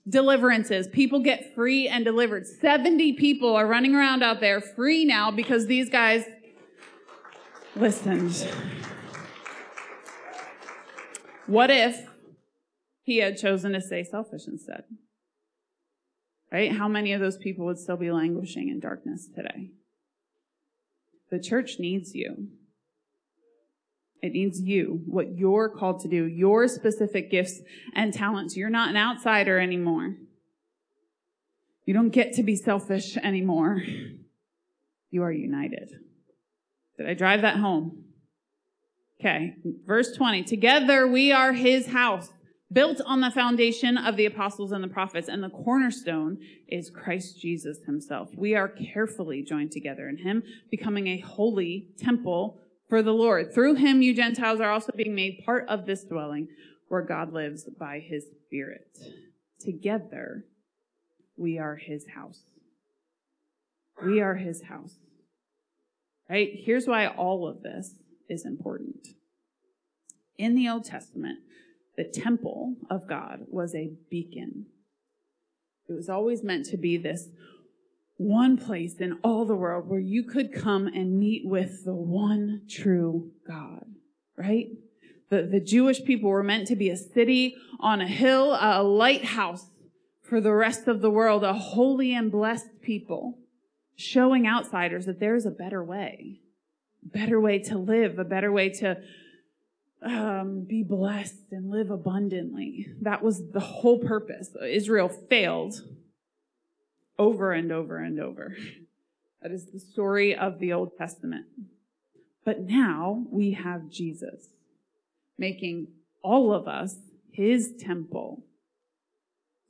Deliverances. 0.08 0.88
People 0.88 1.20
get 1.20 1.54
free 1.54 1.88
and 1.88 2.06
delivered. 2.06 2.48
70 2.48 3.14
people 3.14 3.56
are 3.56 3.68
running 3.68 3.94
around 3.94 4.24
out 4.24 4.40
there 4.40 4.62
free 4.62 5.06
now 5.06 5.32
because 5.32 5.68
these 5.68 5.90
guys 5.90 6.24
listened. 7.76 8.48
What 11.46 11.70
if 11.70 12.08
he 13.04 13.18
had 13.18 13.38
chosen 13.38 13.74
to 13.74 13.82
stay 13.82 14.04
selfish 14.04 14.48
instead? 14.48 14.84
right? 16.52 16.72
How 16.72 16.88
many 16.88 17.14
of 17.14 17.22
those 17.22 17.38
people 17.38 17.66
would 17.66 17.78
still 17.78 17.98
be 17.98 18.12
languishing 18.12 18.70
in 18.70 18.80
darkness 18.80 19.28
today? 19.28 19.72
The 21.32 21.40
church 21.40 21.76
needs 21.80 22.16
you. 22.16 22.50
It 24.22 24.34
needs 24.34 24.60
you, 24.60 25.02
what 25.06 25.38
you're 25.38 25.70
called 25.70 26.02
to 26.02 26.10
do, 26.10 26.26
your 26.26 26.68
specific 26.68 27.32
gifts 27.32 27.62
and 27.96 28.14
talents. 28.14 28.58
You're 28.58 28.70
not 28.70 28.90
an 28.90 28.98
outsider 28.98 29.60
anymore. 29.60 30.16
You 31.86 31.94
don't 31.94 32.10
get 32.10 32.34
to 32.34 32.44
be 32.44 32.56
selfish 32.56 33.18
anymore. 33.18 33.82
You 35.10 35.24
are 35.24 35.32
united. 35.32 35.90
Did 36.98 37.08
I 37.08 37.14
drive 37.14 37.42
that 37.42 37.58
home? 37.58 38.04
Okay. 39.20 39.56
Verse 39.86 40.12
20. 40.16 40.44
Together 40.44 41.08
we 41.08 41.32
are 41.32 41.54
his 41.54 41.88
house 41.88 42.30
built 42.72 43.02
on 43.06 43.22
the 43.22 43.32
foundation 43.32 43.98
of 43.98 44.16
the 44.16 44.26
apostles 44.26 44.72
and 44.72 44.84
the 44.84 44.88
prophets, 44.88 45.28
and 45.28 45.42
the 45.42 45.50
cornerstone 45.50 46.38
is 46.68 46.92
Christ 46.92 47.42
Jesus 47.42 47.80
himself. 47.86 48.30
We 48.36 48.54
are 48.56 48.68
carefully 48.68 49.42
joined 49.42 49.72
together 49.72 50.08
in 50.08 50.18
him, 50.18 50.44
becoming 50.70 51.08
a 51.08 51.20
holy 51.20 51.88
temple 51.98 52.62
for 52.90 53.04
the 53.04 53.14
Lord. 53.14 53.54
Through 53.54 53.76
him, 53.76 54.02
you 54.02 54.14
Gentiles 54.14 54.60
are 54.60 54.72
also 54.72 54.92
being 54.96 55.16
made 55.16 55.44
part 55.46 55.70
of 55.70 55.86
this 55.86 56.04
dwelling 56.04 56.48
where 56.88 57.04
God 57.04 57.32
lives 57.32 57.66
by 57.80 58.00
his 58.00 58.26
Spirit. 58.48 58.98
Together, 59.60 60.46
we 61.38 61.60
are 61.60 61.76
his 61.76 62.08
house. 62.16 62.42
We 64.04 64.22
are 64.22 64.36
his 64.36 64.64
house. 64.64 64.96
Right? 66.30 66.50
Here's 66.54 66.88
why 66.88 67.08
all 67.08 67.48
of 67.48 67.62
this 67.62 67.96
is 68.28 68.46
important. 68.46 69.08
In 70.38 70.56
the 70.56 70.70
Old 70.70 70.86
Testament, 70.86 71.40
the 71.96 72.06
temple 72.06 72.76
of 72.90 73.08
God 73.08 73.46
was 73.50 73.76
a 73.76 73.92
beacon. 74.10 74.68
It 75.88 75.94
was 75.94 76.10
always 76.10 76.44
meant 76.44 76.66
to 76.68 76.78
be 76.78 76.98
this 76.98 77.28
one 78.20 78.58
place 78.58 78.96
in 78.96 79.18
all 79.24 79.46
the 79.46 79.56
world 79.56 79.88
where 79.88 80.00
you 80.00 80.24
could 80.24 80.54
come 80.54 80.88
and 80.88 81.18
meet 81.18 81.42
with 81.46 81.86
the 81.86 81.96
one 81.96 82.62
true 82.70 83.32
God, 83.48 83.86
right? 84.36 84.68
The, 85.30 85.44
the 85.44 85.62
Jewish 85.62 86.04
people 86.04 86.30
were 86.30 86.44
meant 86.44 86.68
to 86.68 86.76
be 86.76 86.90
a 86.90 86.98
city 86.98 87.56
on 87.80 88.02
a 88.02 88.08
hill, 88.08 88.58
a 88.60 88.84
lighthouse 88.84 89.68
for 90.22 90.42
the 90.42 90.52
rest 90.52 90.90
of 90.90 91.00
the 91.00 91.10
world, 91.10 91.46
a 91.46 91.54
holy 91.54 92.14
and 92.14 92.30
blessed 92.30 92.82
people, 92.82 93.38
showing 93.96 94.46
outsiders 94.46 95.06
that 95.06 95.22
there 95.22 95.36
is 95.36 95.46
a 95.46 95.52
better 95.52 95.82
way, 95.82 96.42
better 97.02 97.40
way 97.40 97.60
to 97.60 97.78
live, 97.78 98.20
a 98.20 98.26
better 98.26 98.52
way 98.52 98.68
to 98.68 98.98
um, 100.04 100.66
be 100.68 100.84
blessed 100.84 101.54
and 101.54 101.72
live 101.72 101.90
abundantly. 101.90 102.88
That 103.02 103.24
was 103.24 103.50
the 103.52 103.62
whole 103.62 104.00
purpose. 104.00 104.50
Israel 104.62 105.08
failed 105.08 105.76
over 107.20 107.52
and 107.52 107.72
over 107.72 107.98
and 107.98 108.20
over. 108.20 108.56
That 109.44 109.52
is 109.52 109.68
the 109.68 109.80
story 109.80 110.36
of 110.36 110.58
the 110.60 110.74
Old 110.74 110.98
Testament. 110.98 111.46
But 112.46 112.62
now 112.62 113.26
we 113.30 113.52
have 113.52 113.90
Jesus 113.90 114.48
making 115.38 115.88
all 116.24 116.54
of 116.54 116.68
us 116.68 116.96
his 117.32 117.74
temple. 117.80 118.44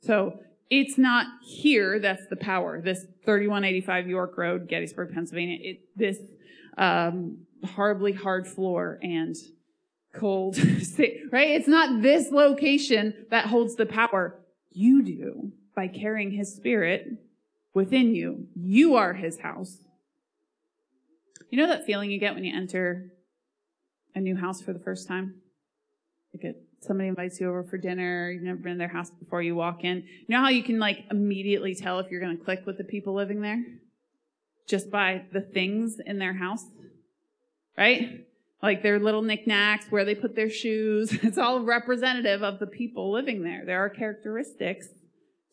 So 0.02 0.40
it's 0.70 0.96
not 0.96 1.26
here 1.42 1.98
that's 1.98 2.26
the 2.28 2.36
power. 2.36 2.80
This 2.80 3.00
3185 3.24 4.08
York 4.08 4.38
Road, 4.38 4.68
Gettysburg, 4.68 5.12
Pennsylvania. 5.12 5.58
It, 5.60 5.80
this 5.96 6.18
um, 6.78 7.38
horribly 7.74 8.12
hard 8.12 8.46
floor 8.46 8.98
and 9.02 9.36
cold, 10.14 10.56
right? 11.32 11.50
It's 11.50 11.68
not 11.68 12.02
this 12.02 12.30
location 12.30 13.26
that 13.30 13.46
holds 13.46 13.74
the 13.74 13.86
power. 13.86 14.40
You 14.70 15.02
do 15.02 15.52
by 15.74 15.88
carrying 15.88 16.30
his 16.30 16.54
spirit 16.54 17.08
within 17.74 18.14
you. 18.14 18.46
You 18.54 18.96
are 18.96 19.14
his 19.14 19.40
house. 19.40 19.78
You 21.50 21.58
know 21.58 21.68
that 21.68 21.84
feeling 21.84 22.10
you 22.10 22.20
get 22.20 22.34
when 22.34 22.44
you 22.44 22.56
enter 22.56 23.10
a 24.14 24.20
new 24.20 24.36
house 24.36 24.60
for 24.60 24.72
the 24.72 24.78
first 24.78 25.08
time? 25.08 25.34
Like 26.32 26.54
somebody 26.80 27.08
invites 27.08 27.40
you 27.40 27.48
over 27.48 27.64
for 27.64 27.76
dinner, 27.76 28.30
you've 28.30 28.42
never 28.42 28.58
been 28.58 28.72
in 28.72 28.78
their 28.78 28.88
house 28.88 29.10
before 29.10 29.42
you 29.42 29.54
walk 29.54 29.84
in. 29.84 29.98
You 29.98 30.36
know 30.36 30.40
how 30.40 30.48
you 30.48 30.62
can 30.62 30.78
like 30.78 31.04
immediately 31.10 31.74
tell 31.74 31.98
if 31.98 32.10
you're 32.10 32.20
going 32.20 32.36
to 32.36 32.44
click 32.44 32.64
with 32.66 32.78
the 32.78 32.84
people 32.84 33.14
living 33.14 33.40
there? 33.40 33.62
Just 34.68 34.90
by 34.90 35.24
the 35.32 35.40
things 35.40 35.98
in 36.04 36.18
their 36.18 36.34
house, 36.34 36.64
right? 37.76 38.26
Like 38.62 38.82
their 38.82 39.00
little 39.00 39.22
knickknacks, 39.22 39.86
where 39.90 40.04
they 40.04 40.14
put 40.14 40.36
their 40.36 40.50
shoes. 40.50 41.12
It's 41.22 41.38
all 41.38 41.60
representative 41.60 42.42
of 42.42 42.60
the 42.60 42.66
people 42.66 43.10
living 43.10 43.42
there. 43.42 43.64
There 43.66 43.84
are 43.84 43.88
characteristics 43.88 44.86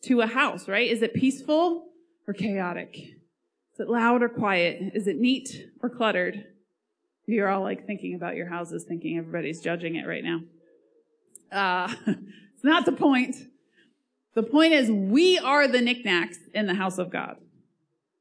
to 0.04 0.20
a 0.20 0.26
house, 0.26 0.68
right? 0.68 0.88
Is 0.88 1.02
it 1.02 1.14
peaceful 1.14 1.87
or 2.28 2.34
chaotic? 2.34 2.94
Is 2.96 3.80
it 3.80 3.88
loud 3.88 4.22
or 4.22 4.28
quiet? 4.28 4.92
Is 4.94 5.08
it 5.08 5.16
neat 5.16 5.70
or 5.82 5.88
cluttered? 5.88 6.44
You're 7.26 7.48
all 7.48 7.62
like 7.62 7.86
thinking 7.86 8.14
about 8.14 8.36
your 8.36 8.48
houses, 8.48 8.84
thinking 8.84 9.18
everybody's 9.18 9.60
judging 9.60 9.96
it 9.96 10.06
right 10.06 10.22
now. 10.22 10.40
Uh, 11.50 11.94
it's 12.06 12.64
not 12.64 12.84
the 12.84 12.92
point. 12.92 13.36
The 14.34 14.42
point 14.42 14.72
is, 14.72 14.90
we 14.90 15.38
are 15.38 15.66
the 15.66 15.80
knickknacks 15.80 16.38
in 16.54 16.66
the 16.66 16.74
house 16.74 16.98
of 16.98 17.10
God, 17.10 17.38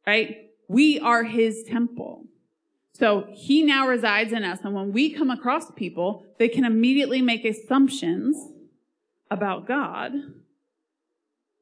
right? 0.06 0.50
We 0.68 1.00
are 1.00 1.24
his 1.24 1.64
temple. 1.64 2.26
So 2.94 3.28
he 3.32 3.62
now 3.62 3.88
resides 3.88 4.34
in 4.34 4.44
us. 4.44 4.60
And 4.64 4.74
when 4.74 4.92
we 4.92 5.12
come 5.14 5.30
across 5.30 5.70
people, 5.72 6.26
they 6.40 6.50
can 6.50 6.66
immediately 6.66 7.22
make 7.22 7.46
assumptions 7.46 8.52
about 9.30 9.68
God 9.68 10.14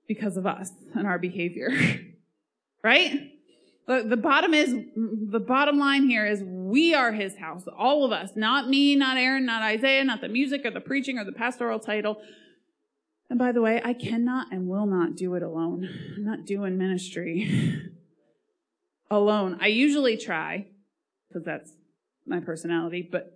because 0.08 0.38
of 0.38 0.46
us 0.46 0.72
and 0.94 1.06
our 1.06 1.20
behavior, 1.20 1.70
right? 2.86 3.32
The, 3.88 4.04
the 4.08 4.18
bottom 4.18 4.54
is, 4.54 4.72
the 4.96 5.40
bottom 5.40 5.80
line 5.80 6.08
here 6.08 6.26
is 6.26 6.44
we 6.44 6.94
are 6.94 7.12
his 7.12 7.36
house, 7.36 7.64
all 7.76 8.06
of 8.06 8.12
us, 8.12 8.32
not 8.36 8.70
me, 8.70 8.96
not 8.96 9.18
Aaron, 9.18 9.46
not 9.46 9.64
Isaiah, 9.64 10.04
not 10.04 10.22
the 10.22 10.30
music 10.30 10.62
or 10.66 10.72
the 10.72 10.80
preaching 10.80 11.18
or 11.18 11.24
the 11.24 11.32
pastoral 11.32 11.80
title. 11.80 12.22
And 13.28 13.40
by 13.40 13.52
the 13.52 13.62
way, 13.62 13.82
I 13.84 13.94
cannot 13.94 14.52
and 14.52 14.68
will 14.68 14.86
not 14.86 15.16
do 15.16 15.34
it 15.34 15.42
alone. 15.42 15.90
I'm 16.16 16.24
not 16.24 16.46
doing 16.46 16.78
ministry 16.78 17.82
alone. 19.10 19.58
I 19.60 19.68
usually 19.68 20.16
try 20.16 20.68
because 21.28 21.44
that's 21.44 21.72
my 22.28 22.40
personality, 22.40 23.08
but 23.12 23.32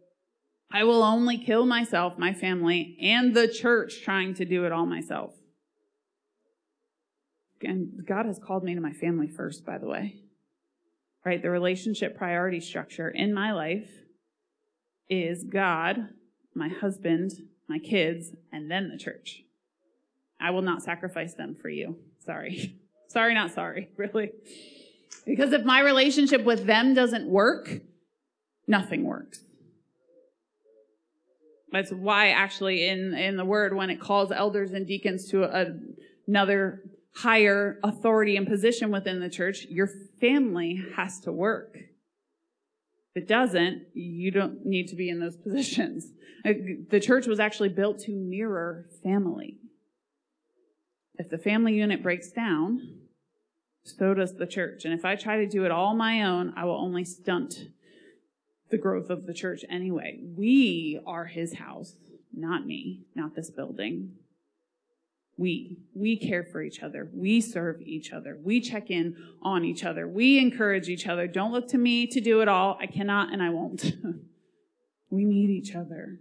I 0.72 0.84
will 0.84 1.02
only 1.02 1.40
kill 1.40 1.66
myself, 1.66 2.20
my 2.20 2.34
family, 2.34 2.98
and 3.02 3.36
the 3.36 3.48
church 3.48 4.04
trying 4.04 4.36
to 4.36 4.46
do 4.46 4.66
it 4.66 4.72
all 4.72 4.86
myself. 4.86 5.34
And 7.64 8.06
God 8.08 8.26
has 8.26 8.40
called 8.40 8.64
me 8.64 8.76
to 8.76 8.82
my 8.82 8.94
family 8.94 9.28
first, 9.28 9.66
by 9.66 9.78
the 9.78 9.88
way. 9.88 10.16
Right? 11.26 11.42
The 11.42 11.50
relationship 11.50 12.18
priority 12.18 12.62
structure 12.62 13.10
in 13.10 13.34
my 13.34 13.52
life 13.52 13.90
is 15.10 15.44
God, 15.44 16.10
my 16.56 16.70
husband, 16.70 17.32
my 17.68 17.80
kids, 17.80 18.32
and 18.52 18.70
then 18.70 18.90
the 18.90 18.98
church. 18.98 19.44
I 20.40 20.52
will 20.52 20.62
not 20.62 20.82
sacrifice 20.82 21.34
them 21.34 21.56
for 21.56 21.70
you. 21.70 21.98
Sorry. 22.26 22.80
sorry, 23.08 23.34
not 23.34 23.52
sorry, 23.52 23.90
really. 23.98 24.32
Because 25.26 25.52
if 25.52 25.66
my 25.66 25.82
relationship 25.82 26.44
with 26.44 26.66
them 26.66 26.94
doesn't 26.94 27.28
work, 27.28 27.70
nothing 28.68 29.04
works. 29.04 29.40
That's 31.72 31.92
why 31.92 32.30
actually 32.30 32.88
in, 32.88 33.14
in 33.14 33.38
the 33.38 33.46
word, 33.46 33.76
when 33.76 33.90
it 33.90 34.00
calls 34.00 34.32
elders 34.32 34.72
and 34.72 34.88
deacons 34.88 35.30
to 35.30 35.44
a, 35.44 35.74
another 36.28 36.82
higher 37.22 37.80
authority 37.84 38.38
and 38.38 38.48
position 38.48 38.92
within 38.92 39.20
the 39.20 39.30
church, 39.30 39.66
your 39.70 39.90
family 40.22 40.82
has 40.96 41.20
to 41.20 41.32
work. 41.32 41.76
If 41.76 43.24
it 43.24 43.28
doesn't, 43.28 43.88
you 43.94 44.32
don't 44.32 44.66
need 44.66 44.88
to 44.88 44.96
be 44.96 45.10
in 45.10 45.20
those 45.20 45.36
positions. 45.44 46.08
The 46.44 47.02
church 47.02 47.28
was 47.28 47.40
actually 47.40 47.70
built 47.70 48.00
to 48.00 48.12
mirror 48.14 48.86
family. 49.04 49.58
If 51.16 51.30
the 51.30 51.38
family 51.38 51.74
unit 51.74 52.02
breaks 52.02 52.32
down, 52.32 53.00
so 53.84 54.14
does 54.14 54.38
the 54.38 54.48
church. 54.48 54.86
And 54.86 54.94
if 54.94 55.04
I 55.04 55.16
try 55.16 55.38
to 55.38 55.48
do 55.48 55.66
it 55.66 55.72
all 55.72 55.96
my 55.96 56.24
own, 56.24 56.54
I 56.56 56.64
will 56.64 56.80
only 56.80 57.04
stunt 57.04 57.68
the 58.70 58.78
growth 58.78 59.10
of 59.10 59.26
the 59.26 59.34
church 59.34 59.66
anyway. 59.70 60.22
We 60.24 61.02
are 61.06 61.26
his 61.26 61.56
house, 61.56 61.96
not 62.34 62.66
me, 62.66 63.02
not 63.16 63.36
this 63.36 63.50
building. 63.50 64.14
We. 65.40 65.78
We 65.96 66.18
care 66.18 66.44
for 66.44 66.62
each 66.62 66.84
other. 66.84 67.10
We 67.14 67.40
serve 67.40 67.82
each 67.82 68.12
other. 68.12 68.38
We 68.44 68.60
check 68.60 68.92
in 68.92 69.16
on 69.42 69.64
each 69.64 69.86
other. 69.86 70.08
We 70.08 70.38
encourage 70.38 70.90
each 70.90 71.08
other. 71.08 71.28
Don't 71.28 71.52
look 71.52 71.70
to 71.70 71.78
me 71.78 72.06
to 72.08 72.20
do 72.20 72.42
it 72.42 72.48
all. 72.48 72.78
I 72.82 72.88
cannot 72.88 73.32
and 73.32 73.42
I 73.42 73.50
won't. 73.50 73.84
we 75.10 75.24
need 75.24 75.50
each 75.50 75.76
other. 75.76 76.20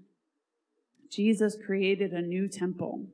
Jesus 1.11 1.57
created 1.67 2.13
a 2.13 2.23
new 2.23 2.49
temple, 2.49 3.07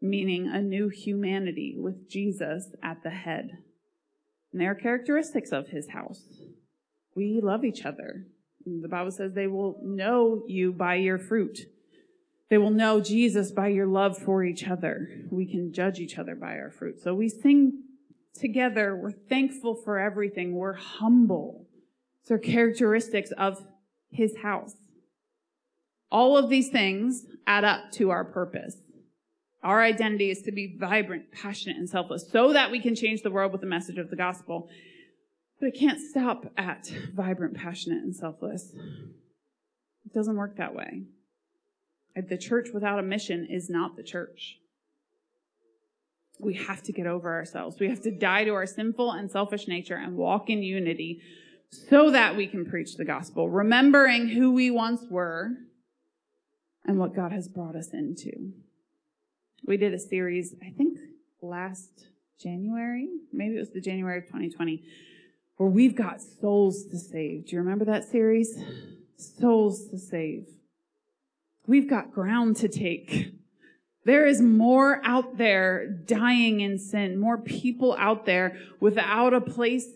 meaning 0.00 0.48
a 0.48 0.62
new 0.62 0.88
humanity 0.88 1.74
with 1.76 2.08
Jesus 2.08 2.70
at 2.82 3.02
the 3.02 3.10
head. 3.10 3.58
And 4.52 4.60
there 4.60 4.70
are 4.70 4.74
characteristics 4.74 5.52
of 5.52 5.68
his 5.68 5.90
house 5.90 6.22
we 7.14 7.40
love 7.42 7.64
each 7.64 7.84
other. 7.84 8.26
The 8.64 8.88
Bible 8.88 9.10
says 9.10 9.32
they 9.32 9.46
will 9.46 9.78
know 9.82 10.42
you 10.46 10.72
by 10.72 10.96
your 10.96 11.18
fruit. 11.18 11.58
They 12.52 12.58
will 12.58 12.70
know 12.70 13.00
Jesus 13.00 13.50
by 13.50 13.68
your 13.68 13.86
love 13.86 14.18
for 14.18 14.44
each 14.44 14.68
other. 14.68 15.08
We 15.30 15.46
can 15.46 15.72
judge 15.72 15.98
each 15.98 16.18
other 16.18 16.34
by 16.34 16.58
our 16.58 16.70
fruit. 16.70 17.00
So 17.00 17.14
we 17.14 17.30
sing 17.30 17.82
together. 18.38 18.94
We're 18.94 19.10
thankful 19.10 19.74
for 19.74 19.98
everything. 19.98 20.54
We're 20.54 20.74
humble. 20.74 21.66
These 22.22 22.32
are 22.32 22.38
characteristics 22.38 23.30
of 23.38 23.64
his 24.10 24.36
house. 24.42 24.74
All 26.10 26.36
of 26.36 26.50
these 26.50 26.68
things 26.68 27.24
add 27.46 27.64
up 27.64 27.90
to 27.92 28.10
our 28.10 28.22
purpose. 28.22 28.76
Our 29.62 29.80
identity 29.80 30.30
is 30.30 30.42
to 30.42 30.52
be 30.52 30.76
vibrant, 30.78 31.32
passionate, 31.32 31.78
and 31.78 31.88
selfless 31.88 32.30
so 32.30 32.52
that 32.52 32.70
we 32.70 32.80
can 32.80 32.94
change 32.94 33.22
the 33.22 33.30
world 33.30 33.52
with 33.52 33.62
the 33.62 33.66
message 33.66 33.96
of 33.96 34.10
the 34.10 34.16
gospel. 34.16 34.68
But 35.58 35.68
it 35.68 35.78
can't 35.78 35.98
stop 35.98 36.52
at 36.58 36.86
vibrant, 37.14 37.54
passionate, 37.54 38.02
and 38.02 38.14
selfless. 38.14 38.74
It 40.04 40.12
doesn't 40.12 40.36
work 40.36 40.58
that 40.58 40.74
way. 40.74 41.04
The 42.14 42.36
church 42.36 42.68
without 42.74 42.98
a 42.98 43.02
mission 43.02 43.46
is 43.50 43.70
not 43.70 43.96
the 43.96 44.02
church. 44.02 44.58
We 46.38 46.54
have 46.54 46.82
to 46.84 46.92
get 46.92 47.06
over 47.06 47.32
ourselves. 47.32 47.78
We 47.78 47.88
have 47.88 48.02
to 48.02 48.10
die 48.10 48.44
to 48.44 48.50
our 48.50 48.66
sinful 48.66 49.12
and 49.12 49.30
selfish 49.30 49.68
nature 49.68 49.94
and 49.94 50.16
walk 50.16 50.50
in 50.50 50.62
unity 50.62 51.20
so 51.70 52.10
that 52.10 52.36
we 52.36 52.46
can 52.46 52.66
preach 52.66 52.96
the 52.96 53.04
gospel, 53.04 53.48
remembering 53.48 54.28
who 54.28 54.52
we 54.52 54.70
once 54.70 55.02
were 55.08 55.52
and 56.84 56.98
what 56.98 57.14
God 57.14 57.32
has 57.32 57.48
brought 57.48 57.76
us 57.76 57.88
into. 57.92 58.52
We 59.66 59.76
did 59.76 59.94
a 59.94 59.98
series, 59.98 60.54
I 60.60 60.70
think 60.70 60.98
last 61.40 62.06
January, 62.40 63.08
maybe 63.32 63.56
it 63.56 63.60
was 63.60 63.70
the 63.70 63.80
January 63.80 64.18
of 64.18 64.24
2020, 64.24 64.82
where 65.56 65.68
we've 65.68 65.94
got 65.94 66.20
souls 66.20 66.84
to 66.90 66.98
save. 66.98 67.46
Do 67.46 67.52
you 67.52 67.62
remember 67.62 67.84
that 67.86 68.04
series? 68.04 68.58
Souls 69.16 69.88
to 69.90 69.98
save. 69.98 70.46
We've 71.66 71.88
got 71.88 72.12
ground 72.12 72.56
to 72.56 72.68
take. 72.68 73.34
There 74.04 74.26
is 74.26 74.40
more 74.40 75.00
out 75.04 75.38
there 75.38 75.86
dying 75.86 76.60
in 76.60 76.78
sin, 76.78 77.18
more 77.18 77.38
people 77.38 77.94
out 77.98 78.26
there 78.26 78.58
without 78.80 79.32
a 79.32 79.40
place 79.40 79.86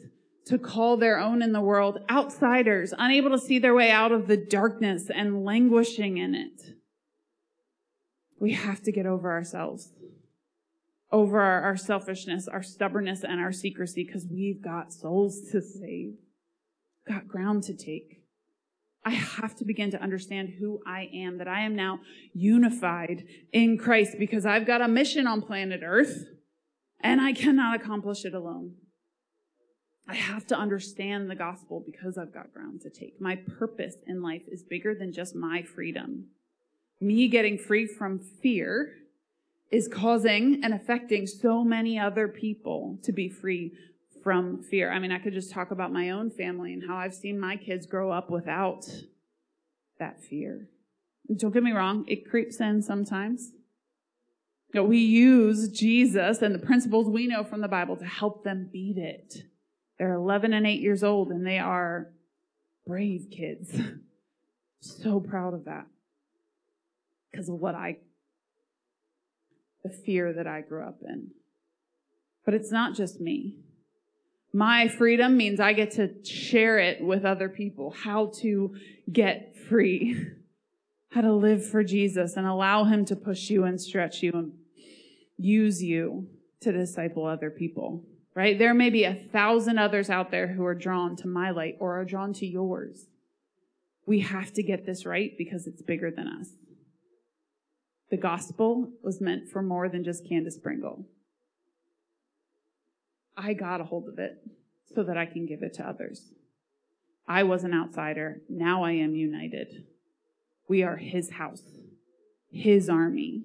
to 0.47 0.59
call 0.59 0.97
their 0.97 1.19
own 1.19 1.43
in 1.43 1.53
the 1.53 1.61
world, 1.61 1.99
outsiders, 2.09 2.95
unable 2.97 3.31
to 3.31 3.39
see 3.39 3.59
their 3.59 3.75
way 3.75 3.91
out 3.91 4.13
of 4.13 4.29
the 4.29 4.37
darkness 4.37 5.11
and 5.13 5.45
languishing 5.45 6.19
in 6.19 6.37
it. 6.37 6.77
We 8.39 8.53
have 8.53 8.81
to 8.83 8.93
get 8.93 9.07
over 9.07 9.33
ourselves, 9.33 9.93
over 11.11 11.41
our, 11.41 11.63
our 11.63 11.77
selfishness, 11.77 12.47
our 12.47 12.63
stubbornness, 12.63 13.25
and 13.25 13.41
our 13.41 13.51
secrecy 13.51 14.05
because 14.05 14.25
we've 14.31 14.63
got 14.63 14.93
souls 14.93 15.41
to 15.51 15.61
save, 15.61 16.15
got 17.09 17.27
ground 17.27 17.65
to 17.65 17.75
take. 17.75 18.23
I 19.07 19.11
have 19.11 19.55
to 19.59 19.65
begin 19.65 19.93
to 19.93 20.03
understand 20.03 20.55
who 20.59 20.81
I 20.85 21.09
am, 21.15 21.39
that 21.39 21.47
I 21.47 21.61
am 21.61 21.77
now 21.77 22.01
unified 22.35 23.25
in 23.53 23.79
Christ 23.79 24.17
because 24.19 24.45
I've 24.45 24.67
got 24.67 24.81
a 24.81 24.89
mission 24.89 25.29
on 25.29 25.43
planet 25.43 25.83
Earth 25.85 26.25
and 27.01 27.21
I 27.21 27.33
cannot 27.33 27.81
accomplish 27.81 28.25
it 28.25 28.35
alone. 28.35 28.75
I 30.09 30.17
have 30.17 30.45
to 30.49 30.57
understand 30.57 31.31
the 31.31 31.37
gospel 31.37 31.85
because 31.87 32.19
I've 32.19 32.35
got 32.35 32.53
ground 32.53 32.81
to 32.81 32.91
take. 32.91 33.21
My 33.21 33.37
purpose 33.37 33.95
in 34.09 34.23
life 34.23 34.43
is 34.51 34.65
bigger 34.65 34.93
than 34.93 35.13
just 35.13 35.37
my 35.37 35.63
freedom. 35.63 36.27
Me 37.01 37.29
getting 37.29 37.59
free 37.59 37.87
from 37.87 38.19
fear 38.19 38.93
is 39.71 39.87
causing 39.87 40.61
and 40.65 40.75
affecting 40.75 41.29
so 41.29 41.63
many 41.63 41.97
other 41.97 42.27
people 42.27 42.99
to 43.05 43.13
be 43.13 43.29
free 43.29 43.71
from 44.27 44.61
fear. 44.61 44.91
I 44.91 44.99
mean, 44.99 45.13
I 45.13 45.21
could 45.21 45.35
just 45.35 45.53
talk 45.53 45.71
about 45.71 45.93
my 45.93 46.11
own 46.11 46.33
family 46.33 46.73
and 46.73 46.83
how 46.85 46.97
I've 46.97 47.15
seen 47.15 47.39
my 47.39 47.55
kids 47.55 47.87
grow 47.87 48.11
up 48.11 48.29
without 48.29 48.85
that 50.01 50.21
fear. 50.21 50.67
Don't 51.37 51.55
get 51.55 51.63
me 51.63 51.71
wrong, 51.71 52.05
it 52.09 52.29
creeps 52.29 52.59
in 52.59 52.83
sometimes. 52.83 53.53
You 54.75 54.81
know, 54.81 54.85
we 54.85 54.99
use 54.99 55.69
Jesus 55.69 56.43
and 56.43 56.53
the 56.53 56.59
principles 56.59 57.09
we 57.09 57.29
know 57.29 57.45
from 57.45 57.61
the 57.61 57.69
Bible 57.69 57.95
to 57.99 58.05
help 58.05 58.43
them 58.43 58.69
beat 58.73 58.99
it. 58.99 59.45
They're 59.97 60.15
11 60.15 60.53
and 60.53 60.67
8 60.67 60.81
years 60.81 61.05
old 61.05 61.29
and 61.29 61.47
they 61.47 61.61
are 61.61 62.11
brave 62.85 63.29
kids. 63.31 63.79
so 64.81 65.21
proud 65.21 65.55
of 65.55 65.67
that 65.67 65.87
because 67.31 67.49
of 67.49 67.61
what 67.61 67.77
I, 67.77 67.99
the 69.85 69.91
fear 69.91 70.33
that 70.33 70.49
I 70.49 70.63
grew 70.63 70.83
up 70.83 70.99
in. 71.09 71.29
But 72.45 72.55
it's 72.55 72.73
not 72.73 72.97
just 72.97 73.21
me. 73.21 73.59
My 74.57 74.89
freedom 74.89 75.37
means 75.37 75.61
I 75.61 75.75
get 75.75 75.91
to 75.93 76.15
share 76.25 76.79
it 76.79 77.05
with 77.05 77.27
other 77.27 77.51
people, 77.51 77.91
how 77.91 78.33
to 78.37 78.75
get 79.13 79.55
free, 79.69 80.29
how 81.11 81.21
to 81.21 81.35
live 81.35 81.69
for 81.69 81.85
Jesus 81.85 82.39
and 82.39 82.47
allow 82.47 82.85
Him 82.85 83.05
to 83.05 83.17
push 83.17 83.51
you 83.51 83.65
and 83.65 83.79
stretch 83.79 84.23
you 84.23 84.33
and 84.33 84.53
use 85.37 85.83
you 85.83 86.29
to 86.63 86.73
disciple 86.73 87.27
other 87.27 87.51
people, 87.51 88.03
right? 88.35 88.59
There 88.59 88.73
may 88.73 88.89
be 88.89 89.05
a 89.05 89.15
thousand 89.15 89.77
others 89.77 90.09
out 90.09 90.31
there 90.31 90.47
who 90.47 90.65
are 90.65 90.75
drawn 90.75 91.17
to 91.17 91.29
my 91.29 91.51
light 91.51 91.77
or 91.79 92.01
are 92.01 92.07
drawn 92.07 92.33
to 92.33 92.47
yours. 92.47 93.09
We 94.07 94.21
have 94.21 94.55
to 94.55 94.63
get 94.63 94.87
this 94.87 95.05
right 95.05 95.33
because 95.37 95.67
it's 95.67 95.83
bigger 95.83 96.11
than 96.11 96.29
us. 96.29 96.49
The 98.11 98.17
gospel 98.17 98.91
was 99.03 99.21
meant 99.21 99.51
for 99.51 99.61
more 99.61 99.91
than 99.91 100.03
just 100.03 100.27
Candace 100.27 100.57
Pringle. 100.57 101.05
I 103.37 103.53
got 103.53 103.81
a 103.81 103.85
hold 103.85 104.09
of 104.09 104.19
it 104.19 104.39
so 104.95 105.03
that 105.03 105.17
I 105.17 105.27
can 105.27 105.47
give 105.47 105.63
it 105.63 105.75
to 105.75 105.87
others. 105.87 106.33
I 107.29 107.43
was 107.43 107.65
an 107.65 107.75
outsider. 107.75 108.41
Now 108.49 108.85
I 108.85 108.93
am 108.93 109.15
united. 109.15 109.85
We 110.69 110.83
are 110.83 110.97
his 110.97 111.33
house, 111.33 111.63
his 112.51 112.89
army, 112.89 113.45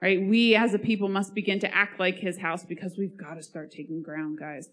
right? 0.00 0.20
We 0.20 0.54
as 0.54 0.74
a 0.74 0.78
people 0.78 1.08
must 1.08 1.34
begin 1.34 1.58
to 1.60 1.74
act 1.74 1.98
like 1.98 2.18
his 2.18 2.38
house 2.38 2.64
because 2.64 2.96
we've 2.96 3.16
got 3.16 3.34
to 3.34 3.42
start 3.42 3.72
taking 3.72 4.02
ground, 4.02 4.38
guys. 4.38 4.68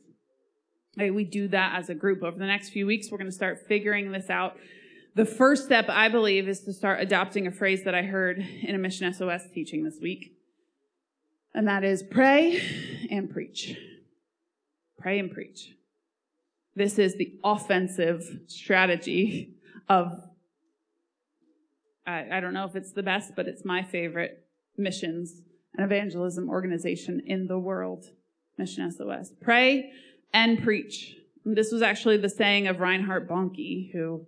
Right? 0.97 1.13
We 1.13 1.25
do 1.25 1.47
that 1.49 1.77
as 1.77 1.89
a 1.89 1.95
group. 1.95 2.23
Over 2.23 2.37
the 2.37 2.45
next 2.45 2.69
few 2.69 2.85
weeks, 2.85 3.11
we're 3.11 3.17
going 3.17 3.29
to 3.29 3.35
start 3.35 3.65
figuring 3.67 4.11
this 4.11 4.29
out. 4.29 4.57
The 5.15 5.25
first 5.25 5.65
step, 5.65 5.85
I 5.89 6.09
believe, 6.09 6.47
is 6.47 6.61
to 6.61 6.73
start 6.73 7.01
adopting 7.01 7.47
a 7.47 7.51
phrase 7.51 7.83
that 7.83 7.95
I 7.95 8.03
heard 8.03 8.39
in 8.39 8.75
a 8.75 8.77
Mission 8.77 9.11
SOS 9.13 9.43
teaching 9.53 9.83
this 9.83 9.97
week. 10.01 10.37
And 11.53 11.67
that 11.67 11.83
is 11.83 12.03
pray 12.03 12.61
and 13.09 13.29
preach. 13.29 13.77
Pray 15.05 15.19
and 15.19 15.29
preach. 15.29 15.69
This 16.75 16.97
is 16.97 17.15
the 17.15 17.31
offensive 17.43 18.23
strategy 18.47 19.53
of, 19.87 20.19
I, 22.07 22.25
I 22.31 22.39
don't 22.39 22.55
know 22.55 22.65
if 22.65 22.75
it's 22.75 22.91
the 22.91 23.03
best, 23.03 23.35
but 23.35 23.47
it's 23.47 23.63
my 23.63 23.83
favorite 23.83 24.47
missions 24.79 25.43
and 25.77 25.85
evangelism 25.85 26.49
organization 26.49 27.21
in 27.27 27.45
the 27.45 27.59
world, 27.59 28.05
Mission 28.57 28.91
SOS. 28.91 29.31
Pray 29.39 29.91
and 30.33 30.63
preach. 30.63 31.15
This 31.45 31.71
was 31.71 31.83
actually 31.83 32.17
the 32.17 32.27
saying 32.27 32.65
of 32.65 32.79
Reinhard 32.79 33.29
Bonnke, 33.29 33.91
who 33.91 34.25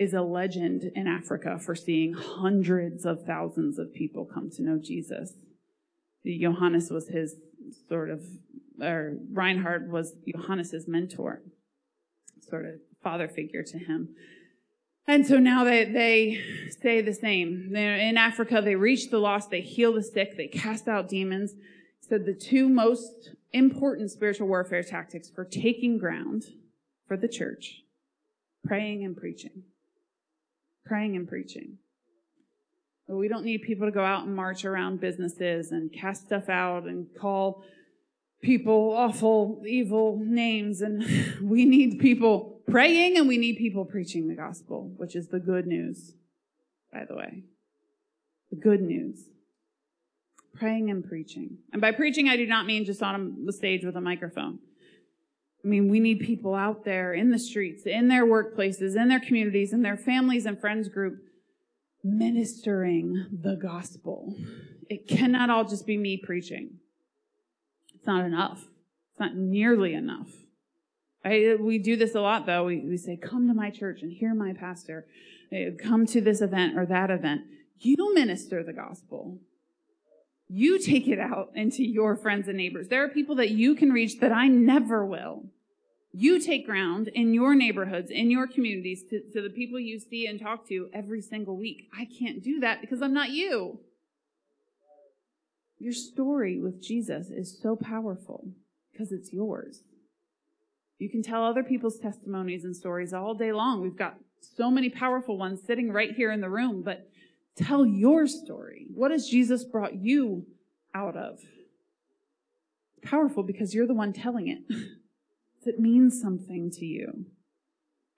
is 0.00 0.12
a 0.12 0.22
legend 0.22 0.90
in 0.96 1.06
Africa 1.06 1.60
for 1.60 1.76
seeing 1.76 2.14
hundreds 2.14 3.04
of 3.04 3.24
thousands 3.24 3.78
of 3.78 3.94
people 3.94 4.24
come 4.24 4.50
to 4.56 4.62
know 4.64 4.76
Jesus. 4.76 5.34
Johannes 6.26 6.90
was 6.90 7.06
his 7.06 7.36
sort 7.88 8.10
of 8.10 8.22
or 8.80 9.16
Reinhard 9.32 9.90
was 9.90 10.14
Johannes's 10.26 10.88
mentor, 10.88 11.42
sort 12.40 12.66
of 12.66 12.74
father 13.02 13.28
figure 13.28 13.62
to 13.62 13.78
him. 13.78 14.08
And 15.06 15.26
so 15.26 15.38
now 15.38 15.64
they, 15.64 15.84
they 15.84 16.40
say 16.80 17.02
the 17.02 17.12
same. 17.12 17.72
They're 17.72 17.96
in 17.96 18.16
Africa, 18.16 18.62
they 18.62 18.74
reach 18.74 19.10
the 19.10 19.18
lost, 19.18 19.50
they 19.50 19.60
heal 19.60 19.92
the 19.92 20.02
sick, 20.02 20.36
they 20.36 20.48
cast 20.48 20.88
out 20.88 21.08
demons. 21.08 21.54
Said 22.00 22.26
the 22.26 22.34
two 22.34 22.68
most 22.68 23.30
important 23.52 24.10
spiritual 24.10 24.46
warfare 24.46 24.82
tactics 24.82 25.30
for 25.30 25.44
taking 25.44 25.96
ground 25.96 26.44
for 27.06 27.16
the 27.16 27.28
church 27.28 27.82
praying 28.66 29.04
and 29.04 29.16
preaching. 29.16 29.62
Praying 30.84 31.16
and 31.16 31.28
preaching. 31.28 31.78
We 33.06 33.28
don't 33.28 33.44
need 33.44 33.62
people 33.62 33.86
to 33.86 33.92
go 33.92 34.04
out 34.04 34.24
and 34.26 34.34
march 34.34 34.64
around 34.64 35.00
businesses 35.00 35.72
and 35.72 35.92
cast 35.92 36.26
stuff 36.26 36.48
out 36.48 36.84
and 36.84 37.06
call 37.18 37.62
people 38.42 38.94
awful, 38.96 39.62
evil 39.66 40.20
names, 40.22 40.80
and 40.80 41.04
we 41.42 41.64
need 41.64 41.98
people 41.98 42.60
praying 42.68 43.18
and 43.18 43.28
we 43.28 43.38
need 43.38 43.56
people 43.56 43.84
preaching 43.84 44.28
the 44.28 44.34
gospel, 44.34 44.92
which 44.96 45.16
is 45.16 45.28
the 45.28 45.40
good 45.40 45.66
news, 45.66 46.14
by 46.92 47.04
the 47.04 47.14
way. 47.14 47.42
The 48.50 48.56
good 48.56 48.80
news. 48.80 49.28
Praying 50.54 50.90
and 50.90 51.04
preaching. 51.04 51.58
And 51.72 51.82
by 51.82 51.90
preaching, 51.90 52.28
I 52.28 52.36
do 52.36 52.46
not 52.46 52.64
mean 52.64 52.84
just 52.84 53.02
on 53.02 53.44
the 53.44 53.52
stage 53.52 53.84
with 53.84 53.96
a 53.96 54.00
microphone. 54.00 54.60
I 55.64 55.68
mean, 55.68 55.88
we 55.88 55.98
need 55.98 56.20
people 56.20 56.54
out 56.54 56.84
there 56.84 57.14
in 57.14 57.30
the 57.30 57.38
streets, 57.38 57.84
in 57.86 58.08
their 58.08 58.26
workplaces, 58.26 58.96
in 58.96 59.08
their 59.08 59.20
communities, 59.20 59.72
in 59.72 59.82
their 59.82 59.96
families 59.96 60.46
and 60.46 60.60
friends 60.60 60.88
group, 60.88 61.16
ministering 62.04 63.26
the 63.32 63.56
gospel. 63.56 64.36
It 64.90 65.08
cannot 65.08 65.50
all 65.50 65.64
just 65.64 65.86
be 65.86 65.96
me 65.96 66.18
preaching. 66.22 66.78
It's 67.94 68.06
not 68.06 68.24
enough. 68.24 68.60
It's 69.10 69.20
not 69.20 69.34
nearly 69.34 69.94
enough. 69.94 70.28
Right? 71.24 71.58
We 71.58 71.78
do 71.78 71.96
this 71.96 72.14
a 72.14 72.20
lot, 72.20 72.44
though. 72.44 72.66
We, 72.66 72.80
we 72.80 72.98
say, 72.98 73.16
come 73.16 73.48
to 73.48 73.54
my 73.54 73.70
church 73.70 74.02
and 74.02 74.12
hear 74.12 74.34
my 74.34 74.52
pastor. 74.52 75.06
Uh, 75.50 75.70
come 75.82 76.04
to 76.06 76.20
this 76.20 76.42
event 76.42 76.76
or 76.76 76.84
that 76.86 77.10
event. 77.10 77.42
You 77.78 78.14
minister 78.14 78.62
the 78.62 78.74
gospel. 78.74 79.38
You 80.48 80.78
take 80.78 81.08
it 81.08 81.18
out 81.18 81.52
into 81.54 81.82
your 81.82 82.16
friends 82.16 82.48
and 82.48 82.58
neighbors. 82.58 82.88
There 82.88 83.02
are 83.02 83.08
people 83.08 83.36
that 83.36 83.50
you 83.50 83.74
can 83.74 83.90
reach 83.90 84.20
that 84.20 84.32
I 84.32 84.48
never 84.48 85.06
will. 85.06 85.44
You 86.16 86.38
take 86.38 86.64
ground 86.64 87.08
in 87.08 87.34
your 87.34 87.56
neighborhoods, 87.56 88.08
in 88.08 88.30
your 88.30 88.46
communities, 88.46 89.02
to, 89.10 89.20
to 89.32 89.42
the 89.42 89.50
people 89.50 89.80
you 89.80 89.98
see 89.98 90.28
and 90.28 90.38
talk 90.38 90.68
to 90.68 90.88
every 90.94 91.20
single 91.20 91.56
week. 91.56 91.88
I 91.92 92.06
can't 92.06 92.40
do 92.40 92.60
that 92.60 92.80
because 92.80 93.02
I'm 93.02 93.12
not 93.12 93.30
you. 93.30 93.80
Your 95.80 95.92
story 95.92 96.60
with 96.60 96.80
Jesus 96.80 97.30
is 97.30 97.58
so 97.60 97.74
powerful 97.74 98.46
because 98.92 99.10
it's 99.10 99.32
yours. 99.32 99.82
You 101.00 101.10
can 101.10 101.20
tell 101.20 101.44
other 101.44 101.64
people's 101.64 101.98
testimonies 101.98 102.62
and 102.62 102.76
stories 102.76 103.12
all 103.12 103.34
day 103.34 103.50
long. 103.50 103.82
We've 103.82 103.96
got 103.96 104.14
so 104.56 104.70
many 104.70 104.90
powerful 104.90 105.36
ones 105.36 105.62
sitting 105.66 105.90
right 105.90 106.12
here 106.12 106.30
in 106.30 106.40
the 106.40 106.48
room, 106.48 106.82
but 106.84 107.08
tell 107.56 107.84
your 107.84 108.28
story. 108.28 108.86
What 108.94 109.10
has 109.10 109.28
Jesus 109.28 109.64
brought 109.64 109.96
you 109.96 110.46
out 110.94 111.16
of? 111.16 111.40
Powerful 113.02 113.42
because 113.42 113.74
you're 113.74 113.88
the 113.88 113.94
one 113.94 114.12
telling 114.12 114.46
it. 114.46 114.60
it 115.66 115.78
means 115.78 116.20
something 116.20 116.70
to 116.72 116.84
you. 116.84 117.26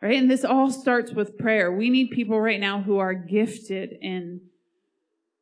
Right? 0.02 0.18
And 0.18 0.30
this 0.30 0.44
all 0.44 0.70
starts 0.70 1.12
with 1.12 1.38
prayer. 1.38 1.72
We 1.72 1.90
need 1.90 2.10
people 2.10 2.40
right 2.40 2.60
now 2.60 2.82
who 2.82 2.98
are 2.98 3.14
gifted 3.14 3.96
in 4.00 4.42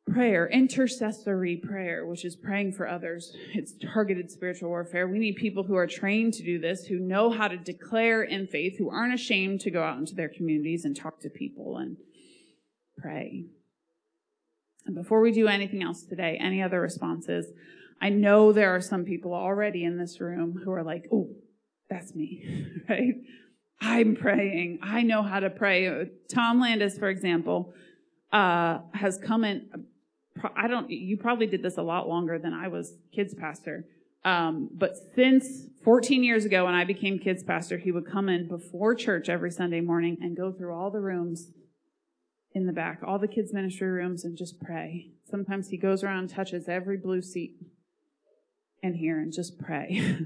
prayer, 0.07 0.47
intercessory 0.47 1.57
prayer, 1.57 2.05
which 2.05 2.23
is 2.23 2.35
praying 2.35 2.71
for 2.73 2.87
others. 2.87 3.35
It's 3.53 3.73
targeted 3.93 4.31
spiritual 4.31 4.69
warfare. 4.69 5.07
We 5.07 5.19
need 5.19 5.35
people 5.35 5.63
who 5.63 5.75
are 5.75 5.87
trained 5.87 6.33
to 6.35 6.43
do 6.43 6.59
this, 6.59 6.85
who 6.85 6.99
know 6.99 7.31
how 7.31 7.47
to 7.47 7.57
declare 7.57 8.23
in 8.23 8.47
faith, 8.47 8.77
who 8.77 8.89
aren't 8.89 9.13
ashamed 9.13 9.61
to 9.61 9.71
go 9.71 9.83
out 9.83 9.97
into 9.97 10.15
their 10.15 10.29
communities 10.29 10.85
and 10.85 10.95
talk 10.95 11.19
to 11.21 11.29
people 11.29 11.77
and 11.77 11.97
pray. 12.97 13.45
And 14.85 14.95
before 14.95 15.21
we 15.21 15.31
do 15.31 15.47
anything 15.47 15.81
else 15.81 16.03
today, 16.03 16.37
any 16.39 16.61
other 16.61 16.79
responses? 16.79 17.47
I 18.01 18.09
know 18.09 18.51
there 18.51 18.75
are 18.75 18.81
some 18.81 19.05
people 19.05 19.33
already 19.33 19.83
in 19.83 19.97
this 19.97 20.21
room 20.21 20.61
who 20.63 20.71
are 20.71 20.83
like, 20.83 21.07
oh, 21.11 21.29
that's 21.89 22.15
me, 22.15 22.67
right? 22.89 23.15
I'm 23.81 24.15
praying. 24.15 24.79
I 24.81 25.03
know 25.03 25.21
how 25.21 25.39
to 25.39 25.49
pray. 25.49 26.09
Tom 26.33 26.59
Landis, 26.59 26.97
for 26.97 27.09
example, 27.09 27.73
uh, 28.31 28.79
has 28.93 29.17
come 29.17 29.43
in 29.43 29.69
I 30.55 30.67
don't, 30.67 30.89
you 30.89 31.17
probably 31.17 31.47
did 31.47 31.63
this 31.63 31.77
a 31.77 31.81
lot 31.81 32.07
longer 32.09 32.37
than 32.37 32.53
I 32.53 32.67
was 32.67 32.93
kids 33.13 33.33
pastor. 33.33 33.85
Um, 34.23 34.69
but 34.73 34.95
since 35.15 35.67
14 35.83 36.23
years 36.23 36.45
ago, 36.45 36.65
when 36.65 36.73
I 36.73 36.83
became 36.83 37.19
kids 37.19 37.43
pastor, 37.43 37.77
he 37.77 37.91
would 37.91 38.05
come 38.05 38.27
in 38.27 38.47
before 38.47 38.95
church 38.95 39.29
every 39.29 39.51
Sunday 39.51 39.81
morning 39.81 40.17
and 40.21 40.35
go 40.35 40.51
through 40.51 40.73
all 40.73 40.91
the 40.91 40.99
rooms 40.99 41.51
in 42.53 42.65
the 42.65 42.73
back, 42.73 43.01
all 43.05 43.19
the 43.19 43.27
kids' 43.27 43.53
ministry 43.53 43.87
rooms, 43.87 44.23
and 44.23 44.37
just 44.37 44.59
pray. 44.59 45.11
Sometimes 45.29 45.69
he 45.69 45.77
goes 45.77 46.03
around 46.03 46.29
touches 46.29 46.67
every 46.67 46.97
blue 46.97 47.21
seat 47.21 47.55
in 48.81 48.95
here 48.95 49.19
and 49.19 49.31
just 49.31 49.59
pray. 49.59 50.01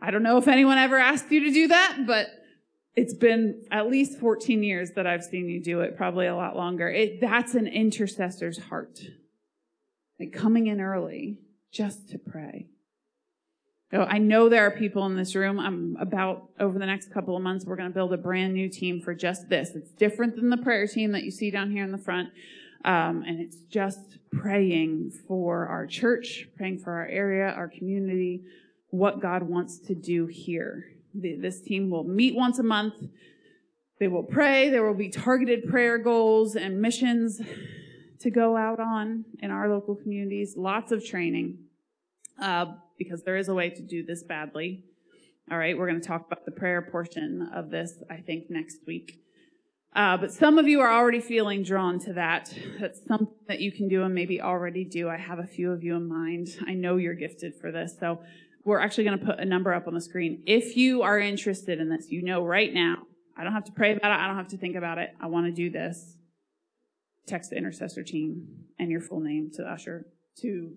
I 0.00 0.10
don't 0.10 0.22
know 0.22 0.38
if 0.38 0.48
anyone 0.48 0.78
ever 0.78 0.98
asked 0.98 1.30
you 1.30 1.40
to 1.44 1.50
do 1.50 1.68
that, 1.68 2.04
but 2.06 2.28
it's 2.94 3.14
been 3.14 3.62
at 3.70 3.88
least 3.88 4.18
14 4.18 4.62
years 4.62 4.92
that 4.92 5.06
I've 5.06 5.24
seen 5.24 5.48
you 5.48 5.62
do 5.62 5.80
it, 5.80 5.96
probably 5.96 6.26
a 6.26 6.34
lot 6.34 6.56
longer. 6.56 6.88
It, 6.88 7.20
that's 7.20 7.54
an 7.54 7.66
intercessor's 7.66 8.58
heart. 8.58 9.00
Like 10.18 10.32
coming 10.32 10.66
in 10.66 10.80
early 10.80 11.38
just 11.72 12.08
to 12.10 12.18
pray. 12.18 12.66
So 13.90 14.02
I 14.02 14.18
know 14.18 14.48
there 14.48 14.66
are 14.66 14.70
people 14.70 15.06
in 15.06 15.16
this 15.16 15.34
room. 15.34 15.58
I'm 15.58 15.96
about 15.98 16.50
over 16.60 16.78
the 16.78 16.86
next 16.86 17.12
couple 17.12 17.36
of 17.36 17.42
months, 17.42 17.64
we're 17.64 17.76
going 17.76 17.88
to 17.88 17.94
build 17.94 18.12
a 18.12 18.18
brand 18.18 18.52
new 18.52 18.68
team 18.68 19.00
for 19.00 19.14
just 19.14 19.48
this. 19.48 19.70
It's 19.74 19.90
different 19.92 20.36
than 20.36 20.50
the 20.50 20.58
prayer 20.58 20.86
team 20.86 21.12
that 21.12 21.22
you 21.22 21.30
see 21.30 21.50
down 21.50 21.70
here 21.70 21.84
in 21.84 21.92
the 21.92 21.98
front. 21.98 22.28
Um, 22.84 23.24
and 23.26 23.40
it's 23.40 23.56
just 23.70 24.18
praying 24.30 25.12
for 25.26 25.66
our 25.66 25.86
church, 25.86 26.48
praying 26.56 26.78
for 26.78 26.92
our 26.92 27.06
area, 27.06 27.48
our 27.50 27.68
community, 27.68 28.42
what 28.90 29.20
God 29.20 29.42
wants 29.42 29.78
to 29.80 29.94
do 29.94 30.26
here 30.26 30.86
this 31.14 31.60
team 31.60 31.90
will 31.90 32.04
meet 32.04 32.34
once 32.34 32.58
a 32.58 32.62
month. 32.62 32.94
They 33.98 34.08
will 34.08 34.22
pray. 34.22 34.70
There 34.70 34.86
will 34.86 34.94
be 34.94 35.08
targeted 35.08 35.68
prayer 35.68 35.98
goals 35.98 36.54
and 36.54 36.80
missions 36.80 37.40
to 38.20 38.30
go 38.30 38.56
out 38.56 38.80
on 38.80 39.24
in 39.40 39.50
our 39.50 39.68
local 39.68 39.96
communities. 39.96 40.54
Lots 40.56 40.92
of 40.92 41.04
training 41.04 41.58
uh, 42.40 42.66
because 42.96 43.22
there 43.22 43.36
is 43.36 43.48
a 43.48 43.54
way 43.54 43.70
to 43.70 43.82
do 43.82 44.04
this 44.04 44.22
badly. 44.22 44.84
All 45.50 45.58
right, 45.58 45.76
we're 45.76 45.88
going 45.88 46.00
to 46.00 46.06
talk 46.06 46.26
about 46.26 46.44
the 46.44 46.50
prayer 46.50 46.82
portion 46.82 47.48
of 47.54 47.70
this, 47.70 47.94
I 48.10 48.16
think, 48.16 48.50
next 48.50 48.78
week. 48.86 49.20
Uh, 49.96 50.18
but 50.18 50.30
some 50.30 50.58
of 50.58 50.68
you 50.68 50.80
are 50.80 50.92
already 50.92 51.20
feeling 51.20 51.62
drawn 51.62 51.98
to 51.98 52.12
that. 52.12 52.54
That's 52.78 53.00
something 53.08 53.34
that 53.48 53.58
you 53.58 53.72
can 53.72 53.88
do 53.88 54.02
and 54.02 54.14
maybe 54.14 54.42
already 54.42 54.84
do. 54.84 55.08
I 55.08 55.16
have 55.16 55.38
a 55.38 55.46
few 55.46 55.72
of 55.72 55.82
you 55.82 55.96
in 55.96 56.06
mind. 56.06 56.48
I 56.66 56.74
know 56.74 56.96
you're 56.96 57.14
gifted 57.14 57.54
for 57.54 57.72
this. 57.72 57.96
So 57.98 58.20
we're 58.64 58.80
actually 58.80 59.04
going 59.04 59.18
to 59.18 59.24
put 59.24 59.38
a 59.38 59.44
number 59.44 59.72
up 59.72 59.86
on 59.86 59.94
the 59.94 60.00
screen. 60.00 60.42
If 60.46 60.76
you 60.76 61.02
are 61.02 61.18
interested 61.18 61.80
in 61.80 61.88
this, 61.88 62.10
you 62.10 62.22
know 62.22 62.44
right 62.44 62.72
now, 62.72 62.96
I 63.36 63.44
don't 63.44 63.52
have 63.52 63.64
to 63.64 63.72
pray 63.72 63.92
about 63.92 64.10
it. 64.10 64.22
I 64.22 64.26
don't 64.26 64.36
have 64.36 64.48
to 64.48 64.58
think 64.58 64.76
about 64.76 64.98
it. 64.98 65.10
I 65.20 65.26
want 65.26 65.46
to 65.46 65.52
do 65.52 65.70
this. 65.70 66.16
Text 67.26 67.50
the 67.50 67.56
intercessor 67.56 68.02
team 68.02 68.48
and 68.78 68.90
your 68.90 69.00
full 69.00 69.20
name 69.20 69.50
to 69.54 69.62
usher 69.62 70.06
to 70.40 70.72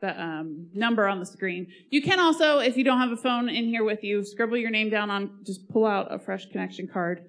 the 0.00 0.20
um, 0.20 0.68
number 0.74 1.08
on 1.08 1.18
the 1.18 1.26
screen. 1.26 1.68
You 1.90 2.02
can 2.02 2.20
also, 2.20 2.58
if 2.58 2.76
you 2.76 2.84
don't 2.84 3.00
have 3.00 3.12
a 3.12 3.16
phone 3.16 3.48
in 3.48 3.64
here 3.64 3.84
with 3.84 4.04
you, 4.04 4.24
scribble 4.24 4.58
your 4.58 4.70
name 4.70 4.90
down 4.90 5.10
on, 5.10 5.40
just 5.44 5.68
pull 5.68 5.86
out 5.86 6.12
a 6.12 6.18
fresh 6.18 6.46
connection 6.46 6.86
card 6.86 7.24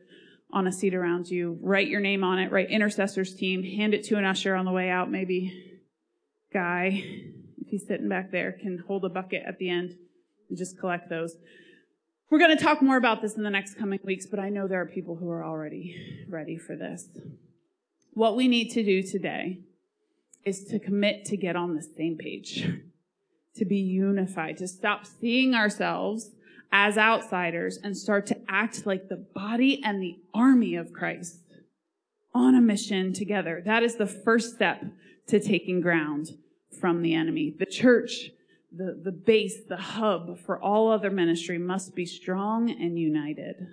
on 0.52 0.68
a 0.68 0.72
seat 0.72 0.94
around 0.94 1.28
you, 1.30 1.58
write 1.62 1.88
your 1.88 2.02
name 2.02 2.24
on 2.24 2.40
it, 2.40 2.52
write 2.52 2.70
intercessors 2.70 3.36
team, 3.36 3.64
hand 3.64 3.94
it 3.94 4.04
to 4.06 4.16
an 4.16 4.26
usher 4.26 4.56
on 4.56 4.66
the 4.66 4.72
way 4.72 4.90
out, 4.90 5.10
maybe 5.10 5.82
guy 6.54 7.04
if 7.68 7.72
he's 7.72 7.86
sitting 7.86 8.08
back 8.08 8.32
there, 8.32 8.54
can 8.54 8.78
hold 8.88 9.04
a 9.04 9.10
bucket 9.10 9.44
at 9.46 9.60
the 9.60 9.70
end 9.70 9.98
and 10.48 10.58
just 10.58 10.80
collect 10.80 11.10
those. 11.10 11.36
We're 12.30 12.40
going 12.40 12.58
to 12.58 12.64
talk 12.64 12.82
more 12.82 12.96
about 12.96 13.22
this 13.22 13.36
in 13.36 13.44
the 13.44 13.50
next 13.50 13.76
coming 13.76 14.00
weeks, 14.04 14.26
but 14.26 14.40
I 14.40 14.48
know 14.48 14.68
there 14.68 14.80
are 14.80 14.86
people 14.86 15.18
who 15.18 15.30
are 15.30 15.44
already 15.44 16.26
ready 16.30 16.58
for 16.58 16.78
this. 16.78 17.10
What 18.14 18.38
we 18.38 18.48
need 18.48 18.70
to 18.72 18.84
do 18.84 19.04
today 19.04 19.60
is 20.46 20.64
to 20.66 20.80
commit 20.80 21.26
to 21.26 21.36
get 21.36 21.58
on 21.58 21.76
the 21.76 21.82
same 21.84 22.18
page, 22.18 22.70
to 23.56 23.66
be 23.66 23.80
unified, 23.80 24.58
to 24.58 24.68
stop 24.68 25.06
seeing 25.06 25.54
ourselves 25.54 26.32
as 26.72 26.98
outsiders 26.98 27.78
and 27.84 27.98
start 27.98 28.26
to 28.28 28.38
act 28.48 28.86
like 28.86 29.10
the 29.10 29.26
body 29.36 29.82
and 29.84 30.02
the 30.02 30.18
army 30.34 30.76
of 30.76 30.94
Christ 30.94 31.40
on 32.34 32.56
a 32.56 32.62
mission 32.62 33.12
together. 33.12 33.62
That 33.66 33.84
is 33.84 33.96
the 33.96 34.08
first 34.08 34.56
step 34.56 34.86
to 35.28 35.40
taking 35.42 35.82
ground 35.82 36.38
from 36.80 37.02
the 37.02 37.14
enemy. 37.14 37.54
The 37.58 37.66
church, 37.66 38.32
the, 38.72 39.00
the 39.02 39.12
base, 39.12 39.64
the 39.68 39.78
hub 39.78 40.40
for 40.40 40.60
all 40.60 40.92
other 40.92 41.10
ministry 41.10 41.58
must 41.58 41.96
be 41.96 42.06
strong 42.06 42.70
and 42.70 43.00
united. 43.00 43.68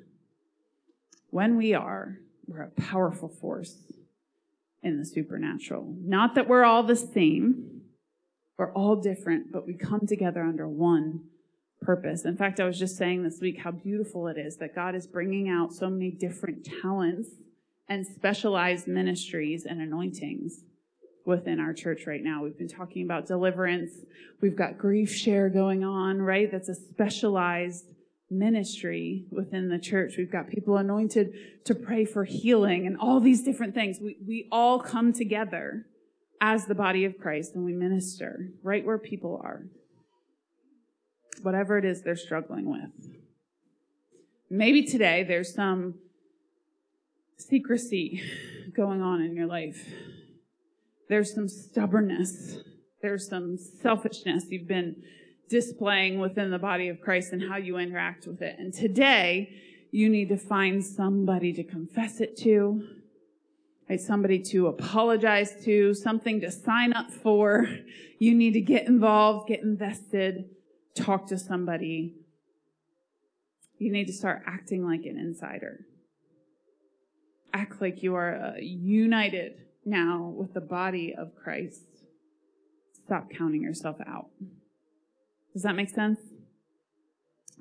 When 1.31 1.57
we 1.57 1.75
are, 1.75 2.19
we're 2.47 2.63
a 2.63 2.81
powerful 2.81 3.29
force 3.29 3.77
in 4.83 4.99
the 4.99 5.07
supernatural. 5.07 5.95
Not 6.01 6.35
that 6.35 6.49
we're 6.49 6.65
all 6.65 6.83
the 6.83 6.97
same, 6.97 7.83
we're 8.59 8.73
all 8.73 8.97
different, 8.97 9.51
but 9.51 9.67
we 9.67 9.75
come 9.75 10.07
together 10.07 10.43
under 10.43 10.69
one 10.69 11.25
purpose. 11.81 12.25
In 12.25 12.37
fact, 12.37 12.61
I 12.61 12.65
was 12.65 12.79
just 12.79 12.97
saying 12.97 13.23
this 13.23 13.41
week 13.41 13.59
how 13.59 13.73
beautiful 13.73 14.29
it 14.29 14.39
is 14.39 14.57
that 14.59 14.75
God 14.75 14.95
is 14.95 15.07
bringing 15.07 15.49
out 15.49 15.73
so 15.73 15.91
many 15.91 16.11
different 16.11 16.67
talents 16.83 17.31
and 17.89 18.07
specialized 18.07 18.87
ministries 18.87 19.65
and 19.65 19.81
anointings 19.81 20.63
within 21.25 21.59
our 21.59 21.73
church 21.73 22.07
right 22.07 22.23
now. 22.23 22.43
We've 22.43 22.57
been 22.57 22.69
talking 22.69 23.05
about 23.05 23.27
deliverance. 23.27 23.93
We've 24.41 24.57
got 24.57 24.79
grief 24.79 25.13
share 25.13 25.49
going 25.49 25.83
on, 25.83 26.21
right? 26.21 26.51
That's 26.51 26.69
a 26.69 26.75
specialized 26.75 27.87
ministry 28.31 29.27
within 29.31 29.69
the 29.69 29.79
church. 29.79 30.15
We've 30.19 30.31
got 30.31 30.49
people 30.49 30.77
anointed 30.77 31.33
to 31.65 31.75
pray 31.75 32.05
for 32.05 32.25
healing 32.25 32.87
and 32.87 32.97
all 32.99 33.21
these 33.21 33.43
different 33.43 33.75
things. 33.75 33.99
We, 34.01 34.17
we 34.27 34.49
all 34.53 34.81
come 34.81 35.13
together 35.13 35.87
as 36.41 36.67
the 36.67 36.75
body 36.75 37.05
of 37.05 37.19
Christ 37.19 37.55
and 37.55 37.65
we 37.65 37.73
minister 37.73 38.51
right 38.63 38.85
where 38.85 38.99
people 38.99 39.41
are. 39.43 39.63
Whatever 41.43 41.79
it 41.79 41.85
is 41.85 42.03
they're 42.03 42.17
struggling 42.17 42.71
with. 42.71 42.91
Maybe 44.51 44.85
today 44.85 45.25
there's 45.25 45.55
some 45.55 45.95
secrecy 47.39 48.23
going 48.77 49.01
on 49.01 49.23
in 49.23 49.35
your 49.35 49.47
life 49.47 49.87
there's 51.09 51.35
some 51.35 51.49
stubbornness. 51.49 52.59
There's 53.03 53.29
some 53.29 53.59
selfishness 53.59 54.47
you've 54.49 54.69
been 54.69 55.03
displaying 55.49 56.19
within 56.19 56.51
the 56.51 56.59
body 56.59 56.89
of 56.89 57.01
Christ 57.01 57.33
and 57.33 57.43
how 57.43 57.57
you 57.57 57.77
interact 57.77 58.27
with 58.27 58.41
it. 58.41 58.57
And 58.59 58.73
today, 58.73 59.51
you 59.91 60.09
need 60.09 60.29
to 60.31 60.37
find 60.37 60.85
somebody 60.85 61.53
to 61.53 61.63
confess 61.63 62.21
it 62.21 62.37
to, 62.39 62.83
right? 63.89 64.01
somebody 64.01 64.41
to 64.41 64.67
apologize 64.69 65.65
to, 65.65 65.95
something 65.95 66.41
to 66.41 66.51
sign 66.51 66.93
up 66.93 67.11
for. 67.11 67.69
You 68.19 68.35
need 68.35 68.55
to 68.55 68.61
get 68.61 68.87
involved, 68.87 69.49
get 69.49 69.61
invested, 69.61 70.49
talk 70.97 71.27
to 71.29 71.37
somebody. 71.37 72.15
You 73.79 73.93
need 73.93 74.07
to 74.07 74.13
start 74.13 74.43
acting 74.47 74.87
like 74.87 75.05
an 75.05 75.19
insider. 75.19 75.81
Act 77.53 77.83
like 77.83 78.03
you 78.03 78.15
are 78.15 78.55
united 78.59 79.59
now 79.85 80.33
with 80.37 80.55
the 80.55 80.61
body 80.61 81.15
of 81.17 81.35
Christ. 81.35 81.85
Stop 83.05 83.31
counting 83.31 83.63
yourself 83.63 83.97
out. 84.07 84.29
Does 85.53 85.63
that 85.63 85.77
make 85.77 85.91
sense? 85.91 86.19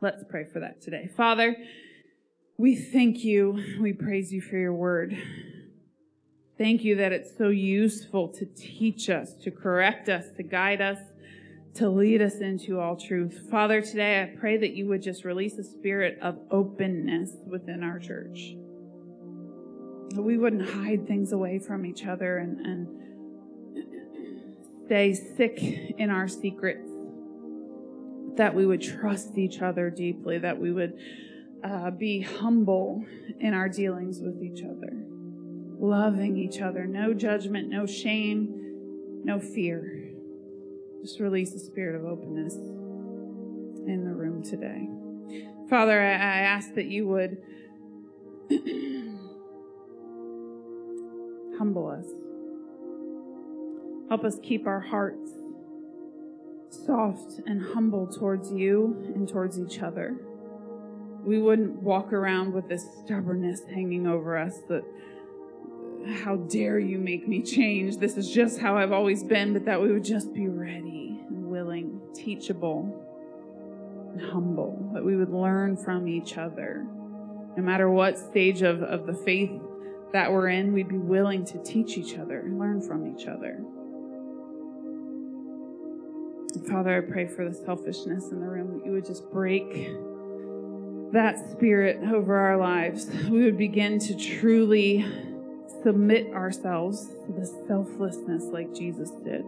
Let's 0.02 0.24
pray 0.30 0.46
for 0.46 0.60
that 0.60 0.82
today. 0.82 1.10
Father, 1.16 1.56
we 2.58 2.76
thank 2.76 3.24
you. 3.24 3.64
We 3.80 3.94
praise 3.94 4.34
you 4.34 4.42
for 4.42 4.58
your 4.58 4.74
word. 4.74 5.18
Thank 6.58 6.84
you 6.84 6.96
that 6.98 7.12
it's 7.12 7.36
so 7.38 7.50
useful 7.50 8.28
to 8.30 8.46
teach 8.46 9.10
us, 9.10 9.34
to 9.44 9.52
correct 9.52 10.08
us, 10.08 10.26
to 10.38 10.44
guide 10.44 10.82
us, 10.82 11.00
to 11.76 11.90
lead 11.90 12.22
us 12.22 12.36
into 12.36 12.80
all 12.80 12.96
truth. 12.96 13.48
Father, 13.50 13.82
today 13.82 14.22
I 14.22 14.38
pray 14.38 14.58
that 14.58 14.74
you 14.74 14.88
would 14.88 15.02
just 15.02 15.26
release 15.26 15.58
a 15.58 15.64
spirit 15.64 16.20
of 16.22 16.38
openness 16.52 17.32
within 17.48 17.84
our 17.84 17.98
church 17.98 18.56
we 20.22 20.38
wouldn't 20.38 20.70
hide 20.70 21.08
things 21.08 21.32
away 21.32 21.60
from 21.60 21.86
each 21.86 22.06
other 22.06 22.38
and, 22.38 22.60
and 22.66 22.88
stay 24.86 25.14
sick 25.14 25.62
in 25.98 26.10
our 26.10 26.28
secrets, 26.28 26.90
that 28.36 28.54
we 28.54 28.66
would 28.66 28.82
trust 28.82 29.38
each 29.38 29.62
other 29.62 29.90
deeply, 29.90 30.38
that 30.40 30.60
we 30.60 30.72
would 30.72 30.98
uh, 31.64 31.92
be 31.92 32.22
humble 32.22 33.06
in 33.40 33.54
our 33.54 33.70
dealings 33.70 34.20
with 34.22 34.42
each 34.44 34.64
other. 34.64 34.92
loving 35.80 36.38
each 36.38 36.62
other. 36.62 36.86
No 36.86 37.14
judgment, 37.14 37.70
no 37.70 37.86
shame, 37.86 39.22
no 39.24 39.40
fear. 39.40 40.12
Just 41.02 41.20
release 41.20 41.52
the 41.52 41.60
spirit 41.60 41.96
of 41.96 42.06
openness 42.06 42.56
in 42.56 44.06
the 44.06 44.14
room 44.14 44.44
today. 44.44 44.88
Father, 45.70 46.00
I, 46.02 46.12
I 46.14 46.40
ask 46.42 46.74
that 46.76 46.86
you 46.86 47.08
would 47.08 47.38
humble 51.58 51.88
us. 51.88 52.06
Help 54.10 54.24
us 54.24 54.38
keep 54.44 54.68
our 54.68 54.80
hearts 54.80 55.32
soft 56.70 57.40
and 57.46 57.62
humble 57.74 58.08
towards 58.08 58.52
you 58.52 59.12
and 59.16 59.28
towards 59.30 59.60
each 59.60 59.82
other. 59.82 60.16
We 61.24 61.40
wouldn't 61.40 61.82
walk 61.82 62.12
around 62.12 62.54
with 62.54 62.68
this 62.68 62.86
stubbornness 63.04 63.62
hanging 63.74 64.08
over 64.08 64.38
us 64.38 64.58
that, 64.70 64.84
how 66.24 66.36
dare 66.36 66.80
you 66.80 66.98
make 66.98 67.28
me 67.28 67.42
change? 67.42 67.98
This 67.98 68.18
is 68.18 68.30
just 68.30 68.60
how 68.60 68.76
I've 68.76 68.92
always 68.92 69.24
been, 69.24 69.54
but 69.54 69.66
that 69.66 69.82
we 69.82 69.92
would 69.92 70.04
just 70.04 70.34
be 70.34 70.50
ready 70.50 71.22
and 71.30 71.46
willing, 71.46 72.02
teachable, 72.14 73.00
and 74.12 74.22
humble, 74.22 74.92
that 74.94 75.04
we 75.06 75.16
would 75.16 75.32
learn 75.32 75.78
from 75.78 76.08
each 76.10 76.38
other. 76.38 76.86
No 77.56 77.64
matter 77.64 77.90
what 77.90 78.18
stage 78.18 78.64
of, 78.64 78.84
of 78.84 79.06
the 79.06 79.14
faith 79.14 79.62
that 80.14 80.32
we're 80.32 80.48
in, 80.48 80.74
we'd 80.74 80.88
be 80.88 80.98
willing 80.98 81.44
to 81.44 81.62
teach 81.64 81.98
each 81.98 82.18
other 82.18 82.40
and 82.40 82.60
learn 82.60 82.80
from 82.82 83.06
each 83.08 83.28
other. 83.28 83.60
Father, 86.70 86.98
I 86.98 87.02
pray 87.02 87.28
for 87.28 87.50
the 87.50 87.54
selfishness 87.54 88.32
in 88.32 88.40
the 88.40 88.46
room 88.46 88.78
that 88.78 88.86
you 88.86 88.92
would 88.92 89.06
just 89.06 89.30
break 89.32 89.90
that 91.12 91.36
spirit 91.52 92.00
over 92.14 92.36
our 92.36 92.58
lives. 92.58 93.08
We 93.28 93.44
would 93.44 93.58
begin 93.58 93.98
to 94.00 94.16
truly 94.16 95.04
submit 95.84 96.32
ourselves 96.32 97.08
to 97.26 97.32
the 97.32 97.46
selflessness 97.68 98.46
like 98.46 98.74
Jesus 98.74 99.10
did, 99.24 99.44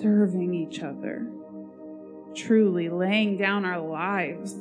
serving 0.00 0.54
each 0.54 0.80
other, 0.80 1.26
truly 2.34 2.88
laying 2.88 3.36
down 3.36 3.66
our 3.66 3.80
lives 3.80 4.54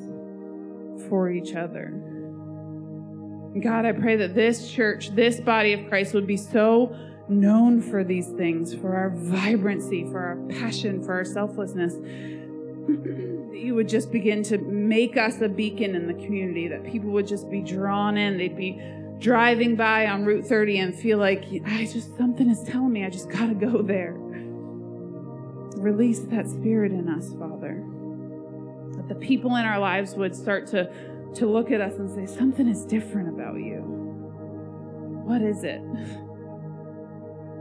for 1.07 1.29
each 1.29 1.55
other. 1.55 2.12
God, 3.61 3.85
I 3.85 3.91
pray 3.91 4.15
that 4.15 4.33
this 4.33 4.71
church, 4.71 5.09
this 5.09 5.39
body 5.39 5.73
of 5.73 5.87
Christ 5.87 6.13
would 6.13 6.25
be 6.25 6.37
so 6.37 6.95
known 7.27 7.81
for 7.81 8.03
these 8.03 8.27
things, 8.29 8.73
for 8.73 8.95
our 8.95 9.11
vibrancy, 9.11 10.05
for 10.09 10.19
our 10.19 10.35
passion, 10.49 11.03
for 11.03 11.13
our 11.13 11.25
selflessness. 11.25 11.93
that 13.53 13.59
you 13.59 13.75
would 13.75 13.87
just 13.87 14.11
begin 14.11 14.41
to 14.43 14.57
make 14.57 15.17
us 15.17 15.39
a 15.41 15.47
beacon 15.47 15.95
in 15.95 16.07
the 16.07 16.13
community, 16.13 16.67
that 16.67 16.83
people 16.83 17.11
would 17.11 17.27
just 17.27 17.49
be 17.49 17.61
drawn 17.61 18.17
in. 18.17 18.37
They'd 18.37 18.57
be 18.57 18.81
driving 19.19 19.75
by 19.75 20.07
on 20.07 20.25
Route 20.25 20.45
30 20.45 20.79
and 20.79 20.95
feel 20.95 21.19
like, 21.19 21.45
I 21.65 21.85
just, 21.85 22.17
something 22.17 22.49
is 22.49 22.63
telling 22.63 22.91
me 22.91 23.05
I 23.05 23.09
just 23.09 23.29
got 23.29 23.47
to 23.47 23.53
go 23.53 23.81
there. 23.81 24.15
Release 25.77 26.19
that 26.21 26.49
spirit 26.49 26.91
in 26.91 27.07
us, 27.07 27.31
Father. 27.33 27.83
That 28.97 29.07
the 29.07 29.15
people 29.15 29.55
in 29.55 29.65
our 29.65 29.79
lives 29.79 30.15
would 30.15 30.35
start 30.35 30.67
to, 30.67 30.91
to 31.35 31.47
look 31.47 31.71
at 31.71 31.81
us 31.81 31.93
and 31.95 32.09
say, 32.09 32.25
something 32.25 32.67
is 32.67 32.85
different 32.85 33.29
about 33.29 33.55
you. 33.55 33.81
What 35.25 35.41
is 35.41 35.63
it? 35.63 35.81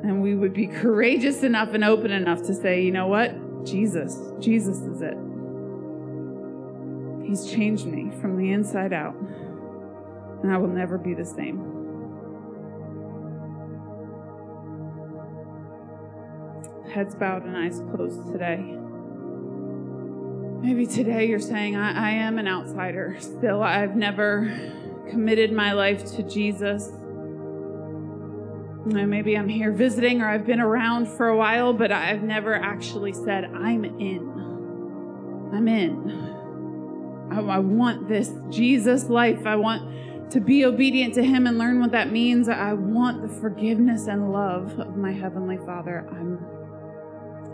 and 0.03 0.21
we 0.21 0.35
would 0.35 0.53
be 0.53 0.67
courageous 0.67 1.43
enough 1.43 1.75
and 1.75 1.85
open 1.85 2.11
enough 2.11 2.43
to 2.43 2.55
say, 2.55 2.83
you 2.83 2.91
know 2.91 3.07
what? 3.07 3.65
Jesus. 3.65 4.19
Jesus 4.41 4.79
is 4.79 5.01
it. 5.01 5.17
He's 7.25 7.51
changed 7.51 7.87
me 7.87 8.11
from 8.21 8.37
the 8.37 8.53
inside 8.53 8.93
out, 8.93 9.15
and 10.43 10.53
I 10.53 10.59
will 10.59 10.69
never 10.69 10.99
be 10.99 11.15
the 11.15 11.25
same. 11.25 11.71
Heads 16.93 17.15
bowed 17.15 17.45
and 17.45 17.57
eyes 17.57 17.81
closed 17.95 18.27
today. 18.33 18.77
Maybe 20.63 20.87
today 20.87 21.27
you're 21.27 21.41
saying, 21.41 21.75
I, 21.75 22.11
I 22.11 22.11
am 22.13 22.39
an 22.39 22.47
outsider. 22.47 23.17
Still, 23.19 23.65
I've 23.65 23.97
never 23.97 24.49
committed 25.11 25.51
my 25.51 25.73
life 25.73 26.05
to 26.15 26.23
Jesus. 26.23 26.89
Maybe 28.87 29.37
I'm 29.37 29.49
here 29.49 29.73
visiting 29.73 30.23
or 30.23 30.29
I've 30.29 30.47
been 30.47 30.61
around 30.61 31.09
for 31.09 31.27
a 31.27 31.37
while, 31.37 31.73
but 31.73 31.91
I've 31.91 32.23
never 32.23 32.55
actually 32.55 33.13
said, 33.13 33.47
I'm 33.47 33.85
in. 33.85 35.51
I'm 35.53 35.67
in. 35.67 37.29
I, 37.33 37.41
I, 37.41 37.59
want 37.59 38.09
this 38.09 38.31
Jesus 38.49 39.09
life. 39.09 39.45
I 39.45 39.57
want 39.57 40.31
to 40.31 40.41
be 40.41 40.65
obedient 40.65 41.15
to 41.15 41.25
Him 41.25 41.49
and 41.49 41.59
learn 41.59 41.81
what 41.81 41.91
that 41.91 42.13
means. 42.13 42.49
I 42.49 42.73
want 42.75 43.21
the 43.23 43.41
forgiveness 43.41 44.07
and 44.07 44.33
love 44.33 44.79
of 44.79 44.97
my 44.97 45.11
Heavenly 45.11 45.59
Father. 45.59 46.07
I'm, 46.09 46.39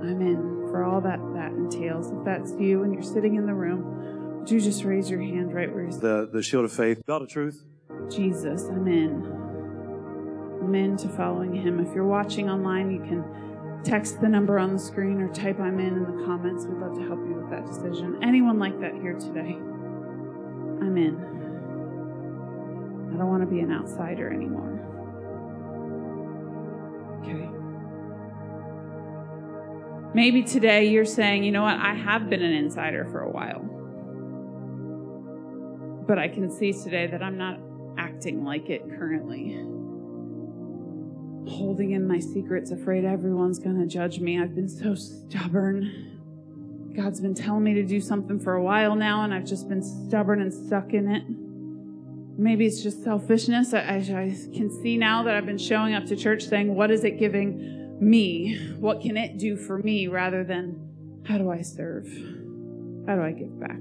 I'm 0.01 0.21
in 0.23 0.69
for 0.71 0.85
all 0.85 1.01
that 1.01 1.19
that 1.35 1.53
entails. 1.53 2.11
If 2.11 2.25
that's 2.25 2.53
you 2.59 2.83
and 2.83 2.93
you're 2.93 3.03
sitting 3.03 3.37
in 3.37 3.47
the 3.47 3.55
room, 3.55 4.39
would 4.39 4.51
you 4.51 4.61
just 4.61 4.85
raise 4.85 5.11
your 5.11 5.21
hand 5.21 5.55
right 5.55 5.73
where 5.73 5.85
you're 5.85 5.93
The, 5.93 6.29
the 6.33 6.43
shield 6.43 6.65
of 6.65 6.73
faith, 6.73 7.05
belt 7.07 7.23
of 7.23 7.29
truth. 7.29 7.65
Jesus, 8.11 8.65
I'm 8.65 8.87
in. 8.87 9.25
I'm 10.63 10.75
in 10.75 10.97
to 10.99 11.09
following 11.09 11.55
him. 11.55 11.81
If 11.81 11.95
you're 11.95 12.07
watching 12.07 12.49
online, 12.51 12.91
you 12.91 13.01
can 13.01 13.25
text 13.85 14.21
the 14.21 14.29
number 14.29 14.59
on 14.59 14.73
the 14.73 14.79
screen 14.79 15.21
or 15.21 15.33
type 15.33 15.61
I'm 15.61 15.79
in 15.79 15.97
in 15.97 16.05
the 16.05 16.25
comments. 16.25 16.67
We'd 16.67 16.79
love 16.79 16.95
to 16.97 17.07
help 17.07 17.21
you 17.27 17.35
with 17.35 17.51
that 17.51 17.67
decision. 17.67 18.19
Anyone 18.23 18.59
like 18.59 18.79
that 18.81 18.95
here 18.95 19.15
today? 19.15 19.57
I'm 20.81 20.97
in. 20.97 21.17
I 23.13 23.17
don't 23.17 23.29
want 23.29 23.43
to 23.43 23.47
be 23.47 23.61
an 23.61 23.73
outsider 23.73 24.33
anymore. 24.33 24.81
Maybe 30.19 30.43
today 30.43 30.89
you're 30.89 31.05
saying, 31.05 31.45
you 31.45 31.53
know 31.53 31.63
what, 31.63 31.79
I 31.79 31.95
have 31.95 32.29
been 32.29 32.43
an 32.43 32.53
insider 32.53 33.05
for 33.05 33.21
a 33.21 33.31
while. 33.31 33.61
But 36.09 36.19
I 36.19 36.27
can 36.27 36.51
see 36.51 36.73
today 36.73 37.07
that 37.07 37.23
I'm 37.23 37.39
not 37.39 37.61
acting 37.97 38.45
like 38.45 38.69
it 38.69 38.83
currently 38.99 39.53
holding 41.49 41.93
in 41.93 42.05
my 42.05 42.19
secrets, 42.19 42.73
afraid 42.73 43.05
everyone's 43.05 43.61
to 43.61 43.87
judge 43.87 44.19
me. 44.19 44.41
I've 44.41 44.57
been 44.57 44.69
so 44.69 44.97
stubborn. 44.97 46.91
God's 46.97 47.21
been 47.21 47.37
telling 47.37 47.63
me 47.63 47.75
to 47.75 47.85
do 47.85 48.01
something 48.01 48.41
for 48.41 48.55
a 48.55 48.63
while 48.63 48.97
now, 48.97 49.23
and 49.23 49.33
I've 49.33 49.47
just 49.47 49.69
been 49.69 49.85
stubborn 49.85 50.43
and 50.43 50.53
stuck 50.53 50.95
in 50.95 51.09
it. 51.09 51.23
Maybe 52.37 52.67
it's 52.67 52.83
just 52.83 53.05
selfishness. 53.05 53.73
I, 53.73 53.79
I, 53.79 54.21
I 54.21 54.37
can 54.53 54.69
see 54.83 54.97
now 54.97 55.23
that 55.23 55.37
I've 55.37 55.47
been 55.47 55.59
showing 55.59 55.95
up 55.95 56.07
to 56.07 56.17
church 56.17 56.45
saying, 56.47 56.75
What 56.75 56.91
is 56.91 57.05
it 57.05 57.21
giving 57.21 57.78
me? 58.01 58.57
What 58.79 59.01
can 59.01 59.17
it 59.17 59.39
do 59.39 59.57
for 59.57 59.79
me? 59.79 60.09
rather 60.09 60.45
than, 60.45 61.23
How 61.25 61.39
do 61.39 61.51
I 61.51 61.63
serve? 61.63 62.07
How 63.07 63.17
do 63.17 63.23
I 63.23 63.33
give 63.33 63.59
back? 63.59 63.79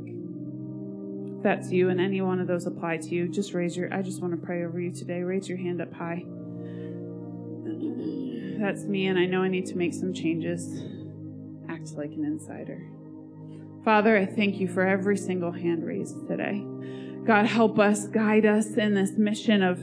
If 1.38 1.44
that's 1.44 1.72
you 1.72 1.90
and 1.90 2.00
any 2.00 2.22
one 2.22 2.40
of 2.40 2.48
those 2.48 2.66
apply 2.66 2.98
to 2.98 3.10
you, 3.10 3.28
just 3.28 3.54
raise 3.54 3.78
your, 3.78 3.94
I 3.94 4.02
just 4.02 4.22
want 4.22 4.40
to 4.40 4.46
pray 4.46 4.64
over 4.64 4.80
you 4.80 4.92
today. 4.92 5.22
Raise 5.22 5.48
your 5.48 5.58
hand 5.58 5.82
up 5.82 5.94
high 5.94 6.24
that's 8.60 8.84
me, 8.84 9.08
and 9.08 9.18
I 9.20 9.26
know 9.26 9.44
I 9.44 9.48
need 9.48 9.66
to 9.68 9.78
make 9.78 9.94
some 9.94 10.14
changes. 10.14 10.82
Act 11.70 11.92
like 11.92 12.12
an 12.12 12.26
insider. 12.26 12.82
Father, 13.84 14.18
I 14.18 14.26
thank 14.26 14.60
you 14.60 14.68
for 14.68 14.86
every 14.86 15.18
single 15.18 15.52
hand 15.52 15.86
raised 15.86 16.28
today. 16.28 16.66
God, 17.24 17.46
help 17.46 17.80
us, 17.80 18.08
guide 18.08 18.46
us 18.46 18.76
in 18.76 18.94
this 18.94 19.12
mission 19.12 19.62
of 19.62 19.80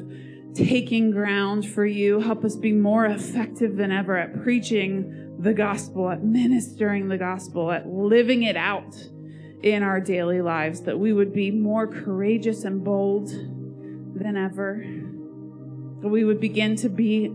taking 0.55 1.11
ground 1.11 1.69
for 1.69 1.85
you. 1.85 2.21
Help 2.21 2.45
us 2.45 2.57
be 2.57 2.73
more 2.73 3.07
effective 3.07 3.77
than 3.77 3.91
ever 3.91 4.17
at 4.17 4.43
preaching 4.43 5.37
the 5.39 5.53
gospel, 5.53 6.11
at 6.11 6.23
ministering 6.23 7.09
the 7.09 7.19
gospel, 7.19 7.73
at 7.73 7.87
living 7.89 8.45
it 8.45 8.57
out 8.57 8.95
in 9.63 9.83
our 9.83 10.01
daily 10.01 10.41
lives, 10.41 10.83
that 10.83 10.99
we 10.99 11.13
would 11.13 11.33
be 11.33 11.51
more 11.51 11.87
courageous 11.87 12.65
and 12.65 12.85
bold 12.85 13.29
than 13.29 14.37
ever. 14.37 14.85
That 16.03 16.09
we 16.09 16.25
would 16.25 16.41
begin 16.41 16.77
to 16.77 16.89
be 16.89 17.35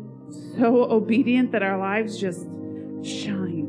so 0.58 0.84
obedient 0.92 1.52
that 1.52 1.64
our 1.64 1.78
lives 1.78 2.20
just 2.20 2.46
shine. 3.04 3.68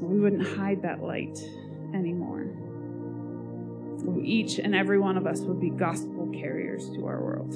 We 0.00 0.20
wouldn't 0.20 0.46
hide 0.46 0.82
that 0.82 1.02
light 1.02 1.38
anymore. 1.94 2.43
Each 4.22 4.58
and 4.58 4.74
every 4.74 4.98
one 4.98 5.16
of 5.16 5.26
us 5.26 5.40
would 5.40 5.60
be 5.60 5.70
gospel 5.70 6.28
carriers 6.32 6.90
to 6.90 7.06
our 7.06 7.22
world. 7.22 7.54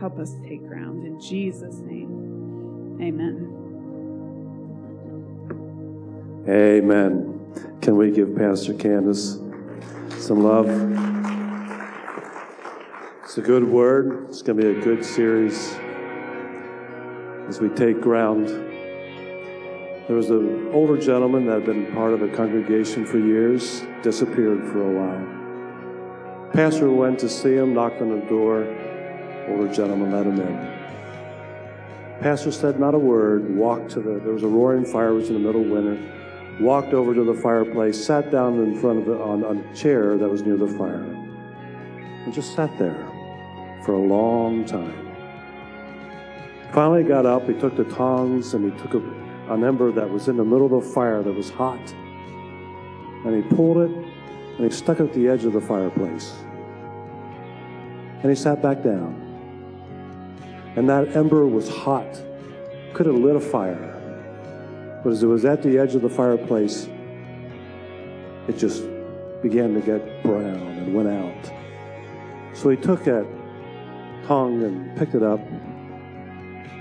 Help 0.00 0.18
us 0.18 0.34
take 0.46 0.66
ground. 0.66 1.06
In 1.06 1.20
Jesus' 1.20 1.76
name, 1.80 2.98
amen. 3.00 3.56
Amen. 6.48 7.78
Can 7.82 7.96
we 7.96 8.10
give 8.10 8.34
Pastor 8.34 8.74
Candace 8.74 9.38
some 10.18 10.42
love? 10.42 10.68
It's 13.22 13.38
a 13.38 13.42
good 13.42 13.64
word. 13.64 14.26
It's 14.28 14.42
going 14.42 14.58
to 14.58 14.72
be 14.72 14.80
a 14.80 14.82
good 14.82 15.04
series 15.04 15.74
as 17.48 17.60
we 17.60 17.68
take 17.68 18.00
ground. 18.00 18.69
There 20.10 20.16
was 20.16 20.30
an 20.30 20.70
older 20.72 20.98
gentleman 20.98 21.46
that 21.46 21.52
had 21.52 21.66
been 21.66 21.86
part 21.94 22.12
of 22.12 22.20
a 22.20 22.26
congregation 22.26 23.06
for 23.06 23.18
years, 23.18 23.84
disappeared 24.02 24.66
for 24.66 24.82
a 24.82 24.90
while. 24.90 26.50
Pastor 26.52 26.90
went 26.90 27.20
to 27.20 27.28
see 27.28 27.54
him, 27.54 27.74
knocked 27.74 28.02
on 28.02 28.10
the 28.18 28.26
door, 28.26 28.64
Older 29.48 29.72
gentleman 29.72 30.10
let 30.10 30.26
him 30.26 30.40
in. 30.40 32.20
Pastor 32.20 32.50
said 32.50 32.80
not 32.80 32.96
a 32.96 32.98
word, 32.98 33.54
walked 33.54 33.92
to 33.92 34.00
the, 34.00 34.18
there 34.18 34.32
was 34.32 34.42
a 34.42 34.48
roaring 34.48 34.84
fire, 34.84 35.10
it 35.10 35.14
was 35.14 35.28
in 35.28 35.34
the 35.34 35.38
middle 35.38 35.60
of 35.60 35.68
winter, 35.68 35.96
walked 36.58 36.92
over 36.92 37.14
to 37.14 37.22
the 37.22 37.34
fireplace, 37.34 38.04
sat 38.04 38.32
down 38.32 38.54
in 38.54 38.76
front 38.80 38.98
of 38.98 39.08
it 39.08 39.20
on, 39.20 39.44
on 39.44 39.58
a 39.58 39.74
chair 39.76 40.18
that 40.18 40.28
was 40.28 40.42
near 40.42 40.56
the 40.56 40.66
fire, 40.66 41.04
and 41.04 42.34
just 42.34 42.56
sat 42.56 42.76
there 42.80 43.06
for 43.84 43.92
a 43.92 44.00
long 44.00 44.64
time. 44.64 45.06
Finally 46.72 47.04
got 47.04 47.26
up, 47.26 47.46
he 47.46 47.54
took 47.54 47.76
the 47.76 47.84
tongs 47.84 48.54
and 48.54 48.72
he 48.72 48.76
took 48.80 48.94
a, 48.94 49.19
an 49.50 49.64
ember 49.64 49.92
that 49.92 50.08
was 50.08 50.28
in 50.28 50.36
the 50.36 50.44
middle 50.44 50.66
of 50.66 50.84
the 50.84 50.90
fire 50.92 51.22
that 51.22 51.32
was 51.32 51.50
hot, 51.50 51.92
and 53.24 53.34
he 53.34 53.42
pulled 53.54 53.78
it 53.78 53.90
and 53.90 54.70
he 54.70 54.76
stuck 54.76 55.00
it 55.00 55.04
at 55.04 55.12
the 55.14 55.26
edge 55.26 55.44
of 55.44 55.52
the 55.54 55.60
fireplace. 55.60 56.34
And 58.22 58.28
he 58.28 58.34
sat 58.34 58.60
back 58.60 58.82
down. 58.82 59.16
And 60.76 60.88
that 60.88 61.16
ember 61.16 61.46
was 61.46 61.68
hot, 61.68 62.22
could 62.92 63.06
have 63.06 63.14
lit 63.14 63.36
a 63.36 63.40
fire. 63.40 65.00
But 65.02 65.14
as 65.14 65.22
it 65.22 65.26
was 65.26 65.46
at 65.46 65.62
the 65.62 65.78
edge 65.78 65.94
of 65.94 66.02
the 66.02 66.10
fireplace, 66.10 66.88
it 68.48 68.58
just 68.58 68.84
began 69.40 69.72
to 69.74 69.80
get 69.80 70.22
brown 70.22 70.44
and 70.44 70.94
went 70.94 71.08
out. 71.08 71.52
So 72.54 72.68
he 72.68 72.76
took 72.76 73.04
that 73.04 73.26
tongue 74.26 74.62
and 74.62 74.96
picked 74.98 75.14
it 75.14 75.22
up, 75.22 75.40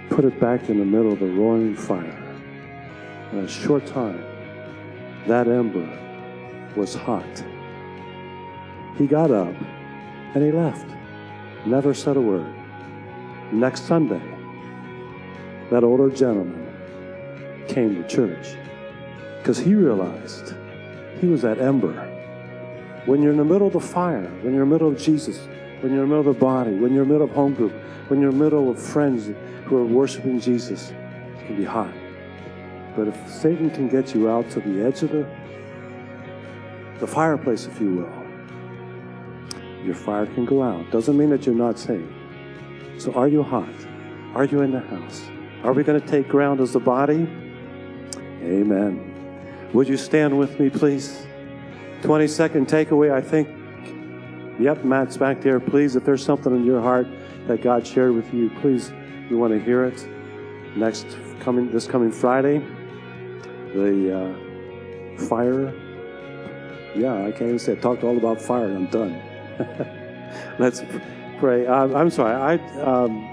put 0.10 0.26
it 0.26 0.38
back 0.40 0.70
in 0.70 0.80
the 0.80 0.86
middle 0.86 1.14
of 1.14 1.20
the 1.20 1.28
roaring 1.28 1.76
fire. 1.76 2.29
In 3.32 3.40
a 3.40 3.48
short 3.48 3.86
time, 3.86 4.24
that 5.28 5.48
ember 5.48 5.88
was 6.76 6.96
hot. 6.96 7.44
He 8.98 9.08
got 9.08 9.32
up 9.32 9.56
and 10.34 10.44
he 10.44 10.52
left, 10.52 10.88
never 11.66 11.94
said 11.94 12.18
a 12.18 12.22
word 12.22 12.54
next 13.52 13.86
Sunday, 13.86 14.22
that 15.72 15.84
older 15.84 16.10
gentleman 16.10 16.68
came 17.68 17.96
to 17.96 18.08
church 18.08 18.56
because 19.40 19.58
he 19.58 19.74
realized 19.74 20.54
he 21.20 21.28
was 21.28 21.42
that 21.42 21.60
ember. 21.60 21.94
When 23.06 23.22
you're 23.22 23.32
in 23.32 23.38
the 23.38 23.46
middle 23.46 23.68
of 23.68 23.74
the 23.74 23.80
fire, 23.80 24.30
when 24.42 24.54
you're 24.54 24.64
in 24.64 24.70
the 24.70 24.76
middle 24.76 24.90
of 24.90 24.98
Jesus, 24.98 25.48
when 25.82 25.94
you're 25.94 26.04
in 26.04 26.10
the 26.10 26.16
middle 26.16 26.30
of 26.30 26.38
the 26.38 26.40
body, 26.40 26.72
when 26.72 26.94
you're 26.94 27.04
in 27.04 27.10
the 27.10 27.14
middle 27.14 27.28
of 27.28 27.34
home 27.34 27.54
group, 27.54 27.74
when 28.08 28.20
you're 28.20 28.30
in 28.30 28.38
the 28.38 28.44
middle 28.44 28.70
of 28.70 28.80
friends 28.80 29.30
who 29.66 29.78
are 29.78 29.86
worshiping 29.86 30.40
Jesus, 30.40 30.92
it 30.92 31.48
can 31.48 31.56
be 31.56 31.64
hot. 31.64 31.94
But 33.00 33.08
if 33.08 33.30
Satan 33.30 33.70
can 33.70 33.88
get 33.88 34.14
you 34.14 34.30
out 34.30 34.50
to 34.50 34.60
the 34.60 34.86
edge 34.86 35.04
of 35.04 35.12
the, 35.12 35.26
the 37.00 37.08
fireplace, 37.08 37.66
if 37.66 37.80
you 37.80 37.96
will, 37.96 39.86
your 39.86 39.96
fire 39.96 40.26
can 40.26 40.44
go 40.44 40.62
out. 40.62 40.92
Doesn't 40.92 41.18
mean 41.18 41.30
that 41.30 41.46
you're 41.46 41.56
not 41.56 41.80
saved. 41.80 42.12
So, 42.98 43.14
are 43.14 43.30
you 43.30 43.42
hot? 43.42 43.74
Are 44.36 44.44
you 44.44 44.64
in 44.64 44.74
the 44.74 44.82
house? 44.82 45.30
Are 45.64 45.72
we 45.72 45.82
going 45.82 46.02
to 46.02 46.06
take 46.06 46.28
ground 46.28 46.60
as 46.60 46.76
a 46.76 46.80
body? 46.82 47.26
Amen. 48.44 49.70
Would 49.72 49.88
you 49.88 49.96
stand 49.96 50.38
with 50.38 50.60
me, 50.60 50.70
please? 50.70 51.26
20 52.02 52.28
second 52.28 52.68
takeaway. 52.68 53.14
I 53.14 53.22
think, 53.22 53.48
yep, 54.60 54.84
Matt's 54.84 55.16
back 55.16 55.40
there. 55.40 55.62
Please, 55.62 55.96
if 55.96 56.04
there's 56.04 56.26
something 56.26 56.54
in 56.54 56.66
your 56.66 56.82
heart 56.82 57.08
that 57.48 57.62
God 57.62 57.88
shared 57.88 58.12
with 58.12 58.34
you, 58.34 58.50
please, 58.60 58.92
we 59.30 59.38
want 59.38 59.54
to 59.54 59.60
hear 59.62 59.86
it. 59.86 60.06
Next 60.76 61.08
coming, 61.40 61.72
this 61.72 61.88
coming 61.88 62.12
Friday, 62.12 62.62
the 63.74 64.20
uh, 64.20 65.20
fire. 65.28 65.74
Yeah, 66.96 67.26
I 67.26 67.32
can't 67.32 67.42
even 67.44 67.60
say. 67.60 67.74
I 67.74 67.76
talked 67.76 68.04
all 68.04 68.18
about 68.18 68.42
fire. 68.42 68.66
I'm 68.66 68.88
done. 68.88 69.22
Let's 70.60 70.84
pray. 71.40 71.66
Uh, 71.66 71.88
I'm 71.94 72.10
sorry. 72.10 72.36
I 72.36 72.82
um, 72.82 73.28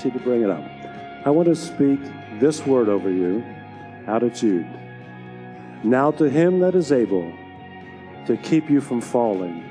she 0.00 0.10
did 0.10 0.22
bring 0.24 0.42
it 0.42 0.50
up. 0.50 0.64
I 1.26 1.30
want 1.30 1.48
to 1.48 1.56
speak 1.56 2.00
this 2.40 2.66
word 2.66 2.88
over 2.88 3.10
you 3.10 3.44
out 4.06 4.22
of 4.22 4.34
Jude. 4.34 4.68
Now 5.82 6.10
to 6.12 6.28
him 6.28 6.60
that 6.60 6.74
is 6.74 6.92
able 6.92 7.32
to 8.26 8.36
keep 8.38 8.70
you 8.70 8.80
from 8.80 9.00
falling 9.00 9.62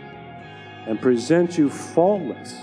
and 0.87 1.01
present 1.01 1.57
you 1.57 1.69
faultless 1.69 2.55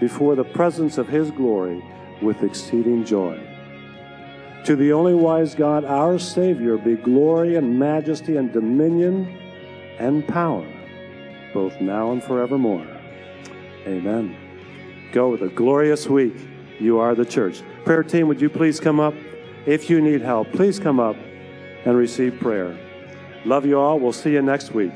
before 0.00 0.34
the 0.36 0.44
presence 0.44 0.98
of 0.98 1.08
his 1.08 1.30
glory 1.30 1.82
with 2.22 2.42
exceeding 2.42 3.04
joy. 3.04 3.55
To 4.66 4.74
the 4.74 4.92
only 4.92 5.14
wise 5.14 5.54
God, 5.54 5.84
our 5.84 6.18
Savior, 6.18 6.76
be 6.76 6.96
glory 6.96 7.54
and 7.54 7.78
majesty 7.78 8.36
and 8.36 8.52
dominion 8.52 9.28
and 10.00 10.26
power, 10.26 10.66
both 11.54 11.80
now 11.80 12.10
and 12.10 12.20
forevermore. 12.20 12.84
Amen. 13.86 14.36
Go 15.12 15.28
with 15.28 15.42
a 15.42 15.50
glorious 15.50 16.08
week. 16.08 16.34
You 16.80 16.98
are 16.98 17.14
the 17.14 17.24
church. 17.24 17.62
Prayer 17.84 18.02
team, 18.02 18.26
would 18.26 18.40
you 18.40 18.50
please 18.50 18.80
come 18.80 18.98
up? 18.98 19.14
If 19.66 19.88
you 19.88 20.00
need 20.00 20.20
help, 20.20 20.50
please 20.50 20.80
come 20.80 20.98
up 20.98 21.14
and 21.84 21.96
receive 21.96 22.40
prayer. 22.40 22.76
Love 23.44 23.66
you 23.66 23.78
all. 23.78 24.00
We'll 24.00 24.12
see 24.12 24.32
you 24.32 24.42
next 24.42 24.72
week. 24.72 24.94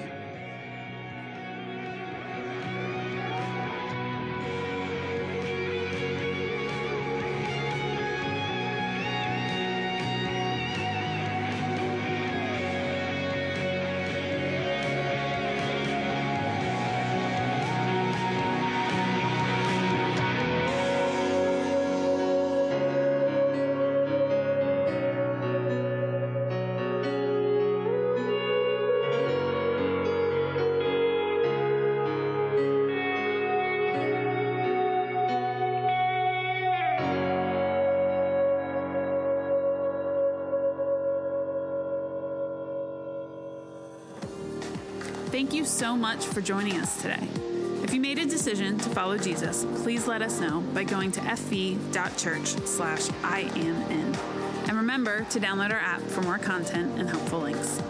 Much 46.00 46.24
for 46.24 46.40
joining 46.40 46.76
us 46.76 47.00
today. 47.02 47.28
If 47.82 47.92
you 47.92 48.00
made 48.00 48.18
a 48.18 48.24
decision 48.24 48.78
to 48.78 48.88
follow 48.88 49.18
Jesus, 49.18 49.66
please 49.82 50.06
let 50.06 50.22
us 50.22 50.40
know 50.40 50.62
by 50.72 50.84
going 50.84 51.12
to 51.12 51.20
fv.church 51.20 52.46
slash 52.66 53.10
I 53.22 53.40
am 53.40 53.82
in. 53.90 54.14
And 54.66 54.76
remember 54.78 55.24
to 55.24 55.38
download 55.38 55.72
our 55.72 55.78
app 55.78 56.00
for 56.00 56.22
more 56.22 56.38
content 56.38 56.98
and 56.98 57.08
helpful 57.08 57.40
links. 57.40 57.82